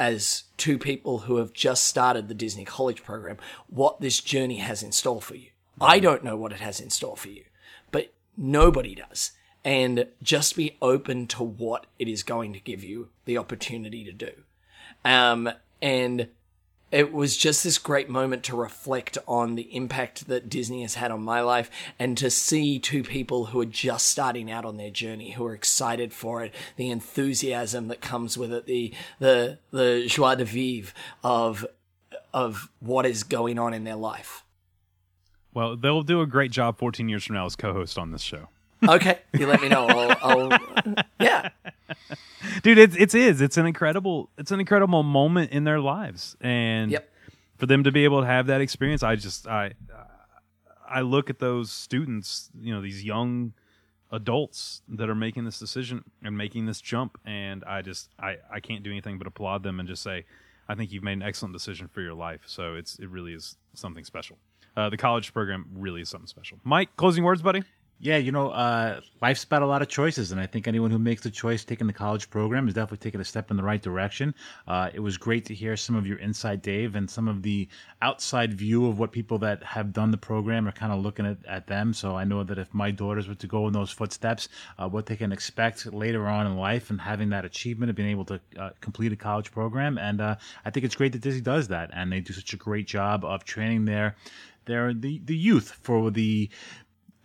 as 0.03 0.43
two 0.57 0.79
people 0.79 1.21
who 1.21 1.37
have 1.37 1.53
just 1.53 1.85
started 1.85 2.27
the 2.27 2.35
Disney 2.35 2.65
College 2.65 3.05
program 3.05 3.37
what 3.69 4.01
this 4.01 4.19
journey 4.21 4.57
has 4.57 4.83
in 4.83 4.91
store 4.91 5.23
for 5.23 5.37
you. 5.37 5.51
I 5.81 6.01
don't 6.01 6.25
know 6.25 6.37
what 6.37 6.51
it 6.51 6.59
has 6.59 6.81
in 6.81 6.91
store 6.91 7.17
for 7.17 7.29
you, 7.29 7.45
but 7.93 8.13
nobody 8.37 8.97
does. 8.97 9.31
And 9.65 10.09
just 10.21 10.57
be 10.57 10.77
open 10.83 11.29
to 11.29 11.45
what 11.45 11.87
it 12.01 12.09
is 12.09 12.25
going 12.25 12.53
to 12.53 12.59
give 12.59 12.83
you 12.83 13.11
the 13.27 13.39
opportunity 13.39 14.03
to 14.03 14.13
do. 14.13 14.33
Um, 15.05 15.49
and 15.81 16.27
it 16.93 17.11
was 17.13 17.37
just 17.39 17.65
this 17.65 17.79
great 17.79 18.11
moment 18.11 18.45
to 18.45 18.57
reflect 18.57 19.17
on 19.27 19.55
the 19.55 19.75
impact 19.75 20.29
that 20.29 20.51
Disney 20.51 20.83
has 20.83 20.95
had 20.95 21.11
on 21.11 21.23
my 21.23 21.41
life 21.41 21.71
and 21.99 22.17
to 22.19 22.31
see 22.31 22.79
two 22.79 23.03
people 23.03 23.47
who 23.47 23.61
are 23.63 23.67
just 23.67 24.07
starting 24.07 24.51
out 24.51 24.67
on 24.67 24.77
their 24.77 24.91
journey, 24.91 25.31
who 25.31 25.47
are 25.47 25.55
excited 25.55 26.13
for 26.13 26.45
it, 26.45 26.55
the 26.77 26.91
enthusiasm 26.91 27.89
that 27.89 28.03
comes 28.03 28.37
with 28.37 28.53
it, 28.53 28.67
the, 28.67 28.93
the, 29.19 29.59
the 29.71 30.05
joie 30.07 30.35
de 30.35 30.45
vivre 30.45 30.93
of, 31.25 31.67
of 32.35 32.69
what 32.81 33.07
is 33.07 33.25
going 33.25 33.59
on 33.59 33.73
in 33.73 33.85
their 33.85 33.97
life. 33.97 34.45
Well, 35.55 35.77
they'll 35.77 36.03
do 36.03 36.21
a 36.21 36.27
great 36.27 36.51
job 36.51 36.79
14 36.79 37.09
years 37.09 37.25
from 37.25 37.37
now 37.37 37.47
as 37.47 37.57
co-host 37.57 37.99
on 37.99 38.11
this 38.11 38.23
show. 38.23 38.49
Okay, 38.87 39.21
you 39.33 39.47
let 39.47 39.63
me 39.63 39.69
know. 39.69 39.87
I'll, 39.87 40.51
I'll 40.51 40.95
yeah. 41.21 41.51
Dude 42.63 42.79
it's 42.79 42.97
it's 42.97 43.15
is. 43.15 43.41
It's 43.41 43.57
an 43.57 43.67
incredible 43.67 44.31
it's 44.39 44.51
an 44.51 44.61
incredible 44.61 45.03
moment 45.03 45.51
in 45.53 45.65
their 45.65 45.81
lives. 45.81 46.37
And 46.41 46.91
Yep. 46.93 47.09
for 47.59 47.67
them 47.67 47.85
to 47.85 47.93
be 47.93 48.05
able 48.05 48.21
to 48.21 48.27
have 48.27 48.47
that 48.49 48.61
experience 48.61 49.03
i 49.03 49.15
just 49.17 49.47
i 49.47 49.73
i 50.89 51.01
look 51.01 51.31
at 51.31 51.39
those 51.39 51.71
students 51.71 52.51
you 52.61 52.75
know 52.75 52.81
these 52.83 53.05
young 53.05 53.53
adults 54.11 54.83
that 54.89 55.09
are 55.09 55.15
making 55.15 55.45
this 55.45 55.59
decision 55.59 56.05
and 56.23 56.37
making 56.37 56.67
this 56.67 56.81
jump. 56.81 57.19
And 57.25 57.65
i 57.65 57.83
just 57.83 58.11
i 58.19 58.37
i 58.53 58.61
can't 58.61 58.83
do 58.83 58.91
anything 58.91 59.19
but 59.19 59.27
applaud 59.27 59.63
them 59.63 59.81
and 59.81 59.89
just 59.89 60.03
say 60.03 60.25
i 60.69 60.75
think 60.75 60.93
you've 60.93 61.03
made 61.05 61.15
an 61.15 61.23
excellent 61.23 61.53
decision 61.55 61.89
for 61.89 62.01
your 62.01 62.15
life. 62.15 62.41
So 62.47 62.75
it's 62.75 62.99
it 62.99 63.09
really 63.09 63.33
is 63.33 63.57
something 63.75 64.05
special. 64.05 64.39
Uh, 64.77 64.89
the 64.89 64.97
college 64.97 65.33
program 65.35 65.67
really 65.75 66.01
is 66.01 66.09
something 66.09 66.27
special. 66.27 66.59
Mike 66.65 66.95
closing 66.97 67.25
words 67.25 67.43
buddy 67.43 67.63
Yeah, 68.05 68.17
you 68.17 68.33
know, 68.33 68.51
uh, 68.51 69.01
life's 69.21 69.45
about 69.45 69.63
a 69.63 69.67
lot 69.67 69.81
of 69.81 69.87
choices, 69.87 70.33
and 70.33 70.41
I 70.41 70.47
think 70.47 70.67
anyone 70.67 70.91
who 70.91 70.99
makes 70.99 71.23
the 71.23 71.31
choice 71.31 71.63
taking 71.63 71.87
the 71.87 71.93
college 71.93 72.31
program 72.31 72.67
is 72.67 72.75
definitely 72.75 72.99
taking 72.99 73.21
a 73.21 73.25
step 73.25 73.49
in 73.53 73.57
the 73.57 73.63
right 73.63 73.81
direction. 73.81 74.35
Uh, 74.67 74.91
it 74.93 74.99
was 74.99 75.17
great 75.17 75.45
to 75.45 75.55
hear 75.55 75.77
some 75.77 75.95
of 75.95 76.05
your 76.05 76.19
insight, 76.19 76.63
Dave, 76.63 76.97
and 76.97 77.09
some 77.09 77.29
of 77.29 77.43
the 77.43 77.69
outside 78.03 78.55
view 78.55 78.89
of 78.89 78.99
what 78.99 79.13
people 79.13 79.39
that 79.39 79.63
have 79.63 79.93
done 79.93 80.11
the 80.11 80.17
program 80.17 80.67
are 80.67 80.73
kind 80.73 80.93
of 80.93 80.99
looking 80.99 81.25
at, 81.25 81.37
at 81.47 81.69
them. 81.69 81.95
So 81.95 82.17
I 82.17 82.25
know 82.25 82.43
that 82.43 82.59
if 82.59 82.75
my 82.75 82.91
daughters 82.91 83.29
were 83.29 83.37
to 83.37 83.47
go 83.47 83.69
in 83.69 83.73
those 83.73 83.93
footsteps, 83.93 84.49
uh, 84.81 84.89
what 84.89 85.07
they 85.07 85.15
can 85.15 85.31
expect 85.31 85.87
later 85.93 86.27
on 86.27 86.49
in 86.49 86.57
life 86.57 86.91
and 86.91 87.01
having 87.01 87.29
that 87.29 87.45
achievement 87.45 87.89
of 87.89 87.95
being 87.95 88.11
able 88.11 88.25
to 88.25 88.41
uh, 88.59 88.71
complete 88.81 89.13
a 89.13 89.17
college 89.17 89.53
program. 89.53 89.97
And 89.97 90.21
uh, 90.21 90.35
I 90.65 90.71
think 90.71 90.85
it's 90.85 90.97
great 90.97 91.13
that 91.13 91.23
Disney 91.23 91.41
does 91.41 91.69
that, 91.69 91.91
and 91.95 92.11
they 92.11 92.19
do 92.19 92.33
such 92.33 92.53
a 92.53 92.57
great 92.57 92.89
job 92.89 93.25
of 93.25 93.45
training 93.45 93.85
their 93.85 94.17
their 94.65 94.95
the, 94.95 95.21
the 95.25 95.37
youth 95.37 95.77
for 95.83 96.11
the 96.13 96.49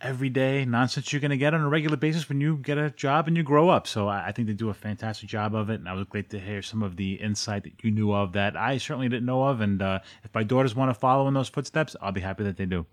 everyday 0.00 0.64
nonsense 0.64 1.12
you're 1.12 1.20
going 1.20 1.30
to 1.30 1.36
get 1.36 1.54
on 1.54 1.60
a 1.60 1.68
regular 1.68 1.96
basis 1.96 2.28
when 2.28 2.40
you 2.40 2.56
get 2.56 2.78
a 2.78 2.90
job 2.90 3.26
and 3.26 3.36
you 3.36 3.42
grow 3.42 3.68
up. 3.68 3.86
So 3.86 4.08
I, 4.08 4.28
I 4.28 4.32
think 4.32 4.48
they 4.48 4.54
do 4.54 4.70
a 4.70 4.74
fantastic 4.74 5.28
job 5.28 5.54
of 5.54 5.70
it, 5.70 5.80
and 5.80 5.88
I 5.88 5.92
was 5.92 6.06
great 6.08 6.30
to 6.30 6.38
hear 6.38 6.62
some 6.62 6.82
of 6.82 6.96
the 6.96 7.14
insight 7.14 7.64
that 7.64 7.82
you 7.82 7.90
knew 7.90 8.12
of 8.12 8.32
that 8.32 8.56
I 8.56 8.78
certainly 8.78 9.08
didn't 9.08 9.26
know 9.26 9.44
of. 9.44 9.60
And 9.60 9.82
uh, 9.82 10.00
if 10.24 10.34
my 10.34 10.42
daughters 10.42 10.74
want 10.74 10.90
to 10.90 10.94
follow 10.94 11.28
in 11.28 11.34
those 11.34 11.48
footsteps, 11.48 11.96
I'll 12.00 12.12
be 12.12 12.20
happy 12.20 12.44
that 12.44 12.56
they 12.56 12.66
do. 12.66 12.86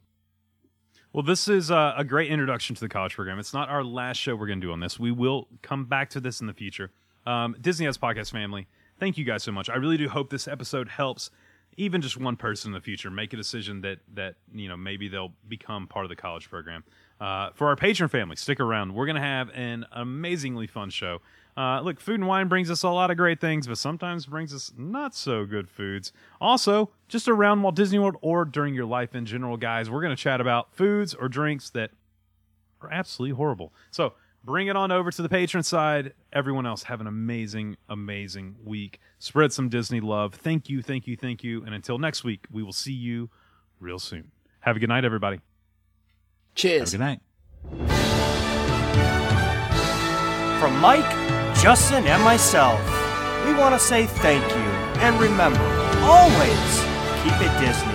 Well, 1.14 1.24
this 1.24 1.48
is 1.48 1.72
uh, 1.72 1.94
a 1.96 2.04
great 2.04 2.30
introduction 2.30 2.76
to 2.76 2.82
the 2.82 2.90
college 2.90 3.16
program. 3.16 3.40
It's 3.40 3.54
not 3.54 3.70
our 3.70 3.84
last 3.84 4.18
show 4.18 4.36
we're 4.36 4.48
going 4.48 4.60
to 4.60 4.68
do 4.68 4.74
on 4.74 4.82
this. 4.82 5.00
We 5.00 5.12
will 5.12 5.48
come 5.62 5.86
back 5.86 6.10
to 6.10 6.20
this 6.20 6.42
in 6.42 6.48
the 6.48 6.54
future. 6.54 6.92
Um, 7.26 7.56
Disney 7.62 7.86
House 7.86 7.98
podcast 7.98 8.32
family. 8.32 8.68
Thank 9.00 9.18
you 9.18 9.26
guys 9.26 9.44
so 9.44 9.52
much. 9.52 9.70
I 9.70 9.76
really 9.76 9.98
do 9.98 10.10
hope 10.10 10.30
this 10.30 10.48
episode 10.48 10.90
helps 10.90 11.30
even 11.78 12.02
just 12.02 12.18
one 12.18 12.36
person 12.36 12.70
in 12.70 12.74
the 12.74 12.82
future 12.82 13.10
make 13.10 13.34
a 13.34 13.38
decision 13.38 13.82
that 13.82 14.00
that 14.14 14.36
you 14.54 14.68
know 14.68 14.78
maybe 14.78 15.08
they'll 15.08 15.34
become 15.48 15.88
part 15.88 16.06
of 16.06 16.10
the 16.10 16.16
college 16.16 16.50
program. 16.50 16.84
Uh, 17.20 17.50
for 17.54 17.68
our 17.68 17.76
patron 17.76 18.10
family, 18.10 18.36
stick 18.36 18.60
around. 18.60 18.94
We're 18.94 19.06
to 19.16 19.22
have 19.22 19.50
an 19.52 19.86
amazingly 19.92 20.68
fun 20.68 20.90
show. 20.90 21.22
Uh, 21.58 21.80
look, 21.80 22.02
food 22.02 22.16
and 22.16 22.28
wine 22.28 22.50
brings 22.50 22.70
us 22.70 22.84
a 22.84 22.90
lot 22.90 23.10
of 23.10 23.16
great 23.16 23.40
things, 23.40 23.68
but 23.68 23.78
sometimes 23.78 24.26
brings 24.26 24.54
us 24.54 24.74
not 24.78 25.16
so 25.16 25.46
good 25.46 25.70
foods. 25.70 26.12
Also, 26.42 26.92
just 27.08 27.30
around 27.30 27.62
Walt 27.62 27.76
Disney 27.76 27.98
World 27.98 28.18
or 28.22 28.44
during 28.44 28.74
your 28.74 28.86
life 28.86 29.16
in 29.16 29.26
general, 29.26 29.56
guys, 29.56 29.90
we're 29.90 30.02
to 30.16 30.22
chat 30.22 30.42
about 30.42 30.74
foods 30.76 31.14
or 31.14 31.30
drinks 31.30 31.70
that 31.70 31.92
are 32.82 32.92
absolutely 32.92 33.36
horrible. 33.36 33.74
So 33.92 34.14
bring 34.46 34.68
it 34.68 34.76
on 34.76 34.92
over 34.92 35.12
to 35.12 35.22
the 35.22 35.30
patron 35.30 35.64
side. 35.64 36.14
Everyone 36.32 36.66
else, 36.66 36.84
have 36.84 37.02
an 37.02 37.08
amazing, 37.08 37.78
amazing 37.90 38.56
week. 38.64 39.00
Spread 39.20 39.52
some 39.52 39.70
Disney 39.70 40.00
love. 40.00 40.36
Thank 40.36 40.70
you, 40.70 40.82
thank 40.82 41.08
you, 41.08 41.18
thank 41.18 41.44
you. 41.44 41.64
And 41.64 41.74
until 41.74 41.98
next 41.98 42.24
week, 42.24 42.46
we 42.52 42.62
will 42.62 42.74
see 42.74 42.94
you 42.94 43.30
real 43.80 44.00
soon. 44.00 44.32
Have 44.62 44.78
a 44.78 44.80
good 44.80 44.90
night, 44.90 45.04
everybody. 45.04 45.40
Cheers. 46.54 46.92
Have 46.92 47.02
a 47.02 47.04
good 47.04 47.04
night. 47.04 47.22
From 50.60 50.80
Mike, 50.80 51.10
Justin, 51.58 52.06
and 52.06 52.24
myself, 52.24 52.80
we 53.46 53.54
want 53.54 53.74
to 53.76 53.80
say 53.80 54.06
thank 54.06 54.48
you. 54.50 54.76
And 55.02 55.20
remember, 55.20 55.60
always 56.02 56.80
keep 57.24 57.34
it 57.42 57.60
Disney. 57.60 57.95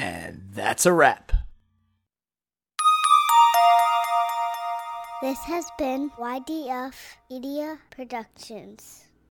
And 0.00 0.40
that's 0.54 0.86
a 0.86 0.94
wrap. 0.94 1.30
This 5.20 5.38
has 5.40 5.66
been 5.76 6.08
YDF 6.18 6.94
Media 7.30 7.78
Productions. 7.90 9.04